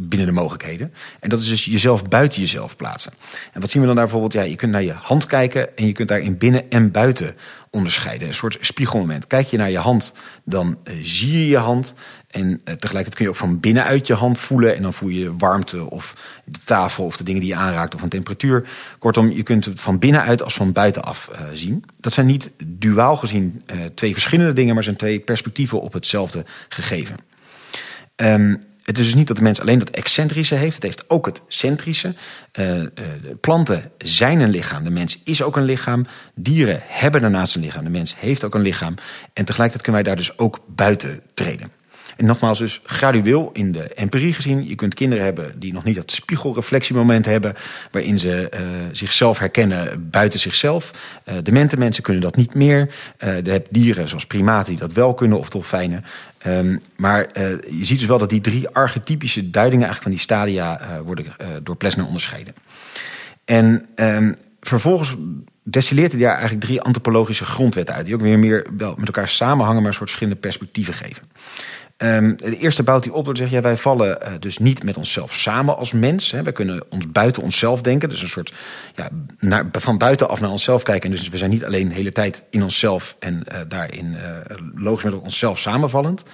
[0.00, 0.94] binnen de mogelijkheden.
[1.20, 3.12] En dat is dus jezelf buiten jezelf plaatsen.
[3.52, 4.32] En wat zien we dan daar bijvoorbeeld?
[4.32, 7.36] Ja, je kunt naar je hand kijken en je kunt daarin binnen en buiten
[7.70, 8.28] onderscheiden.
[8.28, 9.26] Een soort spiegelmoment.
[9.26, 10.12] Kijk je naar je hand,
[10.44, 11.94] dan zie je je hand.
[12.34, 14.76] En uh, tegelijkertijd kun je ook van binnenuit je hand voelen.
[14.76, 18.02] En dan voel je warmte of de tafel of de dingen die je aanraakt of
[18.02, 18.68] een temperatuur.
[18.98, 21.84] Kortom, je kunt het van binnenuit als van buitenaf uh, zien.
[22.00, 26.44] Dat zijn niet duaal gezien uh, twee verschillende dingen, maar zijn twee perspectieven op hetzelfde
[26.68, 27.16] gegeven.
[28.16, 30.74] Um, het is dus niet dat de mens alleen dat excentrische heeft.
[30.74, 32.14] Het heeft ook het centrische.
[33.40, 34.84] Planten zijn een lichaam.
[34.84, 36.06] De mens is ook een lichaam.
[36.34, 37.84] Dieren hebben daarnaast een lichaam.
[37.84, 38.94] De mens heeft ook een lichaam.
[39.32, 41.83] En tegelijkertijd kunnen wij daar dus ook buiten treden.
[42.16, 44.68] En nogmaals, dus gradueel in de empirie gezien.
[44.68, 47.54] Je kunt kinderen hebben die nog niet dat spiegelreflectiemoment hebben.
[47.90, 48.60] waarin ze uh,
[48.92, 50.90] zichzelf herkennen buiten zichzelf.
[51.28, 52.94] Uh, demente mensen kunnen dat niet meer.
[53.24, 56.04] Uh, je hebt dieren zoals primaten die dat wel kunnen of dolfijnen.
[56.46, 57.28] Um, maar
[57.70, 61.26] je ziet dus wel dat die drie archetypische duidingen eigenlijk van die stadia worden
[61.62, 62.54] door Plessner onderscheiden.
[63.44, 65.16] En um, vervolgens
[65.62, 68.04] destilleert hij daar eigenlijk drie antropologische grondwetten uit.
[68.04, 71.22] Die ook weer meer wel met elkaar samenhangen, maar een soort verschillende perspectieven geven.
[71.96, 74.82] Um, de eerste bouwt hij op door te zeggen: ja, wij vallen uh, dus niet
[74.82, 76.30] met onszelf samen als mens.
[76.30, 76.42] Hè.
[76.42, 78.08] Wij kunnen ons buiten onszelf denken.
[78.08, 78.52] Dus een soort
[78.94, 79.08] ja,
[79.38, 81.10] naar, van buitenaf naar onszelf kijken.
[81.10, 84.56] En dus we zijn niet alleen de hele tijd in onszelf en uh, daarin uh,
[84.74, 86.24] logisch met onszelf samenvallend.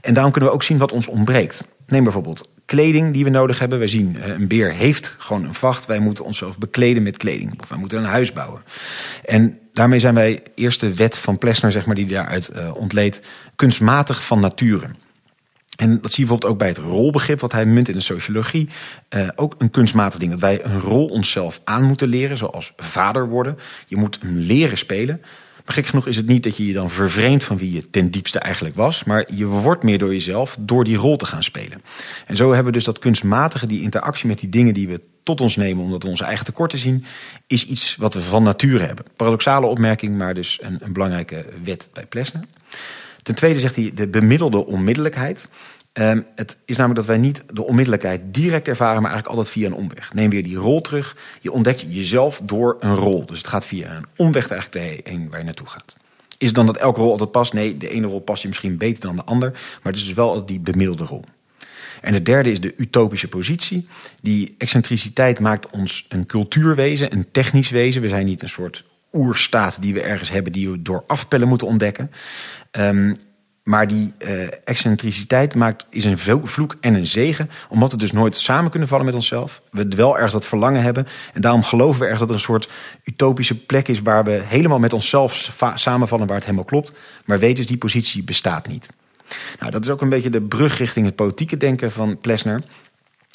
[0.00, 1.64] En daarom kunnen we ook zien wat ons ontbreekt.
[1.86, 3.78] Neem bijvoorbeeld kleding die we nodig hebben.
[3.78, 5.86] Wij zien een beer heeft gewoon een vacht.
[5.86, 7.60] Wij moeten onszelf bekleden met kleding.
[7.62, 8.62] Of wij moeten een huis bouwen.
[9.24, 13.20] En daarmee zijn wij eerste wet van Plessner, zeg maar, die daaruit ontleed,
[13.56, 14.86] kunstmatig van nature.
[15.76, 18.68] En dat zie je bijvoorbeeld ook bij het rolbegrip wat hij munt in de sociologie.
[19.14, 20.30] Uh, ook een kunstmatig ding.
[20.30, 23.58] Dat wij een rol onszelf aan moeten leren, zoals vader worden.
[23.86, 25.20] Je moet hem leren spelen.
[25.64, 28.10] Maar gek genoeg is het niet dat je je dan vervreemdt van wie je ten
[28.10, 29.04] diepste eigenlijk was.
[29.04, 31.82] Maar je wordt meer door jezelf door die rol te gaan spelen.
[32.26, 35.40] En zo hebben we dus dat kunstmatige, die interactie met die dingen die we tot
[35.40, 37.04] ons nemen omdat we onze eigen tekorten zien,
[37.46, 39.04] is iets wat we van nature hebben.
[39.16, 42.44] Paradoxale opmerking, maar dus een, een belangrijke wet bij Plessner.
[43.24, 45.48] Ten tweede zegt hij de bemiddelde onmiddellijkheid.
[45.92, 49.66] Um, het is namelijk dat wij niet de onmiddellijkheid direct ervaren, maar eigenlijk altijd via
[49.66, 50.14] een omweg.
[50.14, 51.16] Neem weer die rol terug.
[51.40, 53.26] Je ontdekt jezelf door een rol.
[53.26, 55.96] Dus het gaat via een omweg eigenlijk heen waar je naartoe gaat.
[56.38, 57.52] Is dan dat elke rol altijd past?
[57.52, 59.50] Nee, de ene rol past je misschien beter dan de ander.
[59.50, 61.24] Maar het is dus wel die bemiddelde rol.
[62.00, 63.88] En de derde is de utopische positie.
[64.22, 68.02] Die excentriciteit maakt ons een cultuurwezen, een technisch wezen.
[68.02, 71.66] We zijn niet een soort oerstaat die we ergens hebben, die we door afpellen moeten
[71.66, 72.10] ontdekken.
[72.78, 73.16] Um,
[73.64, 78.36] maar die uh, excentriciteit maakt, is een vloek en een zegen, omdat we dus nooit
[78.36, 79.62] samen kunnen vallen met onszelf.
[79.70, 81.06] We wel ergens dat verlangen hebben.
[81.32, 82.68] En daarom geloven we ergens dat er een soort
[83.04, 86.92] utopische plek is waar we helemaal met onszelf samenvallen, waar het helemaal klopt.
[87.24, 88.90] Maar weet dus, die positie bestaat niet.
[89.58, 92.62] Nou, dat is ook een beetje de brug richting het politieke denken van Plessner.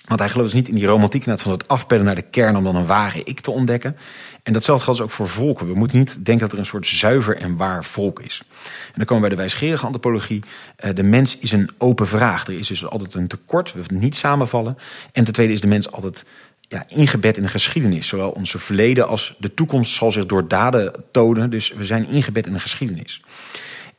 [0.10, 2.64] Want hij gelooft dus niet in die romantiek van het afpellen naar de kern om
[2.64, 3.98] dan een ware ik te ontdekken.
[4.44, 5.68] En datzelfde geldt dus ook voor volken.
[5.68, 8.42] We moeten niet denken dat er een soort zuiver en waar volk is.
[8.86, 10.44] En dan komen we bij de wijsgerige antropologie.
[10.76, 12.48] Eh, de mens is een open vraag.
[12.48, 13.74] Er is dus altijd een tekort.
[13.74, 14.78] We niet samenvallen.
[15.12, 16.26] En ten tweede is de mens altijd
[16.68, 18.08] ja, ingebed in een geschiedenis.
[18.08, 21.50] Zowel onze verleden als de toekomst zal zich door daden tonen.
[21.50, 23.22] Dus we zijn ingebed in een geschiedenis.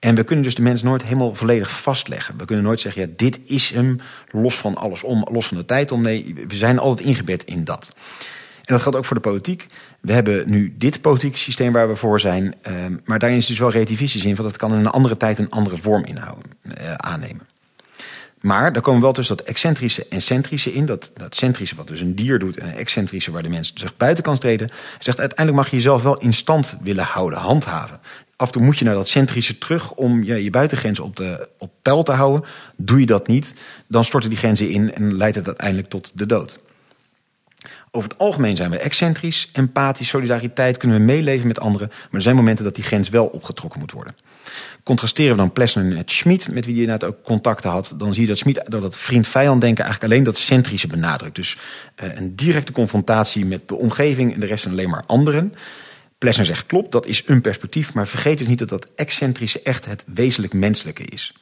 [0.01, 2.39] En we kunnen dus de mens nooit helemaal volledig vastleggen.
[2.39, 4.01] We kunnen nooit zeggen, ja, dit is hem,
[4.31, 6.03] los van alles om, los van de tijd om.
[6.03, 7.93] Nee, we zijn altijd ingebed in dat.
[8.65, 9.67] En dat geldt ook voor de politiek.
[10.01, 12.55] We hebben nu dit politieke systeem waar we voor zijn.
[12.63, 15.39] Ehm, maar daarin is dus wel relativistisch in, want dat kan in een andere tijd
[15.39, 17.47] een andere vorm inhouden, uh, aannemen.
[18.41, 20.87] Maar daar komen wel tussen dat excentrische en centrische in.
[20.87, 24.25] Dat, dat centrische wat dus een dier doet en excentrische waar de mens zich buiten
[24.25, 24.71] kan treden.
[24.99, 28.01] Zegt uiteindelijk mag je jezelf wel in stand willen houden, handhaven.
[28.37, 31.49] Af en toe moet je naar dat centrische terug om je, je buitengrens op, de,
[31.59, 32.49] op peil te houden.
[32.77, 33.55] Doe je dat niet,
[33.87, 36.61] dan storten die grenzen in en leidt het uiteindelijk tot de dood.
[37.91, 41.89] Over het algemeen zijn we excentrisch, empathisch, solidariteit, kunnen we meeleven met anderen.
[41.89, 44.15] Maar er zijn momenten dat die grens wel opgetrokken moet worden.
[44.83, 48.23] Contrasteren we dan Plessner met Schmid, met wie je net ook contacten had, dan zie
[48.23, 51.35] je dat Schmid door dat vriend-vijand denken eigenlijk alleen dat centrische benadrukt.
[51.35, 51.59] Dus
[52.05, 55.55] uh, een directe confrontatie met de omgeving en de rest zijn alleen maar anderen.
[56.19, 59.85] Plessner zegt klopt, dat is een perspectief, maar vergeet dus niet dat dat excentrische echt
[59.85, 61.35] het wezenlijk menselijke is.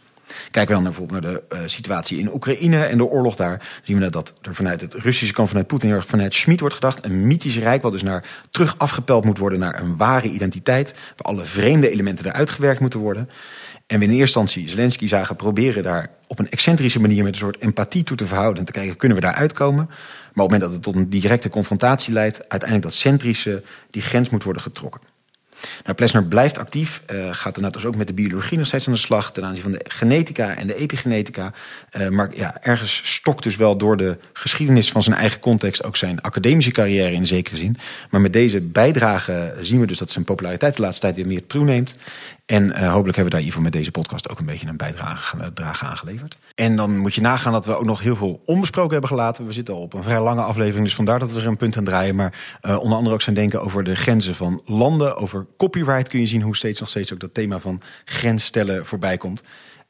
[0.50, 3.98] Kijken we dan bijvoorbeeld naar de uh, situatie in Oekraïne en de oorlog daar, zien
[3.98, 7.04] we dat er vanuit het Russische kant, vanuit Poetin, vanuit Schmid wordt gedacht.
[7.04, 11.32] Een mythisch rijk wat dus naar, terug afgepeld moet worden naar een ware identiteit, waar
[11.34, 13.28] alle vreemde elementen eruit gewerkt moeten worden.
[13.86, 17.38] En we in eerste instantie Zelensky zagen proberen daar op een excentrische manier met een
[17.38, 19.86] soort empathie toe te verhouden en te kijken, kunnen we daar uitkomen?
[19.86, 19.96] Maar
[20.44, 24.30] op het moment dat het tot een directe confrontatie leidt, uiteindelijk dat centrische, die grens
[24.30, 25.00] moet worden getrokken.
[25.84, 28.92] Nou, Plessner blijft actief, uh, gaat inderdaad dus ook met de biologie nog steeds aan
[28.92, 31.52] de slag ten aanzien van de genetica en de epigenetica.
[31.96, 35.96] Uh, maar ja, ergens stokt dus wel door de geschiedenis van zijn eigen context ook
[35.96, 37.76] zijn academische carrière in zekere zin.
[38.10, 41.46] Maar met deze bijdrage zien we dus dat zijn populariteit de laatste tijd weer meer
[41.46, 41.94] toeneemt.
[42.48, 45.84] En uh, hopelijk hebben we daar geval met deze podcast ook een beetje een bijdrage
[45.84, 46.38] aangeleverd.
[46.54, 49.46] En dan moet je nagaan dat we ook nog heel veel onbesproken hebben gelaten.
[49.46, 51.76] We zitten al op een vrij lange aflevering, dus vandaar dat we er een punt
[51.76, 52.14] aan draaien.
[52.14, 55.16] Maar uh, onder andere ook zijn denken over de grenzen van landen.
[55.16, 59.16] Over copyright kun je zien hoe steeds nog steeds ook dat thema van grensstellen voorbij
[59.16, 59.42] komt.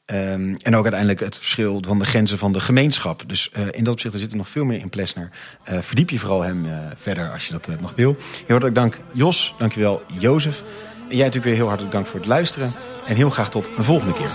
[0.05, 3.23] Um, en ook uiteindelijk het verschil van de grenzen van de gemeenschap.
[3.27, 5.29] Dus in dat opzicht er zit er nog veel meer in Plesner.
[5.63, 8.15] Verdiep je vooral hem uh, verder als je dat nog wil.
[8.19, 10.63] Heel hartelijk dank Jos, dankjewel Jozef.
[11.09, 12.71] Jij natuurlijk weer heel hartelijk dank voor het luisteren.
[13.07, 14.29] En heel graag tot een volgende keer.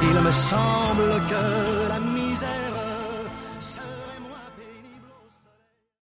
[0.00, 1.05] Il me semble